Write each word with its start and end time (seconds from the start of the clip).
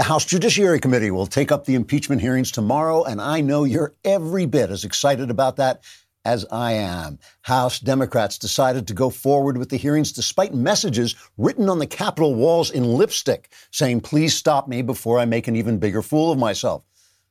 The 0.00 0.04
House 0.04 0.24
Judiciary 0.24 0.80
Committee 0.80 1.10
will 1.10 1.26
take 1.26 1.52
up 1.52 1.66
the 1.66 1.74
impeachment 1.74 2.22
hearings 2.22 2.50
tomorrow, 2.50 3.04
and 3.04 3.20
I 3.20 3.42
know 3.42 3.64
you're 3.64 3.92
every 4.02 4.46
bit 4.46 4.70
as 4.70 4.82
excited 4.82 5.28
about 5.28 5.56
that 5.56 5.82
as 6.24 6.46
I 6.50 6.72
am. 6.72 7.18
House 7.42 7.78
Democrats 7.78 8.38
decided 8.38 8.86
to 8.86 8.94
go 8.94 9.10
forward 9.10 9.58
with 9.58 9.68
the 9.68 9.76
hearings 9.76 10.10
despite 10.10 10.54
messages 10.54 11.16
written 11.36 11.68
on 11.68 11.80
the 11.80 11.86
Capitol 11.86 12.34
walls 12.34 12.70
in 12.70 12.94
lipstick 12.94 13.52
saying, 13.72 14.00
please 14.00 14.34
stop 14.34 14.68
me 14.68 14.80
before 14.80 15.18
I 15.18 15.26
make 15.26 15.48
an 15.48 15.56
even 15.56 15.76
bigger 15.76 16.00
fool 16.00 16.32
of 16.32 16.38
myself. 16.38 16.82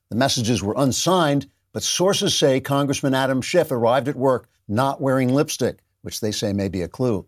The 0.09 0.15
messages 0.15 0.61
were 0.61 0.75
unsigned, 0.77 1.49
but 1.73 1.81
sources 1.81 2.37
say 2.37 2.59
Congressman 2.59 3.15
Adam 3.15 3.41
Schiff 3.41 3.71
arrived 3.71 4.07
at 4.07 4.15
work 4.15 4.47
not 4.67 5.01
wearing 5.01 5.33
lipstick, 5.33 5.79
which 6.03 6.21
they 6.21 6.31
say 6.31 6.53
may 6.53 6.69
be 6.69 6.83
a 6.83 6.87
clue. 6.87 7.25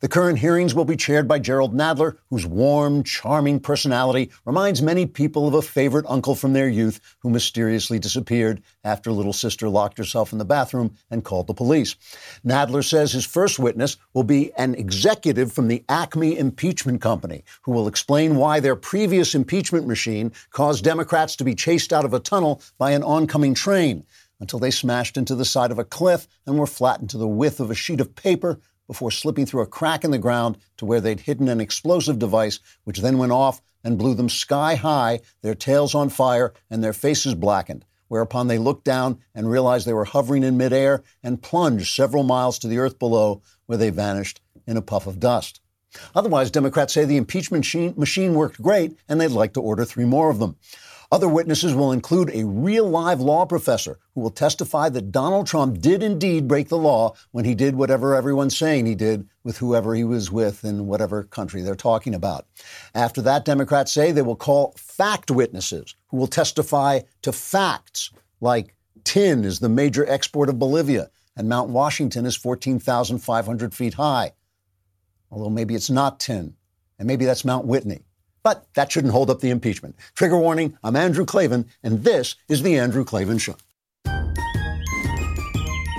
The 0.00 0.08
current 0.08 0.38
hearings 0.38 0.74
will 0.74 0.84
be 0.84 0.96
chaired 0.96 1.26
by 1.26 1.38
Jerrold 1.38 1.74
Nadler, 1.74 2.18
whose 2.28 2.44
warm, 2.44 3.02
charming 3.02 3.60
personality 3.60 4.30
reminds 4.44 4.82
many 4.82 5.06
people 5.06 5.48
of 5.48 5.54
a 5.54 5.62
favorite 5.62 6.04
uncle 6.06 6.34
from 6.34 6.52
their 6.52 6.68
youth 6.68 7.00
who 7.20 7.30
mysteriously 7.30 7.98
disappeared 7.98 8.62
after 8.84 9.10
little 9.10 9.32
sister 9.32 9.70
locked 9.70 9.96
herself 9.96 10.32
in 10.32 10.38
the 10.38 10.44
bathroom 10.44 10.94
and 11.10 11.24
called 11.24 11.46
the 11.46 11.54
police. 11.54 11.96
Nadler 12.44 12.84
says 12.84 13.12
his 13.12 13.24
first 13.24 13.58
witness 13.58 13.96
will 14.12 14.22
be 14.22 14.52
an 14.58 14.74
executive 14.74 15.50
from 15.50 15.68
the 15.68 15.82
Acme 15.88 16.38
Impeachment 16.38 17.00
Company 17.00 17.42
who 17.62 17.72
will 17.72 17.88
explain 17.88 18.36
why 18.36 18.60
their 18.60 18.76
previous 18.76 19.34
impeachment 19.34 19.86
machine 19.86 20.30
caused 20.50 20.84
Democrats 20.84 21.36
to 21.36 21.44
be 21.44 21.54
chased 21.54 21.92
out 21.92 22.04
of 22.04 22.12
a 22.12 22.20
tunnel 22.20 22.60
by 22.76 22.90
an 22.90 23.02
oncoming 23.02 23.54
train 23.54 24.04
until 24.40 24.58
they 24.58 24.70
smashed 24.70 25.16
into 25.16 25.34
the 25.34 25.46
side 25.46 25.70
of 25.70 25.78
a 25.78 25.84
cliff 25.84 26.28
and 26.46 26.58
were 26.58 26.66
flattened 26.66 27.08
to 27.08 27.18
the 27.18 27.26
width 27.26 27.60
of 27.60 27.70
a 27.70 27.74
sheet 27.74 28.00
of 28.00 28.14
paper 28.14 28.60
before 28.86 29.10
slipping 29.10 29.46
through 29.46 29.62
a 29.62 29.66
crack 29.66 30.04
in 30.04 30.10
the 30.10 30.18
ground 30.18 30.58
to 30.76 30.84
where 30.84 31.00
they'd 31.00 31.20
hidden 31.20 31.48
an 31.48 31.60
explosive 31.60 32.18
device, 32.18 32.60
which 32.84 33.00
then 33.00 33.18
went 33.18 33.32
off 33.32 33.60
and 33.82 33.98
blew 33.98 34.14
them 34.14 34.28
sky 34.28 34.74
high, 34.74 35.20
their 35.42 35.54
tails 35.54 35.94
on 35.94 36.08
fire 36.08 36.52
and 36.70 36.82
their 36.82 36.92
faces 36.92 37.34
blackened. 37.34 37.84
Whereupon 38.08 38.46
they 38.46 38.58
looked 38.58 38.84
down 38.84 39.18
and 39.34 39.50
realized 39.50 39.86
they 39.86 39.92
were 39.92 40.04
hovering 40.04 40.44
in 40.44 40.56
midair 40.56 41.02
and 41.22 41.42
plunged 41.42 41.94
several 41.94 42.22
miles 42.22 42.58
to 42.60 42.68
the 42.68 42.78
earth 42.78 42.98
below, 42.98 43.42
where 43.66 43.78
they 43.78 43.90
vanished 43.90 44.40
in 44.66 44.76
a 44.76 44.82
puff 44.82 45.06
of 45.06 45.20
dust. 45.20 45.60
Otherwise, 46.14 46.50
Democrats 46.50 46.92
say 46.92 47.04
the 47.04 47.16
impeachment 47.16 47.64
machine 47.96 48.34
worked 48.34 48.60
great 48.60 48.96
and 49.08 49.20
they'd 49.20 49.28
like 49.28 49.54
to 49.54 49.60
order 49.60 49.84
three 49.84 50.04
more 50.04 50.30
of 50.30 50.38
them. 50.38 50.56
Other 51.12 51.28
witnesses 51.28 51.74
will 51.74 51.92
include 51.92 52.30
a 52.32 52.44
real 52.44 52.88
live 52.88 53.20
law 53.20 53.46
professor 53.46 53.98
who 54.14 54.20
will 54.20 54.30
testify 54.30 54.88
that 54.88 55.12
Donald 55.12 55.46
Trump 55.46 55.80
did 55.80 56.02
indeed 56.02 56.48
break 56.48 56.68
the 56.68 56.76
law 56.76 57.14
when 57.30 57.44
he 57.44 57.54
did 57.54 57.76
whatever 57.76 58.14
everyone's 58.14 58.56
saying 58.56 58.86
he 58.86 58.94
did 58.94 59.28
with 59.44 59.58
whoever 59.58 59.94
he 59.94 60.04
was 60.04 60.32
with 60.32 60.64
in 60.64 60.86
whatever 60.86 61.22
country 61.24 61.62
they're 61.62 61.74
talking 61.74 62.14
about. 62.14 62.46
After 62.94 63.22
that, 63.22 63.44
Democrats 63.44 63.92
say 63.92 64.10
they 64.10 64.22
will 64.22 64.36
call 64.36 64.74
fact 64.76 65.30
witnesses 65.30 65.94
who 66.08 66.16
will 66.16 66.26
testify 66.26 67.00
to 67.22 67.32
facts 67.32 68.10
like 68.40 68.74
tin 69.04 69.44
is 69.44 69.60
the 69.60 69.68
major 69.68 70.08
export 70.08 70.48
of 70.48 70.58
Bolivia 70.58 71.10
and 71.36 71.48
Mount 71.48 71.70
Washington 71.70 72.26
is 72.26 72.34
14,500 72.34 73.74
feet 73.74 73.94
high. 73.94 74.32
Although 75.30 75.50
maybe 75.50 75.74
it's 75.74 75.90
not 75.90 76.18
tin, 76.18 76.54
and 76.98 77.06
maybe 77.06 77.24
that's 77.24 77.44
Mount 77.44 77.66
Whitney. 77.66 78.05
But 78.46 78.62
that 78.74 78.92
shouldn't 78.92 79.12
hold 79.12 79.28
up 79.28 79.40
the 79.40 79.50
impeachment. 79.50 79.96
Trigger 80.14 80.38
warning 80.38 80.78
I'm 80.84 80.94
Andrew 80.94 81.24
Klavan, 81.24 81.66
and 81.82 82.04
this 82.04 82.36
is 82.48 82.62
The 82.62 82.78
Andrew 82.78 83.04
Klavan 83.04 83.38
Show. 83.38 83.56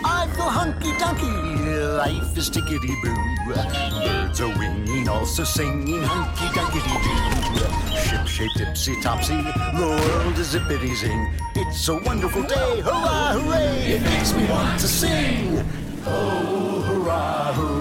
I 0.06 0.30
feel 0.34 0.48
hunky 0.48 0.94
dunky, 0.94 1.98
life 1.98 2.38
is 2.38 2.50
tickety 2.50 2.96
boo. 3.04 3.14
Birds 3.54 4.40
are 4.40 4.58
winging, 4.58 5.10
also 5.10 5.44
singing 5.44 6.02
hunky 6.02 6.46
dunky 6.58 6.80
doo. 7.04 7.68
Ship 7.98 8.26
shape 8.26 8.52
tipsy 8.56 8.96
topsy, 9.02 9.36
the 9.36 10.00
world 10.00 10.40
is 10.40 10.56
zippity 10.56 10.96
zing. 10.96 11.34
It's 11.54 11.90
a 11.90 11.98
wonderful 11.98 12.44
day, 12.44 12.80
hurrah, 12.80 13.34
hooray! 13.34 13.92
It 13.92 14.02
makes 14.04 14.34
me 14.34 14.46
want 14.50 14.80
to 14.80 14.88
sing. 14.88 15.66
Oh, 16.06 16.82
hurrah, 16.88 17.52
hooray! 17.52 17.77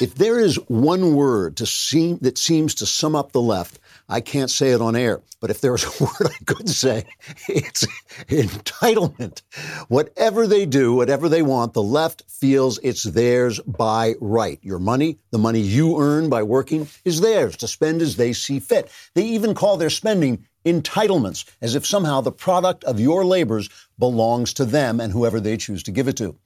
If 0.00 0.14
there 0.14 0.40
is 0.40 0.56
one 0.68 1.14
word 1.14 1.58
seem, 1.58 2.16
that 2.22 2.38
seems 2.38 2.74
to 2.76 2.86
sum 2.86 3.14
up 3.14 3.32
the 3.32 3.42
left, 3.42 3.78
I 4.08 4.22
can't 4.22 4.50
say 4.50 4.70
it 4.70 4.80
on 4.80 4.96
air, 4.96 5.20
but 5.40 5.50
if 5.50 5.60
there 5.60 5.74
is 5.74 5.84
a 6.00 6.04
word 6.04 6.32
I 6.32 6.44
could 6.44 6.70
say, 6.70 7.06
it's 7.48 7.86
entitlement. 8.28 9.42
Whatever 9.88 10.46
they 10.46 10.64
do, 10.64 10.94
whatever 10.94 11.28
they 11.28 11.42
want, 11.42 11.74
the 11.74 11.82
left 11.82 12.22
feels 12.28 12.78
it's 12.82 13.02
theirs 13.02 13.60
by 13.60 14.14
right. 14.22 14.58
Your 14.62 14.78
money, 14.78 15.18
the 15.32 15.38
money 15.38 15.60
you 15.60 16.00
earn 16.00 16.30
by 16.30 16.44
working, 16.44 16.88
is 17.04 17.20
theirs 17.20 17.58
to 17.58 17.68
spend 17.68 18.00
as 18.00 18.16
they 18.16 18.32
see 18.32 18.58
fit. 18.58 18.90
They 19.14 19.24
even 19.24 19.54
call 19.54 19.76
their 19.76 19.90
spending 19.90 20.46
entitlements, 20.64 21.44
as 21.60 21.74
if 21.74 21.86
somehow 21.86 22.20
the 22.20 22.32
product 22.32 22.84
of 22.84 23.00
your 23.00 23.24
labors 23.24 23.68
belongs 23.98 24.54
to 24.54 24.64
them 24.64 25.00
and 25.00 25.12
whoever 25.12 25.40
they 25.40 25.56
choose 25.56 25.82
to 25.82 25.92
give 25.92 26.08
it 26.08 26.16
to. 26.16 26.36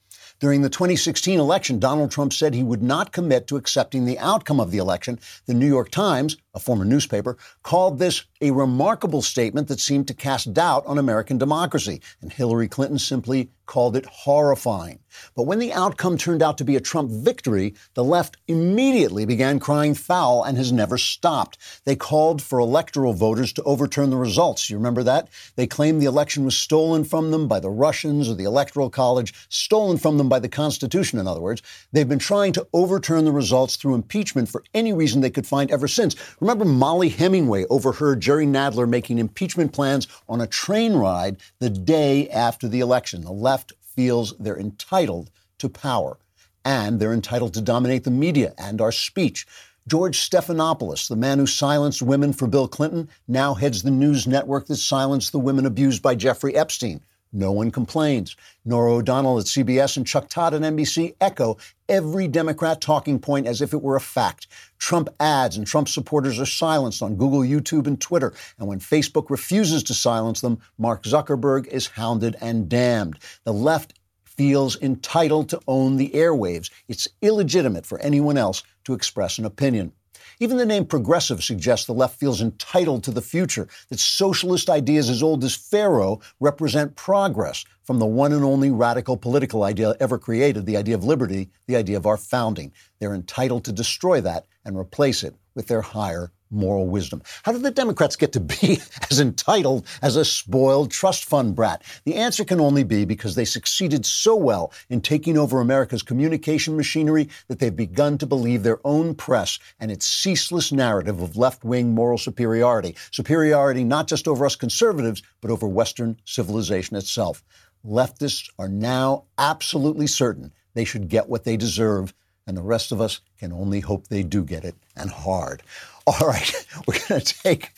During 0.40 0.62
the 0.62 0.68
2016 0.68 1.38
election, 1.38 1.78
Donald 1.78 2.10
Trump 2.10 2.32
said 2.32 2.54
he 2.54 2.62
would 2.62 2.82
not 2.82 3.12
commit 3.12 3.46
to 3.46 3.56
accepting 3.56 4.04
the 4.04 4.18
outcome 4.18 4.58
of 4.60 4.72
the 4.72 4.78
election. 4.78 5.18
The 5.46 5.54
New 5.54 5.66
York 5.66 5.90
Times, 5.90 6.36
a 6.54 6.60
former 6.60 6.84
newspaper, 6.84 7.36
called 7.62 7.98
this 7.98 8.24
a 8.40 8.50
remarkable 8.50 9.22
statement 9.22 9.68
that 9.68 9.80
seemed 9.80 10.06
to 10.08 10.14
cast 10.14 10.54
doubt 10.54 10.84
on 10.86 10.98
American 10.98 11.38
democracy. 11.38 12.00
And 12.20 12.32
Hillary 12.32 12.68
Clinton 12.68 12.98
simply 12.98 13.50
called 13.66 13.96
it 13.96 14.04
horrifying. 14.06 14.98
But 15.34 15.44
when 15.44 15.58
the 15.58 15.72
outcome 15.72 16.18
turned 16.18 16.42
out 16.42 16.58
to 16.58 16.64
be 16.64 16.76
a 16.76 16.80
Trump 16.80 17.10
victory, 17.10 17.74
the 17.94 18.04
left 18.04 18.36
immediately 18.46 19.24
began 19.24 19.58
crying 19.58 19.94
foul 19.94 20.42
and 20.42 20.58
has 20.58 20.72
never 20.72 20.98
stopped. 20.98 21.56
They 21.84 21.96
called 21.96 22.42
for 22.42 22.58
electoral 22.58 23.14
voters 23.14 23.52
to 23.54 23.62
overturn 23.62 24.10
the 24.10 24.16
results. 24.16 24.68
You 24.68 24.76
remember 24.76 25.02
that? 25.04 25.28
They 25.56 25.66
claimed 25.66 26.02
the 26.02 26.06
election 26.06 26.44
was 26.44 26.56
stolen 26.56 27.04
from 27.04 27.30
them 27.30 27.48
by 27.48 27.60
the 27.60 27.70
Russians 27.70 28.28
or 28.28 28.34
the 28.34 28.44
Electoral 28.44 28.90
College, 28.90 29.32
stolen 29.48 29.98
from 29.98 30.18
them 30.18 30.28
by 30.28 30.40
the 30.40 30.48
Constitution, 30.48 31.18
in 31.18 31.26
other 31.26 31.40
words. 31.40 31.62
They've 31.92 32.08
been 32.08 32.18
trying 32.18 32.52
to 32.54 32.66
overturn 32.72 33.24
the 33.24 33.32
results 33.32 33.76
through 33.76 33.94
impeachment 33.94 34.48
for 34.48 34.64
any 34.74 34.92
reason 34.92 35.20
they 35.20 35.30
could 35.30 35.46
find 35.46 35.70
ever 35.70 35.88
since. 35.88 36.16
Remember, 36.44 36.66
Mollie 36.66 37.08
Hemingway 37.08 37.64
overheard 37.70 38.20
Jerry 38.20 38.44
Nadler 38.44 38.86
making 38.86 39.18
impeachment 39.18 39.72
plans 39.72 40.06
on 40.28 40.42
a 40.42 40.46
train 40.46 40.92
ride 40.92 41.38
the 41.58 41.70
day 41.70 42.28
after 42.28 42.68
the 42.68 42.80
election. 42.80 43.22
The 43.22 43.32
left 43.32 43.72
feels 43.80 44.36
they're 44.36 44.58
entitled 44.58 45.30
to 45.56 45.70
power 45.70 46.18
and 46.62 47.00
they're 47.00 47.14
entitled 47.14 47.54
to 47.54 47.62
dominate 47.62 48.04
the 48.04 48.10
media 48.10 48.52
and 48.58 48.82
our 48.82 48.92
speech. 48.92 49.46
George 49.88 50.18
Stephanopoulos, 50.18 51.08
the 51.08 51.16
man 51.16 51.38
who 51.38 51.46
silenced 51.46 52.02
women 52.02 52.34
for 52.34 52.46
Bill 52.46 52.68
Clinton, 52.68 53.08
now 53.26 53.54
heads 53.54 53.82
the 53.82 53.90
news 53.90 54.26
network 54.26 54.66
that 54.66 54.76
silenced 54.76 55.32
the 55.32 55.38
women 55.38 55.64
abused 55.64 56.02
by 56.02 56.14
Jeffrey 56.14 56.54
Epstein. 56.54 57.00
No 57.34 57.50
one 57.50 57.72
complains. 57.72 58.36
Norah 58.64 58.94
O'Donnell 58.94 59.40
at 59.40 59.46
CBS 59.46 59.96
and 59.96 60.06
Chuck 60.06 60.28
Todd 60.28 60.54
at 60.54 60.62
NBC 60.62 61.16
echo 61.20 61.56
every 61.88 62.28
Democrat 62.28 62.80
talking 62.80 63.18
point 63.18 63.48
as 63.48 63.60
if 63.60 63.72
it 63.72 63.82
were 63.82 63.96
a 63.96 64.00
fact. 64.00 64.46
Trump 64.78 65.08
ads 65.18 65.56
and 65.56 65.66
Trump 65.66 65.88
supporters 65.88 66.38
are 66.38 66.46
silenced 66.46 67.02
on 67.02 67.16
Google, 67.16 67.40
YouTube, 67.40 67.88
and 67.88 68.00
Twitter. 68.00 68.32
And 68.58 68.68
when 68.68 68.78
Facebook 68.78 69.30
refuses 69.30 69.82
to 69.84 69.94
silence 69.94 70.42
them, 70.42 70.60
Mark 70.78 71.02
Zuckerberg 71.02 71.66
is 71.66 71.88
hounded 71.88 72.36
and 72.40 72.68
damned. 72.68 73.18
The 73.42 73.52
left 73.52 73.94
feels 74.24 74.80
entitled 74.80 75.48
to 75.48 75.60
own 75.66 75.96
the 75.96 76.10
airwaves. 76.10 76.70
It's 76.86 77.08
illegitimate 77.20 77.84
for 77.84 77.98
anyone 77.98 78.38
else 78.38 78.62
to 78.84 78.94
express 78.94 79.38
an 79.38 79.44
opinion. 79.44 79.92
Even 80.40 80.56
the 80.56 80.66
name 80.66 80.84
progressive 80.84 81.44
suggests 81.44 81.86
the 81.86 81.92
left 81.92 82.18
feels 82.18 82.40
entitled 82.40 83.04
to 83.04 83.10
the 83.10 83.22
future, 83.22 83.68
that 83.88 84.00
socialist 84.00 84.68
ideas 84.68 85.08
as 85.08 85.22
old 85.22 85.44
as 85.44 85.54
Pharaoh 85.54 86.20
represent 86.40 86.96
progress 86.96 87.64
from 87.82 87.98
the 87.98 88.06
one 88.06 88.32
and 88.32 88.44
only 88.44 88.70
radical 88.70 89.16
political 89.16 89.62
idea 89.62 89.94
ever 90.00 90.18
created, 90.18 90.66
the 90.66 90.76
idea 90.76 90.94
of 90.94 91.04
liberty, 91.04 91.50
the 91.66 91.76
idea 91.76 91.96
of 91.96 92.06
our 92.06 92.16
founding. 92.16 92.72
They're 92.98 93.14
entitled 93.14 93.64
to 93.64 93.72
destroy 93.72 94.20
that 94.22 94.46
and 94.64 94.76
replace 94.76 95.22
it 95.22 95.34
with 95.54 95.68
their 95.68 95.82
higher 95.82 96.32
moral 96.54 96.86
wisdom. 96.86 97.22
How 97.42 97.52
did 97.52 97.62
the 97.62 97.70
Democrats 97.70 98.16
get 98.16 98.32
to 98.32 98.40
be 98.40 98.80
as 99.10 99.20
entitled 99.20 99.86
as 100.00 100.16
a 100.16 100.24
spoiled 100.24 100.90
trust 100.90 101.24
fund 101.24 101.54
brat? 101.54 101.82
The 102.04 102.14
answer 102.14 102.44
can 102.44 102.60
only 102.60 102.84
be 102.84 103.04
because 103.04 103.34
they 103.34 103.44
succeeded 103.44 104.06
so 104.06 104.36
well 104.36 104.72
in 104.88 105.00
taking 105.00 105.36
over 105.36 105.60
America's 105.60 106.02
communication 106.02 106.76
machinery 106.76 107.28
that 107.48 107.58
they've 107.58 107.74
begun 107.74 108.18
to 108.18 108.26
believe 108.26 108.62
their 108.62 108.80
own 108.84 109.14
press 109.14 109.58
and 109.80 109.90
its 109.90 110.06
ceaseless 110.06 110.72
narrative 110.72 111.20
of 111.20 111.36
left 111.36 111.64
wing 111.64 111.94
moral 111.94 112.18
superiority. 112.18 112.96
Superiority 113.10 113.84
not 113.84 114.08
just 114.08 114.28
over 114.28 114.46
us 114.46 114.56
conservatives, 114.56 115.22
but 115.40 115.50
over 115.50 115.66
Western 115.66 116.16
civilization 116.24 116.96
itself. 116.96 117.42
Leftists 117.84 118.48
are 118.58 118.68
now 118.68 119.24
absolutely 119.36 120.06
certain 120.06 120.52
they 120.74 120.84
should 120.84 121.08
get 121.08 121.28
what 121.28 121.44
they 121.44 121.56
deserve 121.56 122.14
and 122.46 122.56
the 122.56 122.62
rest 122.62 122.92
of 122.92 123.00
us 123.00 123.20
can 123.38 123.52
only 123.52 123.80
hope 123.80 124.08
they 124.08 124.22
do 124.22 124.44
get 124.44 124.64
it, 124.64 124.74
and 124.96 125.10
hard. 125.10 125.62
All 126.06 126.28
right, 126.28 126.66
we're 126.86 126.98
going 127.08 127.22
to 127.22 127.34
take 127.42 127.70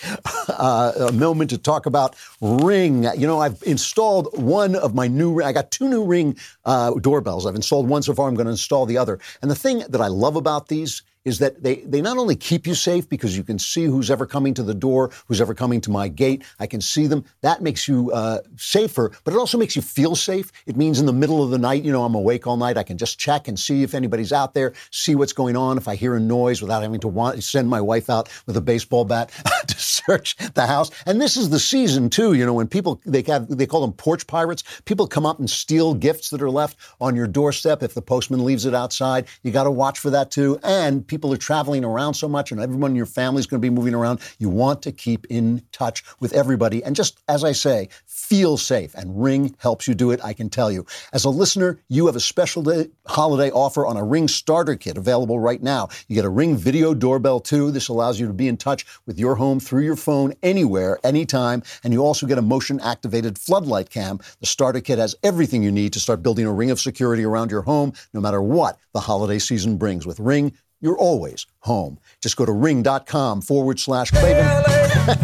uh, 0.48 0.92
a 0.98 1.12
moment 1.12 1.50
to 1.50 1.58
talk 1.58 1.86
about 1.86 2.16
Ring. 2.40 3.04
You 3.16 3.26
know, 3.26 3.38
I've 3.38 3.62
installed 3.62 4.36
one 4.36 4.74
of 4.74 4.96
my 4.96 5.06
new. 5.06 5.40
I 5.40 5.52
got 5.52 5.70
two 5.70 5.88
new 5.88 6.04
Ring 6.04 6.36
uh, 6.64 6.90
doorbells. 6.94 7.46
I've 7.46 7.54
installed 7.54 7.88
one 7.88 8.02
so 8.02 8.14
far. 8.14 8.28
I'm 8.28 8.34
going 8.34 8.46
to 8.46 8.50
install 8.50 8.84
the 8.84 8.98
other. 8.98 9.20
And 9.42 9.50
the 9.50 9.54
thing 9.54 9.84
that 9.88 10.00
I 10.00 10.08
love 10.08 10.34
about 10.34 10.66
these 10.66 11.02
is 11.26 11.38
that 11.40 11.62
they, 11.62 11.76
they 11.76 12.00
not 12.00 12.16
only 12.16 12.36
keep 12.36 12.66
you 12.66 12.74
safe 12.74 13.08
because 13.08 13.36
you 13.36 13.42
can 13.42 13.58
see 13.58 13.84
who's 13.84 14.10
ever 14.10 14.24
coming 14.24 14.54
to 14.54 14.62
the 14.62 14.72
door, 14.72 15.10
who's 15.26 15.40
ever 15.40 15.54
coming 15.54 15.80
to 15.82 15.90
my 15.90 16.08
gate. 16.08 16.44
I 16.58 16.66
can 16.66 16.80
see 16.80 17.06
them. 17.06 17.24
That 17.42 17.60
makes 17.60 17.86
you 17.86 18.10
uh, 18.12 18.38
safer, 18.56 19.10
but 19.24 19.34
it 19.34 19.36
also 19.36 19.58
makes 19.58 19.76
you 19.76 19.82
feel 19.82 20.14
safe. 20.14 20.52
It 20.64 20.76
means 20.76 21.00
in 21.00 21.06
the 21.06 21.12
middle 21.12 21.42
of 21.42 21.50
the 21.50 21.58
night, 21.58 21.82
you 21.82 21.92
know, 21.92 22.04
I'm 22.04 22.14
awake 22.14 22.46
all 22.46 22.56
night. 22.56 22.78
I 22.78 22.84
can 22.84 22.96
just 22.96 23.18
check 23.18 23.48
and 23.48 23.58
see 23.58 23.82
if 23.82 23.92
anybody's 23.92 24.32
out 24.32 24.54
there, 24.54 24.72
see 24.90 25.14
what's 25.14 25.32
going 25.32 25.56
on. 25.56 25.76
If 25.76 25.88
I 25.88 25.96
hear 25.96 26.14
a 26.14 26.20
noise 26.20 26.62
without 26.62 26.82
having 26.82 27.00
to 27.00 27.08
want, 27.08 27.42
send 27.42 27.68
my 27.68 27.80
wife 27.80 28.08
out 28.08 28.28
with 28.46 28.56
a 28.56 28.62
baseball 28.62 29.04
bat 29.04 29.30
to 29.66 29.78
search 29.78 30.36
the 30.54 30.66
house. 30.66 30.90
And 31.04 31.20
this 31.20 31.36
is 31.36 31.50
the 31.50 31.58
season 31.58 32.08
too. 32.08 32.34
You 32.34 32.46
know, 32.46 32.54
when 32.54 32.68
people 32.68 33.00
they 33.04 33.22
have 33.22 33.48
they 33.48 33.66
call 33.66 33.80
them 33.80 33.92
porch 33.92 34.26
pirates. 34.26 34.62
People 34.84 35.06
come 35.06 35.26
up 35.26 35.38
and 35.38 35.48
steal 35.48 35.94
gifts 35.94 36.30
that 36.30 36.42
are 36.42 36.50
left 36.50 36.76
on 37.00 37.16
your 37.16 37.26
doorstep 37.26 37.82
if 37.82 37.94
the 37.94 38.02
postman 38.02 38.44
leaves 38.44 38.66
it 38.66 38.74
outside. 38.74 39.26
You 39.42 39.50
got 39.50 39.64
to 39.64 39.70
watch 39.70 39.98
for 39.98 40.10
that 40.10 40.30
too. 40.30 40.60
And 40.62 41.06
people 41.06 41.15
are 41.32 41.36
traveling 41.36 41.84
around 41.84 42.14
so 42.14 42.28
much 42.28 42.52
and 42.52 42.60
everyone 42.60 42.92
in 42.92 42.96
your 42.96 43.06
family 43.06 43.40
is 43.40 43.46
going 43.46 43.60
to 43.60 43.66
be 43.66 43.70
moving 43.70 43.94
around. 43.94 44.20
You 44.38 44.48
want 44.48 44.82
to 44.82 44.92
keep 44.92 45.26
in 45.30 45.62
touch 45.72 46.04
with 46.20 46.32
everybody. 46.32 46.82
And 46.84 46.94
just 46.94 47.20
as 47.28 47.44
I 47.44 47.52
say, 47.52 47.88
feel 48.06 48.56
safe. 48.56 48.94
And 48.94 49.22
Ring 49.22 49.54
helps 49.58 49.88
you 49.88 49.94
do 49.94 50.10
it, 50.10 50.20
I 50.24 50.32
can 50.32 50.50
tell 50.50 50.70
you. 50.70 50.84
As 51.12 51.24
a 51.24 51.30
listener, 51.30 51.80
you 51.88 52.06
have 52.06 52.16
a 52.16 52.20
special 52.20 52.62
day, 52.62 52.88
holiday 53.06 53.50
offer 53.50 53.86
on 53.86 53.96
a 53.96 54.04
Ring 54.04 54.28
starter 54.28 54.76
kit 54.76 54.96
available 54.96 55.38
right 55.38 55.62
now. 55.62 55.88
You 56.08 56.14
get 56.14 56.24
a 56.24 56.30
Ring 56.30 56.56
video 56.56 56.94
doorbell 56.94 57.40
too. 57.40 57.70
This 57.70 57.88
allows 57.88 58.20
you 58.20 58.26
to 58.26 58.32
be 58.32 58.48
in 58.48 58.56
touch 58.56 58.86
with 59.06 59.18
your 59.18 59.34
home 59.36 59.60
through 59.60 59.82
your 59.82 59.96
phone 59.96 60.34
anywhere, 60.42 60.98
anytime. 61.04 61.62
And 61.82 61.92
you 61.92 62.04
also 62.04 62.26
get 62.26 62.38
a 62.38 62.42
motion 62.42 62.80
activated 62.80 63.38
floodlight 63.38 63.90
cam. 63.90 64.20
The 64.40 64.46
starter 64.46 64.80
kit 64.80 64.98
has 64.98 65.14
everything 65.22 65.62
you 65.62 65.72
need 65.72 65.92
to 65.94 66.00
start 66.00 66.22
building 66.22 66.46
a 66.46 66.52
ring 66.52 66.70
of 66.70 66.80
security 66.80 67.24
around 67.24 67.50
your 67.50 67.62
home, 67.62 67.92
no 68.12 68.20
matter 68.20 68.42
what 68.42 68.78
the 68.92 69.00
holiday 69.00 69.38
season 69.38 69.76
brings. 69.76 70.06
With 70.06 70.20
Ring, 70.20 70.52
you're 70.80 70.98
always 70.98 71.46
home. 71.60 71.98
Just 72.22 72.36
go 72.36 72.44
to 72.44 72.52
ring.com 72.52 73.42
forward 73.42 73.80
slash 73.80 74.10
Klavan. 74.10 74.64
Would 75.06 75.22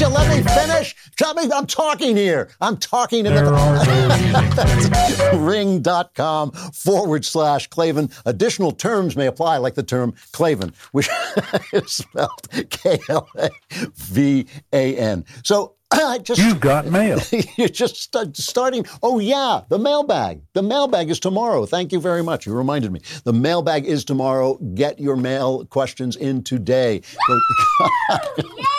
you 0.00 0.08
let 0.08 0.28
me 0.28 0.42
finish? 0.42 0.94
Tell 1.16 1.34
me 1.34 1.48
I'm 1.52 1.66
talking 1.66 2.16
here. 2.16 2.50
I'm 2.60 2.76
talking. 2.76 3.26
In 3.26 3.34
the 3.34 3.44
ring.com 5.40 6.50
forward 6.50 7.24
slash 7.24 7.66
Klavan. 7.68 8.10
Additional 8.26 8.72
terms 8.72 9.16
may 9.16 9.26
apply, 9.26 9.58
like 9.58 9.74
the 9.74 9.82
term 9.82 10.14
Klavan, 10.32 10.72
which 10.92 11.08
is 11.72 11.92
spelled 11.92 12.50
K 12.70 12.98
L 13.08 13.28
A 13.36 13.50
V 13.96 14.46
A 14.72 14.96
N. 14.96 15.24
So 15.42 15.74
I 16.06 16.18
just 16.18 16.40
You've 16.40 16.60
got 16.60 16.86
mail. 16.86 17.20
you're 17.56 17.68
just 17.68 18.12
st- 18.12 18.36
starting. 18.36 18.84
Oh 19.02 19.18
yeah, 19.18 19.60
the 19.68 19.78
mailbag. 19.78 20.42
The 20.52 20.62
mailbag 20.62 21.10
is 21.10 21.20
tomorrow. 21.20 21.66
Thank 21.66 21.92
you 21.92 22.00
very 22.00 22.22
much. 22.22 22.46
You 22.46 22.52
reminded 22.54 22.90
me. 22.90 23.00
The 23.24 23.32
mailbag 23.32 23.86
is 23.86 24.04
tomorrow. 24.04 24.54
Get 24.74 24.98
your 24.98 25.16
mail 25.16 25.64
questions 25.66 26.16
in 26.16 26.42
today. 26.42 27.02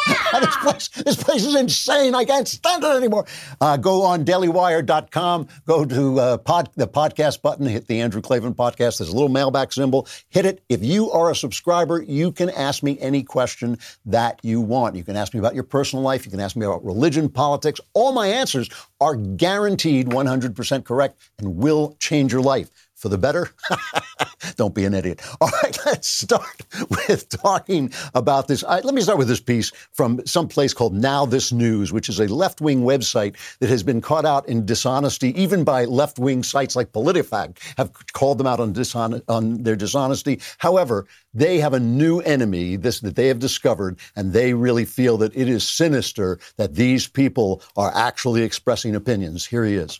this, 0.40 0.56
place, 0.58 0.88
this 0.90 1.24
place 1.24 1.46
is 1.46 1.56
insane. 1.56 2.16
I 2.16 2.26
can't 2.26 2.48
stand 2.48 2.84
it 2.84 2.96
anymore. 2.96 3.26
Uh, 3.60 3.78
go 3.78 4.04
on 4.04 4.26
dailywire.com. 4.26 5.48
Go 5.66 5.86
to 5.86 6.20
uh, 6.20 6.38
pod, 6.38 6.70
the 6.76 6.88
podcast 6.88 7.42
button. 7.42 7.66
Hit 7.66 7.88
the 7.88 8.02
Andrew 8.02 8.22
Klavan 8.22 8.54
podcast. 8.54 8.98
There's 8.98 9.10
a 9.10 9.14
little 9.14 9.30
mailbag 9.30 9.74
symbol. 9.74 10.08
Hit 10.30 10.46
it. 10.46 10.64
If 10.70 10.84
you 10.84 11.12
are 11.12 11.32
a 11.32 11.36
subscriber, 11.36 12.02
you 12.02 12.32
can 12.32 12.50
ask 12.52 12.84
me 12.84 13.00
any 13.00 13.24
question 13.24 13.78
that 14.06 14.40
you 14.44 14.62
want. 14.62 14.96
You 14.96 15.04
can 15.04 15.16
ask 15.16 15.34
me 15.34 15.40
about 15.40 15.56
your 15.56 15.64
personal 15.64 16.04
life. 16.04 16.26
You 16.26 16.32
can 16.32 16.40
ask 16.40 16.56
me 16.56 16.66
about 16.66 16.84
religion, 16.84 17.05
politics. 17.30 17.80
All 17.94 18.12
my 18.12 18.28
answers 18.28 18.70
are 19.00 19.16
guaranteed 19.16 20.08
100% 20.08 20.86
correct 20.86 21.20
and 21.40 21.58
will 21.58 21.96
change 22.00 22.32
your 22.32 22.42
life 22.42 22.85
for 22.96 23.10
the 23.10 23.18
better. 23.18 23.50
Don't 24.56 24.74
be 24.74 24.86
an 24.86 24.94
idiot. 24.94 25.22
All 25.42 25.50
right, 25.62 25.78
let's 25.86 26.08
start 26.08 26.62
with 26.90 27.28
talking 27.30 27.92
about 28.14 28.48
this. 28.48 28.64
let 28.64 28.94
me 28.94 29.02
start 29.02 29.18
with 29.18 29.28
this 29.28 29.40
piece 29.40 29.72
from 29.92 30.26
some 30.26 30.48
place 30.48 30.74
called 30.74 30.94
Now 30.94 31.26
This 31.26 31.52
News, 31.52 31.92
which 31.92 32.10
is 32.10 32.20
a 32.20 32.28
left 32.28 32.62
wing 32.62 32.82
website 32.82 33.36
that 33.60 33.70
has 33.70 33.84
been 33.84 34.02
caught 34.02 34.26
out 34.26 34.48
in 34.48 34.66
dishonesty, 34.66 35.40
even 35.40 35.64
by 35.64 35.86
left 35.86 36.20
wing 36.20 36.44
sites 36.44 36.76
like 36.76 36.92
PolitiFact 36.92 37.60
have 37.78 37.92
called 38.14 38.38
them 38.38 38.48
out 38.48 38.60
on, 38.60 38.74
dishon- 38.74 39.22
on 39.28 39.64
their 39.64 39.76
dishonesty. 39.76 40.40
However, 40.58 41.06
they 41.34 41.60
have 41.60 41.74
a 41.74 41.80
new 41.80 42.20
enemy 42.22 42.78
this, 42.78 43.02
that 43.02 43.16
they 43.16 43.28
have 43.28 43.40
discovered, 43.40 44.00
and 44.16 44.32
they 44.32 44.54
really 44.54 44.86
feel 44.86 45.18
that 45.18 45.36
it 45.36 45.50
is 45.50 45.68
sinister 45.68 46.40
that 46.58 46.76
these 46.76 47.08
people 47.08 47.62
are 47.76 47.92
actually 47.94 48.44
expressing 48.44 48.96
opinions. 48.96 49.46
Here 49.46 49.66
he 49.66 49.76
is. 49.76 50.00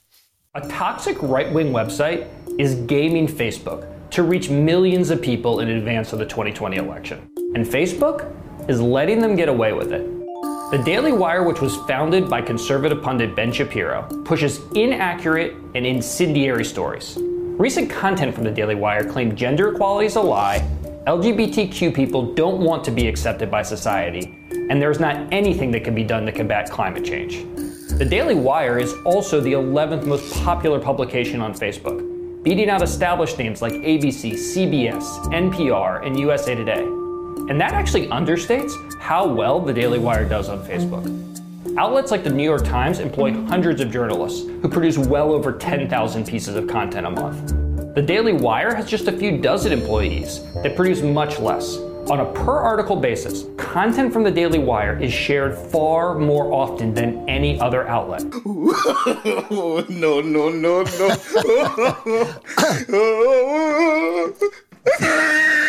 A 0.56 0.66
toxic 0.70 1.22
right 1.22 1.52
wing 1.52 1.74
website 1.74 2.30
is 2.58 2.76
gaming 2.76 3.28
Facebook 3.28 3.90
to 4.12 4.24
reach 4.24 4.50
millions 4.50 5.10
of 5.10 5.22
people 5.22 5.60
in 5.60 5.68
advance 5.68 6.14
of 6.14 6.20
the 6.20 6.26
2020 6.26 6.78
election. 6.78 7.30
And 7.56 7.66
Facebook 7.66 8.34
is 8.70 8.80
letting 8.80 9.20
them 9.20 9.36
get 9.36 9.50
away 9.50 9.74
with 9.74 9.92
it. 9.92 10.08
The 10.72 10.82
Daily 10.86 11.12
Wire, 11.12 11.44
which 11.44 11.60
was 11.60 11.76
founded 11.88 12.30
by 12.30 12.42
conservative 12.42 13.04
pundit 13.04 13.36
Ben 13.36 13.52
Shapiro, 13.52 14.04
pushes 14.24 14.62
inaccurate 14.76 15.58
and 15.76 15.86
incendiary 15.86 16.64
stories. 16.64 17.18
Recent 17.20 17.90
content 17.90 18.34
from 18.34 18.46
the 18.46 18.52
Daily 18.52 18.76
Wire 18.76 19.04
claimed 19.04 19.36
gender 19.36 19.74
equality 19.74 20.06
is 20.06 20.16
a 20.16 20.22
lie, 20.22 20.66
LGBTQ 21.06 21.94
people 21.94 22.34
don't 22.34 22.62
want 22.62 22.82
to 22.86 22.92
be 22.92 23.10
accepted 23.10 23.52
by 23.52 23.62
society, 23.62 24.40
and 24.70 24.82
there's 24.82 25.02
not 25.02 25.32
anything 25.34 25.70
that 25.72 25.84
can 25.84 25.94
be 25.94 26.04
done 26.06 26.26
to 26.26 26.32
combat 26.32 26.72
climate 26.72 27.04
change. 27.04 27.46
The 27.90 28.04
Daily 28.04 28.36
Wire 28.36 28.78
is 28.78 28.94
also 29.06 29.40
the 29.40 29.54
11th 29.54 30.06
most 30.06 30.34
popular 30.44 30.80
publication 30.80 31.40
on 31.40 31.54
Facebook, 31.54 32.44
beating 32.44 32.70
out 32.70 32.82
established 32.82 33.38
names 33.38 33.62
like 33.62 33.72
ABC, 33.72 34.34
CBS, 34.34 35.04
NPR, 35.32 36.06
and 36.06 36.20
USA 36.20 36.56
Today. 36.56 36.84
And 36.84 37.62
that 37.62 37.74
actually 37.74 38.08
understates 38.08 38.74
how 39.00 39.26
well 39.26 39.62
the 39.62 39.72
Daily 39.72 40.00
Wire 40.00 40.28
does 40.28 40.50
on 40.50 40.66
Facebook. 40.66 41.06
Outlets 41.78 42.12
like 42.12 42.26
the 42.26 42.30
New 42.30 42.44
York 42.44 42.66
Times 42.66 43.00
employ 43.00 43.32
hundreds 43.46 43.80
of 43.80 43.92
journalists 43.92 44.46
who 44.46 44.68
produce 44.68 44.98
well 44.98 45.32
over 45.32 45.54
10,000 45.54 46.28
pieces 46.28 46.56
of 46.56 46.68
content 46.68 47.06
a 47.06 47.12
month. 47.12 47.96
The 47.96 48.02
Daily 48.02 48.34
Wire 48.34 48.76
has 48.76 48.90
just 48.90 49.08
a 49.08 49.12
few 49.12 49.38
dozen 49.38 49.72
employees 49.72 50.42
that 50.64 50.76
produce 50.76 51.02
much 51.02 51.40
less, 51.40 51.78
on 52.10 52.20
a 52.20 52.26
per 52.34 52.60
article 52.60 52.96
basis, 52.96 53.46
content 53.58 54.14
from 54.14 54.24
the 54.24 54.32
Daily 54.32 54.60
Wire 54.60 54.98
is 55.02 55.12
shared 55.12 55.58
far 55.58 56.18
more 56.18 56.54
often 56.54 56.94
than 56.94 57.28
any 57.28 57.60
other 57.60 57.88
outlet. 57.88 58.24
no, 58.46 59.84
no, 59.90 60.22
no, 60.22 60.50
no. 60.50 60.86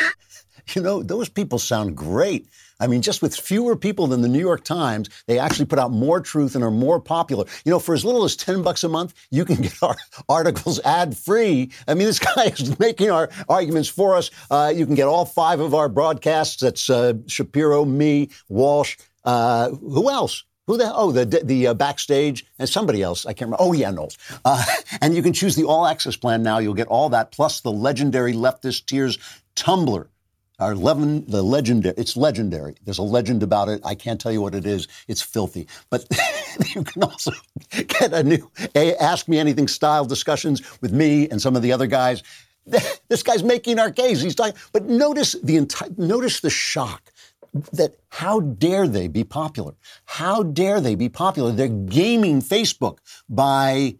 you 0.75 0.83
know, 0.83 1.03
those 1.03 1.29
people 1.29 1.59
sound 1.59 1.97
great. 1.97 2.47
I 2.79 2.87
mean, 2.87 3.03
just 3.03 3.23
with 3.23 3.35
fewer 3.35 3.77
people 3.77 4.07
than 4.07 4.21
the 4.21 4.29
New 4.29 4.41
York 4.41 4.65
Times, 4.65 5.09
they 5.27 5.39
actually 5.39 5.67
put 5.67 5.79
out 5.79 5.91
more 5.91 6.21
truth 6.21 6.55
and 6.55 6.63
are 6.63 6.71
more 6.71 7.01
popular. 7.01 7.45
You 7.65 7.71
know, 7.71 7.79
for 7.79 7.95
as 7.95 8.05
little 8.05 8.25
as 8.25 8.37
10 8.37 8.63
bucks 8.63 8.85
a 8.85 8.89
month, 8.89 9.15
you 9.31 9.45
can 9.45 9.57
get 9.63 9.83
our 9.83 9.97
articles 10.29 10.81
ad 10.81 11.17
free. 11.17 11.71
I 11.89 11.95
mean, 11.95 12.07
this 12.07 12.19
guy 12.37 12.47
is 12.47 12.79
making 12.79 13.11
our 13.11 13.31
arguments 13.49 13.89
for 13.89 14.15
us. 14.17 14.31
Uh, 14.51 14.73
you 14.75 14.87
can 14.87 14.95
get 14.95 15.09
all 15.09 15.25
five 15.25 15.61
of 15.61 15.75
our 15.75 15.89
broadcasts. 15.89 16.61
That's 16.61 16.91
uh, 16.91 17.15
Shapiro, 17.27 17.85
me, 17.85 18.31
Walsh. 18.49 18.97
Uh, 19.25 19.71
who 19.71 20.11
else? 20.11 20.45
Who 20.67 20.77
the 20.77 20.93
oh 20.93 21.13
the 21.13 21.25
the 21.25 21.69
uh, 21.69 21.75
backstage 21.75 22.45
and 22.59 22.69
somebody 22.69 23.01
else 23.01 23.25
I 23.25 23.35
can't 23.35 23.53
remember. 23.53 23.63
Oh 23.63 23.73
yeah, 23.73 23.93
Knowles. 23.93 24.19
Uh, 24.45 24.65
and 25.01 25.15
you 25.15 25.23
can 25.23 25.33
choose 25.33 25.55
the 25.55 25.65
all 25.65 25.87
access 25.87 26.17
plan 26.17 26.43
now. 26.43 26.59
You'll 26.59 26.75
get 26.75 26.89
all 26.89 27.09
that 27.11 27.31
plus 27.31 27.61
the 27.61 27.71
legendary 27.71 28.33
leftist 28.33 28.87
tears 28.87 29.19
tumbler 29.55 30.11
our 30.59 30.73
eleven, 30.73 31.25
the 31.27 31.43
legendary, 31.43 31.95
it's 31.97 32.17
legendary. 32.17 32.77
There's 32.85 32.99
a 32.99 33.03
legend 33.03 33.43
about 33.43 33.69
it. 33.69 33.81
I 33.85 33.95
can't 33.95 34.21
tell 34.21 34.33
you 34.33 34.41
what 34.41 34.55
it 34.55 34.67
is. 34.67 34.89
It's 35.09 35.23
filthy. 35.23 35.69
But 35.91 36.07
you 36.75 36.83
can 36.83 37.03
also 37.03 37.33
get 37.71 38.13
a 38.13 38.23
new 38.23 38.51
Ask 38.75 39.29
Me 39.29 39.39
Anything 39.39 39.69
style 39.69 40.05
discussions 40.05 40.63
with 40.81 40.93
me 40.93 41.29
and 41.29 41.41
some 41.41 41.57
of 41.57 41.63
the 41.63 41.73
other 41.73 41.87
guys. 41.87 42.23
This 43.09 43.23
guy's 43.23 43.45
making 43.45 43.79
our 43.79 43.93
case. 43.93 44.21
He's 44.21 44.35
talking, 44.35 44.57
but 44.73 44.87
notice 44.87 45.37
the 45.41 45.57
entire, 45.57 45.91
notice 45.97 46.41
the 46.41 46.51
shock 46.51 47.13
that 47.73 47.95
how 48.09 48.41
dare 48.41 48.89
they 48.89 49.09
be 49.09 49.25
popular? 49.25 49.75
How 50.05 50.43
dare 50.43 50.81
they 50.81 50.97
be 50.97 51.09
popular? 51.09 51.53
They're 51.53 51.69
gaming 51.69 52.43
Facebook 52.43 52.99
by 53.29 53.97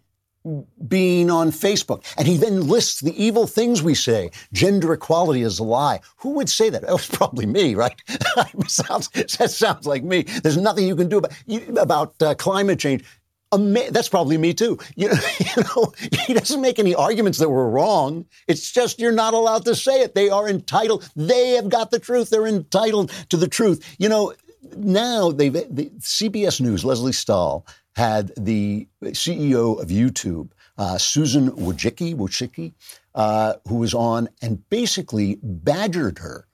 being 0.87 1.29
on 1.29 1.51
Facebook. 1.51 2.03
And 2.17 2.27
he 2.27 2.37
then 2.37 2.67
lists 2.67 3.01
the 3.01 3.21
evil 3.21 3.47
things 3.47 3.83
we 3.83 3.95
say. 3.95 4.31
Gender 4.53 4.93
equality 4.93 5.41
is 5.41 5.59
a 5.59 5.63
lie. 5.63 5.99
Who 6.17 6.31
would 6.31 6.49
say 6.49 6.69
that? 6.69 6.77
That 6.87 6.93
was 6.93 7.07
probably 7.07 7.45
me, 7.45 7.75
right? 7.75 8.01
sounds, 8.67 9.09
that 9.09 9.51
sounds 9.51 9.85
like 9.85 10.03
me. 10.03 10.21
There's 10.21 10.55
nothing 10.55 10.87
you 10.87 10.95
can 10.95 11.09
do 11.09 11.17
about, 11.17 11.33
about 11.77 12.21
uh, 12.21 12.33
climate 12.35 12.79
change. 12.79 13.03
That's 13.51 14.07
probably 14.07 14.37
me 14.37 14.53
too. 14.53 14.77
You 14.95 15.09
know, 15.09 15.19
you 15.39 15.63
know, 15.63 15.93
he 16.25 16.33
doesn't 16.33 16.61
make 16.61 16.79
any 16.79 16.95
arguments 16.95 17.39
that 17.39 17.49
were 17.49 17.69
wrong. 17.69 18.25
It's 18.47 18.71
just 18.71 18.99
you're 18.99 19.11
not 19.11 19.33
allowed 19.33 19.65
to 19.65 19.75
say 19.75 20.01
it. 20.01 20.15
They 20.15 20.29
are 20.29 20.47
entitled. 20.47 21.09
They 21.15 21.51
have 21.51 21.67
got 21.67 21.91
the 21.91 21.99
truth. 21.99 22.29
They're 22.29 22.47
entitled 22.47 23.11
to 23.29 23.37
the 23.37 23.47
truth. 23.47 23.83
You 23.99 24.07
know, 24.07 24.33
now 24.77 25.31
they've 25.31 25.53
the 25.53 25.91
CBS 25.99 26.61
News. 26.61 26.85
Lesley 26.85 27.13
Stahl 27.13 27.65
had 27.97 28.31
the 28.37 28.87
CEO 29.03 29.81
of 29.81 29.89
YouTube, 29.89 30.49
uh, 30.77 30.97
Susan 30.97 31.49
Wojcicki, 31.51 32.15
Wojcicki 32.15 32.73
uh, 33.17 33.55
who 33.67 33.75
was 33.75 33.93
on 33.95 34.29
and 34.41 34.69
basically 34.69 35.39
badgered 35.41 36.19
her 36.19 36.46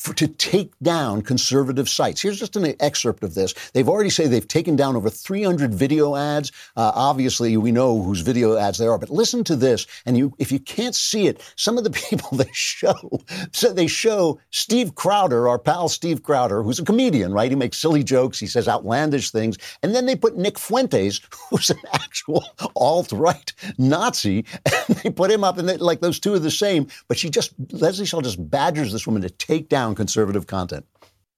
for, 0.00 0.14
to 0.14 0.26
take 0.26 0.72
down 0.82 1.20
conservative 1.20 1.86
sites. 1.86 2.22
Here's 2.22 2.38
just 2.38 2.56
an 2.56 2.74
excerpt 2.80 3.22
of 3.22 3.34
this. 3.34 3.52
They've 3.74 3.88
already 3.88 4.08
say 4.08 4.26
they've 4.26 4.48
taken 4.48 4.74
down 4.74 4.96
over 4.96 5.10
300 5.10 5.74
video 5.74 6.16
ads. 6.16 6.52
Uh, 6.74 6.90
obviously, 6.94 7.54
we 7.58 7.70
know 7.70 8.02
whose 8.02 8.22
video 8.22 8.56
ads 8.56 8.78
they 8.78 8.86
are, 8.86 8.96
but 8.96 9.10
listen 9.10 9.44
to 9.44 9.56
this. 9.56 9.86
And 10.06 10.16
you, 10.16 10.34
if 10.38 10.50
you 10.50 10.58
can't 10.58 10.94
see 10.94 11.26
it, 11.26 11.42
some 11.56 11.76
of 11.76 11.84
the 11.84 11.90
people 12.08 12.38
they 12.38 12.48
show, 12.52 13.20
so 13.52 13.74
they 13.74 13.86
show 13.86 14.40
Steve 14.50 14.94
Crowder, 14.94 15.48
our 15.48 15.58
pal 15.58 15.90
Steve 15.90 16.22
Crowder, 16.22 16.62
who's 16.62 16.78
a 16.78 16.84
comedian, 16.84 17.34
right? 17.34 17.50
He 17.50 17.56
makes 17.56 17.78
silly 17.78 18.02
jokes, 18.02 18.38
he 18.38 18.46
says 18.46 18.68
outlandish 18.68 19.30
things, 19.30 19.58
and 19.82 19.94
then 19.94 20.06
they 20.06 20.16
put 20.16 20.38
Nick 20.38 20.58
Fuentes, 20.58 21.20
who's 21.50 21.68
an 21.68 21.78
actual 21.92 22.42
alt-right 22.74 23.52
Nazi, 23.76 24.46
and 24.64 24.96
they 24.96 25.10
put 25.10 25.30
him 25.30 25.44
up, 25.44 25.58
and 25.58 25.68
they, 25.68 25.76
like 25.76 26.00
those 26.00 26.18
two 26.18 26.32
are 26.32 26.38
the 26.38 26.50
same. 26.50 26.86
But 27.06 27.18
she 27.18 27.28
just 27.28 27.52
Leslie 27.70 28.06
Shaw 28.06 28.22
just 28.22 28.50
badgers 28.50 28.92
this 28.92 29.06
woman 29.06 29.20
to 29.22 29.30
take 29.30 29.68
down 29.68 29.89
conservative 29.94 30.46
content. 30.46 30.86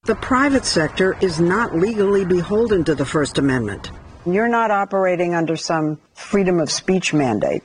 The 0.05 0.17
private 0.17 0.65
sector 0.65 1.17
is 1.21 1.41
not 1.41 1.77
legally 1.77 2.25
beholden 2.25 2.83
to 2.85 2.95
the 2.95 3.05
First 3.05 3.39
Amendment. 3.39 3.91
You're 4.27 4.49
not 4.49 4.71
operating 4.71 5.35
under 5.35 5.57
some 5.57 6.01
freedom 6.15 6.59
of 6.61 6.71
speech 6.71 7.15
mandate. 7.15 7.63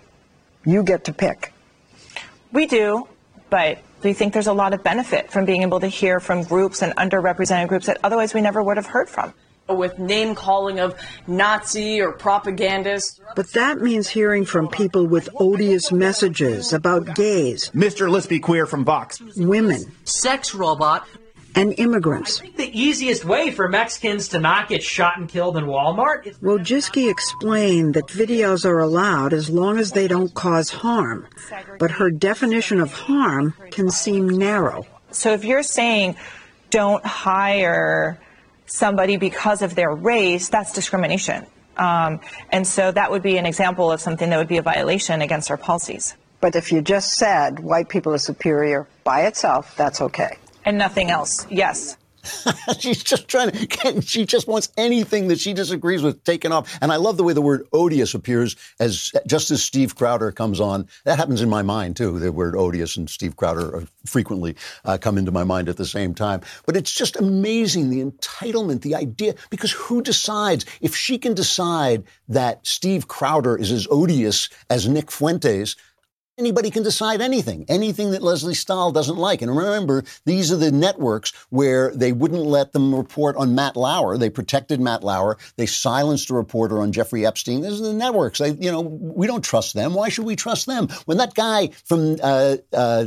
You 0.65 0.83
get 0.83 1.05
to 1.05 1.13
pick. 1.13 1.53
We 2.51 2.67
do, 2.67 3.07
but 3.49 3.79
we 4.03 4.13
think 4.13 4.33
there's 4.33 4.47
a 4.47 4.53
lot 4.53 4.73
of 4.73 4.83
benefit 4.83 5.31
from 5.31 5.45
being 5.45 5.63
able 5.63 5.79
to 5.79 5.87
hear 5.87 6.19
from 6.19 6.43
groups 6.43 6.81
and 6.81 6.95
underrepresented 6.95 7.67
groups 7.67 7.87
that 7.87 7.97
otherwise 8.03 8.33
we 8.33 8.41
never 8.41 8.61
would 8.61 8.77
have 8.77 8.85
heard 8.85 9.09
from. 9.09 9.33
With 9.69 9.99
name 9.99 10.33
calling 10.33 10.79
of 10.79 10.95
Nazi 11.27 11.99
or 11.99 12.13
propagandists. 12.13 13.19
But 13.35 13.51
that 13.53 13.81
means 13.81 14.07
hearing 14.07 14.45
from 14.45 14.69
people 14.69 15.05
with 15.05 15.29
odious 15.35 15.91
messages 15.91 16.71
about 16.71 17.15
gays, 17.15 17.69
Mr. 17.75 18.09
Let's 18.09 18.27
Be 18.27 18.39
Queer 18.39 18.65
from 18.65 18.85
Vox, 18.85 19.21
women, 19.35 19.83
sex 20.05 20.55
robot, 20.55 21.05
and 21.57 21.73
immigrants. 21.77 22.39
I 22.39 22.43
think 22.43 22.57
the 22.57 22.79
easiest 22.79 23.25
way 23.25 23.51
for 23.51 23.67
Mexicans 23.67 24.27
to 24.29 24.39
not 24.39 24.69
get 24.69 24.83
shot 24.83 25.17
and 25.17 25.27
killed 25.27 25.57
in 25.57 25.65
Walmart 25.65 26.27
is. 26.27 26.37
Wojcicki 26.37 27.09
explained 27.09 27.95
that 27.95 28.07
videos 28.07 28.63
are 28.63 28.79
allowed 28.79 29.33
as 29.33 29.49
long 29.49 29.79
as 29.79 29.91
they 29.91 30.07
don't 30.07 30.33
cause 30.33 30.69
harm, 30.69 31.27
but 31.79 31.91
her 31.91 32.11
definition 32.11 32.79
of 32.79 32.93
harm 32.93 33.53
can 33.71 33.89
seem 33.89 34.29
narrow. 34.29 34.85
So 35.11 35.33
if 35.33 35.43
you're 35.43 35.63
saying 35.63 36.15
don't 36.69 37.05
hire 37.05 38.19
somebody 38.67 39.17
because 39.17 39.61
of 39.61 39.75
their 39.75 39.91
race, 39.91 40.49
that's 40.49 40.73
discrimination. 40.73 41.45
Um, 41.77 42.19
and 42.51 42.65
so 42.65 42.91
that 42.91 43.11
would 43.11 43.23
be 43.23 43.37
an 43.37 43.45
example 43.45 43.91
of 43.91 44.01
something 44.01 44.29
that 44.29 44.37
would 44.37 44.47
be 44.47 44.57
a 44.57 44.61
violation 44.61 45.21
against 45.21 45.49
our 45.51 45.57
policies. 45.57 46.15
But 46.39 46.55
if 46.55 46.71
you 46.71 46.81
just 46.81 47.15
said 47.15 47.59
white 47.59 47.89
people 47.89 48.13
are 48.13 48.19
superior 48.19 48.87
by 49.03 49.25
itself, 49.25 49.75
that's 49.75 50.01
okay. 50.01 50.37
And 50.65 50.77
nothing 50.77 51.09
else, 51.09 51.47
yes. 51.49 51.97
She's 52.79 53.03
just 53.03 53.27
trying 53.27 53.51
to, 53.51 54.01
she 54.05 54.25
just 54.25 54.47
wants 54.47 54.69
anything 54.77 55.27
that 55.29 55.39
she 55.39 55.53
disagrees 55.53 56.03
with 56.03 56.23
taken 56.23 56.51
off. 56.51 56.77
And 56.81 56.91
I 56.91 56.97
love 56.97 57.17
the 57.17 57.23
way 57.23 57.33
the 57.33 57.41
word 57.41 57.67
odious 57.73 58.13
appears 58.13 58.55
as 58.79 59.11
just 59.25 59.51
as 59.51 59.63
Steve 59.63 59.95
Crowder 59.95 60.31
comes 60.31 60.59
on. 60.59 60.87
That 61.05 61.17
happens 61.17 61.41
in 61.41 61.49
my 61.49 61.61
mind 61.61 61.95
too. 61.95 62.19
The 62.19 62.31
word 62.31 62.55
odious 62.55 62.97
and 62.97 63.09
Steve 63.09 63.35
Crowder 63.35 63.85
frequently 64.05 64.55
uh, 64.85 64.97
come 64.97 65.17
into 65.17 65.31
my 65.31 65.43
mind 65.43 65.69
at 65.69 65.77
the 65.77 65.85
same 65.85 66.13
time. 66.13 66.41
But 66.65 66.75
it's 66.75 66.93
just 66.93 67.15
amazing 67.17 67.89
the 67.89 68.03
entitlement, 68.03 68.81
the 68.81 68.95
idea, 68.95 69.35
because 69.49 69.71
who 69.71 70.01
decides? 70.01 70.65
If 70.81 70.95
she 70.95 71.17
can 71.17 71.33
decide 71.33 72.03
that 72.29 72.65
Steve 72.65 73.07
Crowder 73.07 73.57
is 73.57 73.71
as 73.71 73.87
odious 73.89 74.49
as 74.69 74.87
Nick 74.87 75.11
Fuentes, 75.11 75.75
Anybody 76.39 76.69
can 76.69 76.83
decide 76.83 77.19
anything, 77.19 77.65
anything 77.67 78.11
that 78.11 78.21
Lesley 78.21 78.53
Stahl 78.53 78.91
doesn't 78.91 79.17
like. 79.17 79.41
And 79.41 79.57
remember, 79.57 80.03
these 80.25 80.51
are 80.51 80.55
the 80.55 80.71
networks 80.71 81.33
where 81.49 81.91
they 81.95 82.11
wouldn't 82.11 82.43
let 82.43 82.73
them 82.73 82.93
report 82.93 83.35
on 83.37 83.55
Matt 83.55 83.75
Lauer. 83.75 84.19
They 84.19 84.29
protected 84.29 84.79
Matt 84.79 85.03
Lauer. 85.03 85.39
They 85.55 85.65
silenced 85.65 86.29
a 86.29 86.35
reporter 86.35 86.79
on 86.79 86.91
Jeffrey 86.91 87.25
Epstein. 87.25 87.61
These 87.61 87.81
are 87.81 87.85
the 87.85 87.93
networks. 87.93 88.37
They, 88.37 88.51
you 88.51 88.71
know, 88.71 88.81
we 88.81 89.25
don't 89.25 89.43
trust 89.43 89.73
them. 89.73 89.95
Why 89.95 90.09
should 90.09 90.25
we 90.25 90.35
trust 90.35 90.67
them? 90.67 90.89
When 91.05 91.17
that 91.17 91.33
guy 91.33 91.69
from 91.85 92.17
uh, 92.21 92.57
uh, 92.71 93.05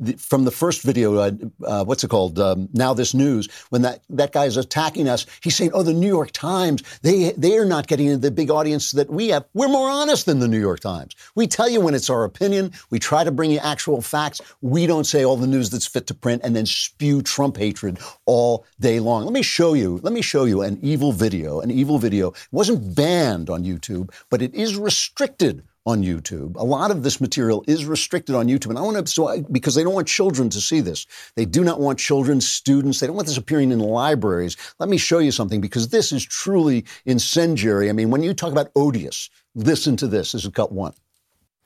the, 0.00 0.14
from 0.14 0.44
the 0.44 0.50
first 0.50 0.82
video, 0.82 1.16
uh, 1.16 1.30
uh, 1.64 1.84
what's 1.84 2.02
it 2.02 2.08
called? 2.08 2.38
Um, 2.38 2.68
now 2.72 2.94
this 2.94 3.14
news. 3.14 3.48
When 3.68 3.82
that 3.82 4.02
that 4.10 4.32
guy 4.32 4.46
is 4.46 4.56
attacking 4.56 5.08
us, 5.08 5.26
he's 5.42 5.54
saying, 5.54 5.70
"Oh, 5.74 5.82
the 5.82 5.92
New 5.92 6.08
York 6.08 6.32
Times. 6.32 6.82
They 7.02 7.32
they 7.32 7.58
are 7.58 7.64
not 7.64 7.86
getting 7.86 8.20
the 8.20 8.30
big 8.30 8.50
audience 8.50 8.92
that 8.92 9.10
we 9.10 9.28
have. 9.28 9.44
We're 9.54 9.68
more 9.68 9.90
honest 9.90 10.26
than 10.26 10.38
the 10.38 10.48
New 10.48 10.60
York 10.60 10.80
Times. 10.80 11.14
We 11.34 11.46
tell 11.46 11.68
you 11.68 11.80
when 11.80 11.94
it's 11.94 12.10
our 12.10 12.24
opinion. 12.24 12.72
We 12.90 12.98
try 12.98 13.24
to 13.24 13.30
bring 13.30 13.50
you 13.50 13.58
actual 13.58 14.00
facts. 14.00 14.40
We 14.60 14.86
don't 14.86 15.04
say 15.04 15.24
all 15.24 15.36
the 15.36 15.46
news 15.46 15.70
that's 15.70 15.86
fit 15.86 16.06
to 16.08 16.14
print 16.14 16.42
and 16.44 16.56
then 16.56 16.66
spew 16.66 17.22
Trump 17.22 17.56
hatred 17.56 17.98
all 18.26 18.64
day 18.80 19.00
long. 19.00 19.24
Let 19.24 19.32
me 19.32 19.42
show 19.42 19.74
you. 19.74 20.00
Let 20.02 20.12
me 20.12 20.22
show 20.22 20.44
you 20.44 20.62
an 20.62 20.78
evil 20.82 21.12
video. 21.12 21.60
An 21.60 21.70
evil 21.70 21.98
video 21.98 22.30
it 22.30 22.48
wasn't 22.52 22.94
banned 22.94 23.50
on 23.50 23.64
YouTube, 23.64 24.12
but 24.30 24.42
it 24.42 24.54
is 24.54 24.76
restricted 24.76 25.62
on 25.90 26.02
YouTube. 26.02 26.56
A 26.56 26.64
lot 26.64 26.90
of 26.90 27.02
this 27.02 27.20
material 27.20 27.64
is 27.66 27.84
restricted 27.84 28.34
on 28.34 28.46
YouTube, 28.46 28.70
and 28.70 28.78
I 28.78 28.82
want 28.82 28.96
to 28.96 29.06
so 29.06 29.28
I, 29.28 29.42
because 29.42 29.74
they 29.74 29.82
don't 29.82 29.94
want 29.94 30.08
children 30.08 30.48
to 30.50 30.60
see 30.60 30.80
this. 30.80 31.06
They 31.36 31.44
do 31.44 31.62
not 31.62 31.80
want 31.80 31.98
children, 31.98 32.40
students. 32.40 33.00
They 33.00 33.06
don't 33.06 33.16
want 33.16 33.28
this 33.28 33.36
appearing 33.36 33.72
in 33.72 33.80
libraries. 33.80 34.56
Let 34.78 34.88
me 34.88 34.96
show 34.96 35.18
you 35.18 35.32
something 35.32 35.60
because 35.60 35.88
this 35.88 36.12
is 36.12 36.24
truly 36.24 36.84
incendiary. 37.04 37.90
I 37.90 37.92
mean, 37.92 38.10
when 38.10 38.22
you 38.22 38.32
talk 38.32 38.52
about 38.52 38.70
odious, 38.74 39.28
listen 39.54 39.96
to 39.98 40.06
this. 40.06 40.32
This 40.32 40.44
is 40.44 40.50
cut 40.52 40.72
one. 40.72 40.94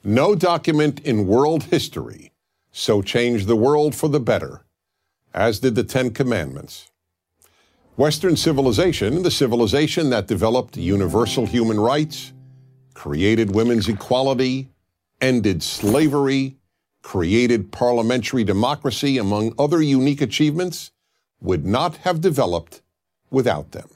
No 0.03 0.35
document 0.35 1.01
in 1.01 1.27
world 1.27 1.65
history 1.65 2.33
so 2.73 3.03
changed 3.03 3.47
the 3.47 3.57
world 3.57 3.95
for 3.95 4.09
the 4.09 4.21
better 4.21 4.65
as 5.33 5.61
did 5.61 5.75
the 5.75 5.83
Ten 5.83 6.11
Commandments. 6.11 6.91
Western 7.97 8.37
civilization, 8.37 9.23
the 9.23 9.31
civilization 9.31 10.11
that 10.11 10.27
developed 10.27 10.77
universal 10.77 11.47
human 11.47 11.79
rights, 11.79 12.34
created 12.95 13.55
women's 13.55 13.89
equality, 13.89 14.71
ended 15.21 15.63
slavery, 15.63 16.57
created 17.03 17.71
parliamentary 17.71 18.45
democracy, 18.45 19.19
among 19.19 19.55
other 19.59 19.83
unique 19.83 20.23
achievements, 20.23 20.91
would 21.41 21.67
not 21.67 21.97
have 21.99 22.21
developed 22.21 22.81
without 23.31 23.73
them. 23.73 23.89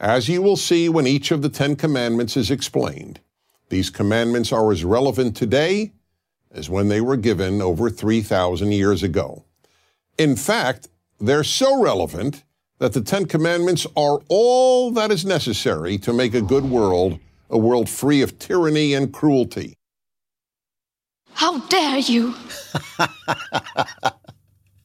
As 0.00 0.28
you 0.28 0.42
will 0.42 0.56
see 0.56 0.88
when 0.88 1.06
each 1.06 1.30
of 1.30 1.42
the 1.42 1.48
Ten 1.48 1.76
Commandments 1.76 2.36
is 2.36 2.50
explained, 2.50 3.20
these 3.68 3.90
commandments 3.90 4.52
are 4.52 4.72
as 4.72 4.84
relevant 4.84 5.36
today 5.36 5.92
as 6.50 6.68
when 6.70 6.88
they 6.88 7.00
were 7.00 7.16
given 7.16 7.62
over 7.62 7.90
3,000 7.90 8.72
years 8.72 9.02
ago. 9.02 9.44
In 10.18 10.36
fact, 10.36 10.88
they're 11.20 11.44
so 11.44 11.80
relevant 11.80 12.44
that 12.78 12.92
the 12.92 13.00
Ten 13.00 13.26
Commandments 13.26 13.86
are 13.96 14.20
all 14.28 14.90
that 14.90 15.10
is 15.10 15.24
necessary 15.24 15.98
to 15.98 16.12
make 16.12 16.34
a 16.34 16.42
good 16.42 16.64
world 16.64 17.18
a 17.50 17.58
world 17.58 17.88
free 17.88 18.22
of 18.22 18.38
tyranny 18.38 18.94
and 18.94 19.12
cruelty. 19.12 19.76
How 21.32 21.58
dare 21.68 21.98
you! 21.98 22.34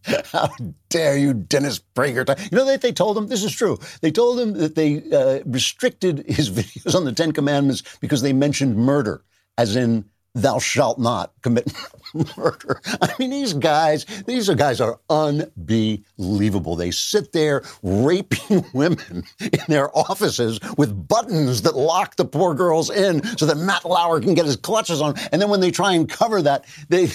How 0.04 0.50
dare 0.90 1.18
you, 1.18 1.34
Dennis 1.34 1.80
Prager? 1.96 2.28
You 2.52 2.58
know 2.58 2.66
that 2.66 2.82
they 2.82 2.92
told 2.92 3.18
him 3.18 3.28
this 3.28 3.44
is 3.44 3.54
true. 3.54 3.78
They 4.02 4.12
told 4.12 4.40
him 4.40 4.54
that 4.54 4.76
they 4.76 5.04
uh, 5.12 5.40
restricted 5.46 6.26
his 6.28 6.50
videos 6.58 6.96
on 6.96 7.06
the 7.06 7.14
Ten 7.14 7.32
Commandments 7.32 7.84
because 8.00 8.22
they 8.22 8.34
mentioned 8.34 8.76
murder, 8.78 9.24
as 9.58 9.76
in 9.76 10.06
thou 10.34 10.60
shalt 10.60 10.98
not 11.00 11.34
commit 11.42 11.72
murder. 12.38 12.82
I 13.02 13.14
mean, 13.20 13.30
these 13.30 13.54
guys, 13.54 14.06
these 14.26 14.50
are 14.50 14.56
guys 14.56 14.82
are 14.82 15.00
unbelievable. 15.10 16.76
They 16.76 16.92
sit 16.92 17.32
there 17.32 17.64
raping 17.84 18.66
women 18.74 19.24
in 19.40 19.60
their 19.68 19.96
offices 19.98 20.60
with 20.78 21.08
buttons 21.08 21.62
that 21.64 21.76
lock 21.76 22.16
the 22.16 22.26
poor 22.26 22.54
girls 22.54 22.90
in 22.90 23.24
so 23.38 23.46
that 23.46 23.58
Matt 23.58 23.86
Lauer 23.86 24.20
can 24.20 24.34
get 24.34 24.46
his 24.46 24.56
clutches 24.56 25.02
on. 25.02 25.16
And 25.32 25.42
then 25.42 25.50
when 25.50 25.60
they 25.60 25.72
try 25.72 25.94
and 25.94 26.10
cover 26.10 26.42
that, 26.42 26.66
they, 26.90 27.08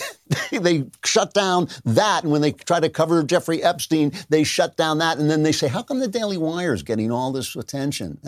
they, 0.51 0.59
they 0.61 0.85
shut 1.05 1.35
down 1.35 1.69
that. 1.85 2.23
And 2.23 2.33
when 2.33 2.41
they 2.41 2.53
try 2.53 2.81
to 2.81 2.89
cover 2.89 3.23
Jeffrey 3.23 3.63
Epstein, 3.63 4.13
they 4.29 4.45
shut 4.45 4.77
down 4.77 4.99
that. 4.99 5.19
And 5.19 5.31
then 5.31 5.43
they 5.43 5.53
say, 5.53 5.69
how 5.69 5.83
come 5.83 6.01
the 6.01 6.09
Daily 6.09 6.37
Wire 6.37 6.75
is 6.75 6.83
getting 6.83 7.11
all 7.11 7.33
this 7.33 7.57
attention? 7.57 8.19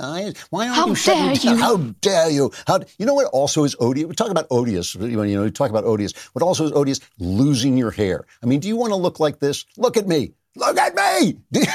Why 0.50 0.68
aren't 0.68 0.76
how 0.76 0.86
you 0.88 0.94
dare 0.94 1.34
shutting 1.34 1.50
you? 1.50 1.56
How 1.56 1.76
dare 2.00 2.30
you? 2.30 2.52
How, 2.66 2.80
you 2.98 3.06
know 3.06 3.14
what 3.14 3.26
also 3.26 3.64
is 3.64 3.76
odious? 3.80 4.08
We 4.08 4.14
talk 4.14 4.30
about 4.30 4.46
odious. 4.50 4.94
You 4.94 5.16
know, 5.16 5.22
you 5.22 5.50
talk 5.50 5.70
about 5.70 5.84
odious. 5.84 6.12
What 6.32 6.42
also 6.42 6.57
is 6.64 6.72
odious? 6.72 7.00
Losing 7.18 7.76
your 7.76 7.90
hair. 7.90 8.24
I 8.42 8.46
mean, 8.46 8.60
do 8.60 8.68
you 8.68 8.76
want 8.76 8.92
to 8.92 8.96
look 8.96 9.20
like 9.20 9.40
this? 9.40 9.64
Look 9.76 9.96
at 9.96 10.06
me. 10.06 10.32
Look 10.56 10.76
at 10.76 10.94
me. 10.94 11.38
Do 11.52 11.60
you 11.60 11.66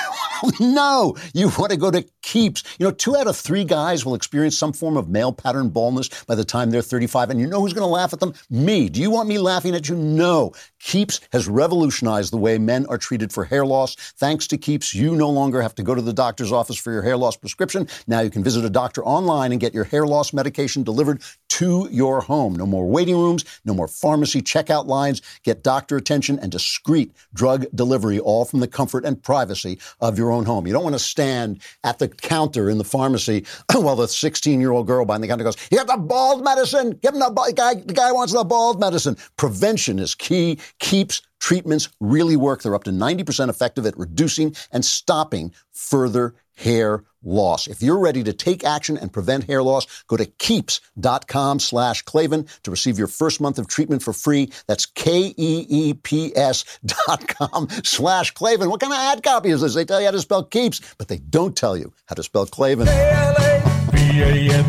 no, 0.59 1.15
you 1.33 1.49
want 1.57 1.71
to 1.71 1.77
go 1.77 1.89
to 1.89 2.05
Keeps. 2.21 2.63
You 2.77 2.85
know, 2.85 2.91
two 2.91 3.15
out 3.15 3.27
of 3.27 3.37
three 3.37 3.63
guys 3.63 4.05
will 4.05 4.15
experience 4.15 4.57
some 4.57 4.73
form 4.73 4.97
of 4.97 5.07
male 5.07 5.31
pattern 5.31 5.69
baldness 5.69 6.09
by 6.25 6.35
the 6.35 6.43
time 6.43 6.69
they're 6.69 6.81
35. 6.81 7.29
And 7.29 7.39
you 7.39 7.47
know 7.47 7.61
who's 7.61 7.73
going 7.73 7.87
to 7.87 7.91
laugh 7.91 8.11
at 8.11 8.19
them? 8.19 8.33
Me. 8.49 8.89
Do 8.89 8.99
you 8.99 9.09
want 9.09 9.29
me 9.29 9.37
laughing 9.37 9.73
at 9.73 9.87
you? 9.87 9.95
No. 9.95 10.51
Keeps 10.83 11.21
has 11.31 11.47
revolutionized 11.47 12.31
the 12.31 12.37
way 12.37 12.57
men 12.57 12.85
are 12.87 12.97
treated 12.97 13.31
for 13.31 13.45
hair 13.45 13.65
loss. 13.65 13.95
Thanks 13.95 14.47
to 14.47 14.57
Keeps, 14.57 14.93
you 14.93 15.15
no 15.15 15.29
longer 15.29 15.61
have 15.61 15.75
to 15.75 15.83
go 15.83 15.95
to 15.95 16.01
the 16.01 16.13
doctor's 16.13 16.51
office 16.51 16.77
for 16.77 16.91
your 16.91 17.01
hair 17.01 17.17
loss 17.17 17.37
prescription. 17.37 17.87
Now 18.05 18.19
you 18.19 18.29
can 18.29 18.43
visit 18.43 18.65
a 18.65 18.69
doctor 18.69 19.03
online 19.03 19.51
and 19.51 19.61
get 19.61 19.73
your 19.73 19.85
hair 19.85 20.05
loss 20.05 20.33
medication 20.33 20.83
delivered 20.83 21.21
to 21.49 21.87
your 21.91 22.19
home. 22.19 22.55
No 22.55 22.65
more 22.65 22.87
waiting 22.87 23.15
rooms, 23.15 23.45
no 23.63 23.75
more 23.75 23.87
pharmacy 23.87 24.41
checkout 24.41 24.87
lines. 24.87 25.21
Get 25.43 25.63
doctor 25.63 25.97
attention 25.97 26.39
and 26.39 26.51
discreet 26.51 27.11
drug 27.33 27.65
delivery, 27.75 28.19
all 28.19 28.43
from 28.43 28.59
the 28.59 28.67
comfort 28.67 29.05
and 29.05 29.21
privacy 29.21 29.79
of 30.01 30.17
your 30.17 30.31
own 30.31 30.45
home. 30.45 30.65
You 30.65 30.73
don't 30.73 30.83
want 30.83 30.95
to 30.95 30.99
stand 30.99 31.61
at 31.83 31.99
the 31.99 32.07
counter 32.07 32.71
in 32.71 32.79
the 32.79 32.83
pharmacy 32.83 33.45
while 33.71 33.95
the 33.95 34.07
16 34.07 34.59
year 34.59 34.71
old 34.71 34.87
girl 34.87 35.05
behind 35.05 35.23
the 35.23 35.27
counter 35.27 35.43
goes, 35.43 35.57
You 35.71 35.77
got 35.77 35.87
the 35.87 35.97
bald 35.97 36.43
medicine? 36.43 36.97
Give 37.03 37.13
him 37.13 37.19
the, 37.19 37.29
the 37.29 37.53
guy. 37.55 37.75
The 37.75 37.93
guy 37.93 38.11
wants 38.11 38.33
the 38.33 38.43
bald 38.43 38.79
medicine. 38.79 39.15
Prevention 39.37 39.99
is 39.99 40.15
key. 40.15 40.57
Keeps 40.79 41.21
treatments 41.39 41.89
really 41.99 42.37
work. 42.37 42.61
They're 42.61 42.75
up 42.75 42.85
to 42.85 42.91
90% 42.91 43.49
effective 43.49 43.85
at 43.85 43.97
reducing 43.97 44.55
and 44.71 44.85
stopping 44.85 45.53
further 45.71 46.35
hair 46.55 47.03
loss. 47.23 47.67
If 47.67 47.81
you're 47.81 47.99
ready 47.99 48.23
to 48.23 48.33
take 48.33 48.63
action 48.63 48.97
and 48.97 49.11
prevent 49.11 49.45
hair 49.45 49.63
loss, 49.63 50.03
go 50.03 50.17
to 50.17 50.25
keeps.com 50.25 51.59
slash 51.59 52.01
Klavan 52.03 52.47
to 52.63 52.71
receive 52.71 52.97
your 52.97 53.07
first 53.07 53.41
month 53.41 53.59
of 53.59 53.67
treatment 53.67 54.03
for 54.03 54.13
free. 54.13 54.51
That's 54.67 54.85
K-E-E-P-S 54.85 56.79
dot 56.85 57.27
com 57.27 57.67
slash 57.83 58.31
Klavan. 58.31 58.69
What 58.69 58.81
kind 58.81 58.93
of 58.93 58.99
ad 58.99 59.23
copy 59.23 59.49
is 59.49 59.61
this? 59.61 59.73
They 59.73 59.85
tell 59.85 59.99
you 59.99 60.07
how 60.07 60.11
to 60.11 60.21
spell 60.21 60.43
keeps, 60.43 60.81
but 60.97 61.07
they 61.07 61.17
don't 61.17 61.55
tell 61.55 61.77
you 61.77 61.93
how 62.05 62.15
to 62.15 62.23
spell. 62.23 62.43
B-A-N, 62.53 62.85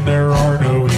there 0.04 0.30
are 0.30 0.60
no. 0.60 0.93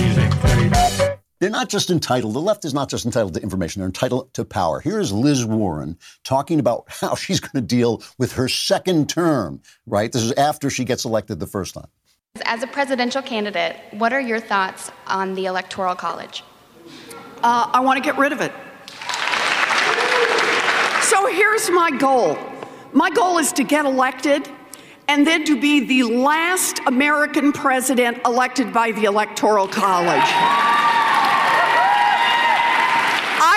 They're 1.39 1.51
not 1.51 1.69
just 1.69 1.91
entitled, 1.91 2.35
the 2.35 2.41
left 2.41 2.65
is 2.65 2.73
not 2.73 2.89
just 2.89 3.05
entitled 3.05 3.35
to 3.35 3.43
information, 3.43 3.81
they're 3.81 3.89
entitled 3.89 4.33
to 4.35 4.45
power. 4.45 4.81
Here 4.81 4.99
is 4.99 5.13
Liz 5.13 5.45
Warren 5.45 5.99
talking 6.25 6.59
about 6.59 6.87
how 6.89 7.15
she's 7.15 7.41
going 7.41 7.53
to 7.53 7.61
deal 7.61 8.03
with 8.19 8.33
her 8.33 8.49
second 8.49 9.09
term, 9.09 9.61
right? 9.87 10.11
This 10.11 10.23
is 10.23 10.33
after 10.33 10.71
she 10.71 10.85
gets 10.85 11.05
elected 11.05 11.39
the 11.39 11.47
first 11.47 11.75
time. 11.75 11.89
As 12.45 12.63
a 12.63 12.67
presidential 12.67 13.23
candidate, 13.23 13.77
what 13.93 14.13
are 14.13 14.21
your 14.21 14.41
thoughts 14.41 14.91
on 15.07 15.35
the 15.35 15.47
Electoral 15.47 15.95
College? 15.95 16.43
Uh, 17.43 17.71
I 17.73 17.81
want 17.81 17.97
to 17.97 18.03
get 18.03 18.19
rid 18.19 18.33
of 18.33 18.41
it. 18.41 18.53
So 21.03 21.27
here's 21.27 21.71
my 21.71 21.91
goal 21.99 22.39
my 22.93 23.11
goal 23.11 23.39
is 23.39 23.53
to 23.53 23.65
get 23.65 23.85
elected 23.85 24.49
and 25.09 25.27
then 25.27 25.45
to 25.45 25.61
be 25.61 25.81
the 25.81 26.03
last 26.05 26.81
American 26.87 27.53
president 27.53 28.19
elected 28.25 28.73
by 28.73 28.93
the 28.93 29.05
Electoral 29.05 29.69
College. 29.69 30.86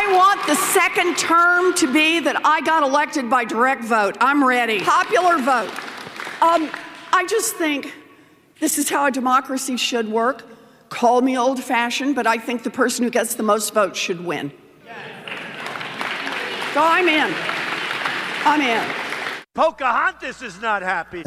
I 0.10 0.16
want 0.16 0.48
the 0.48 0.56
second 0.56 1.20
term 1.20 1.72
to 1.76 1.94
be 1.94 2.20
that 2.22 2.44
I 2.44 2.62
got 2.62 2.82
elected 2.82 3.30
by 3.30 3.46
direct 3.46 3.84
vote. 3.84 4.18
I'm 4.20 4.44
ready. 4.44 4.80
Popular 4.80 5.38
vote. 5.38 5.70
Um, 6.42 6.68
I 7.14 7.28
just 7.30 7.58
think 7.58 7.94
this 8.60 8.80
is 8.80 8.90
how 8.90 9.06
a 9.06 9.12
democracy 9.12 9.78
should 9.78 10.08
work. 10.08 10.44
Call 10.90 11.22
me 11.22 11.38
old 11.38 11.64
fashioned, 11.64 12.16
but 12.16 12.26
I 12.26 12.40
think 12.40 12.64
the 12.64 12.72
person 12.72 13.06
who 13.06 13.12
gets 13.12 13.36
the 13.36 13.44
most 13.44 13.72
votes 13.72 14.00
should 14.00 14.26
win. 14.26 14.52
So 16.74 16.82
I'm 16.82 17.08
in. 17.08 17.32
I'm 18.46 18.62
in. 18.62 18.96
Pocahontas 19.54 20.42
is 20.42 20.60
not 20.60 20.82
happy. 20.82 21.24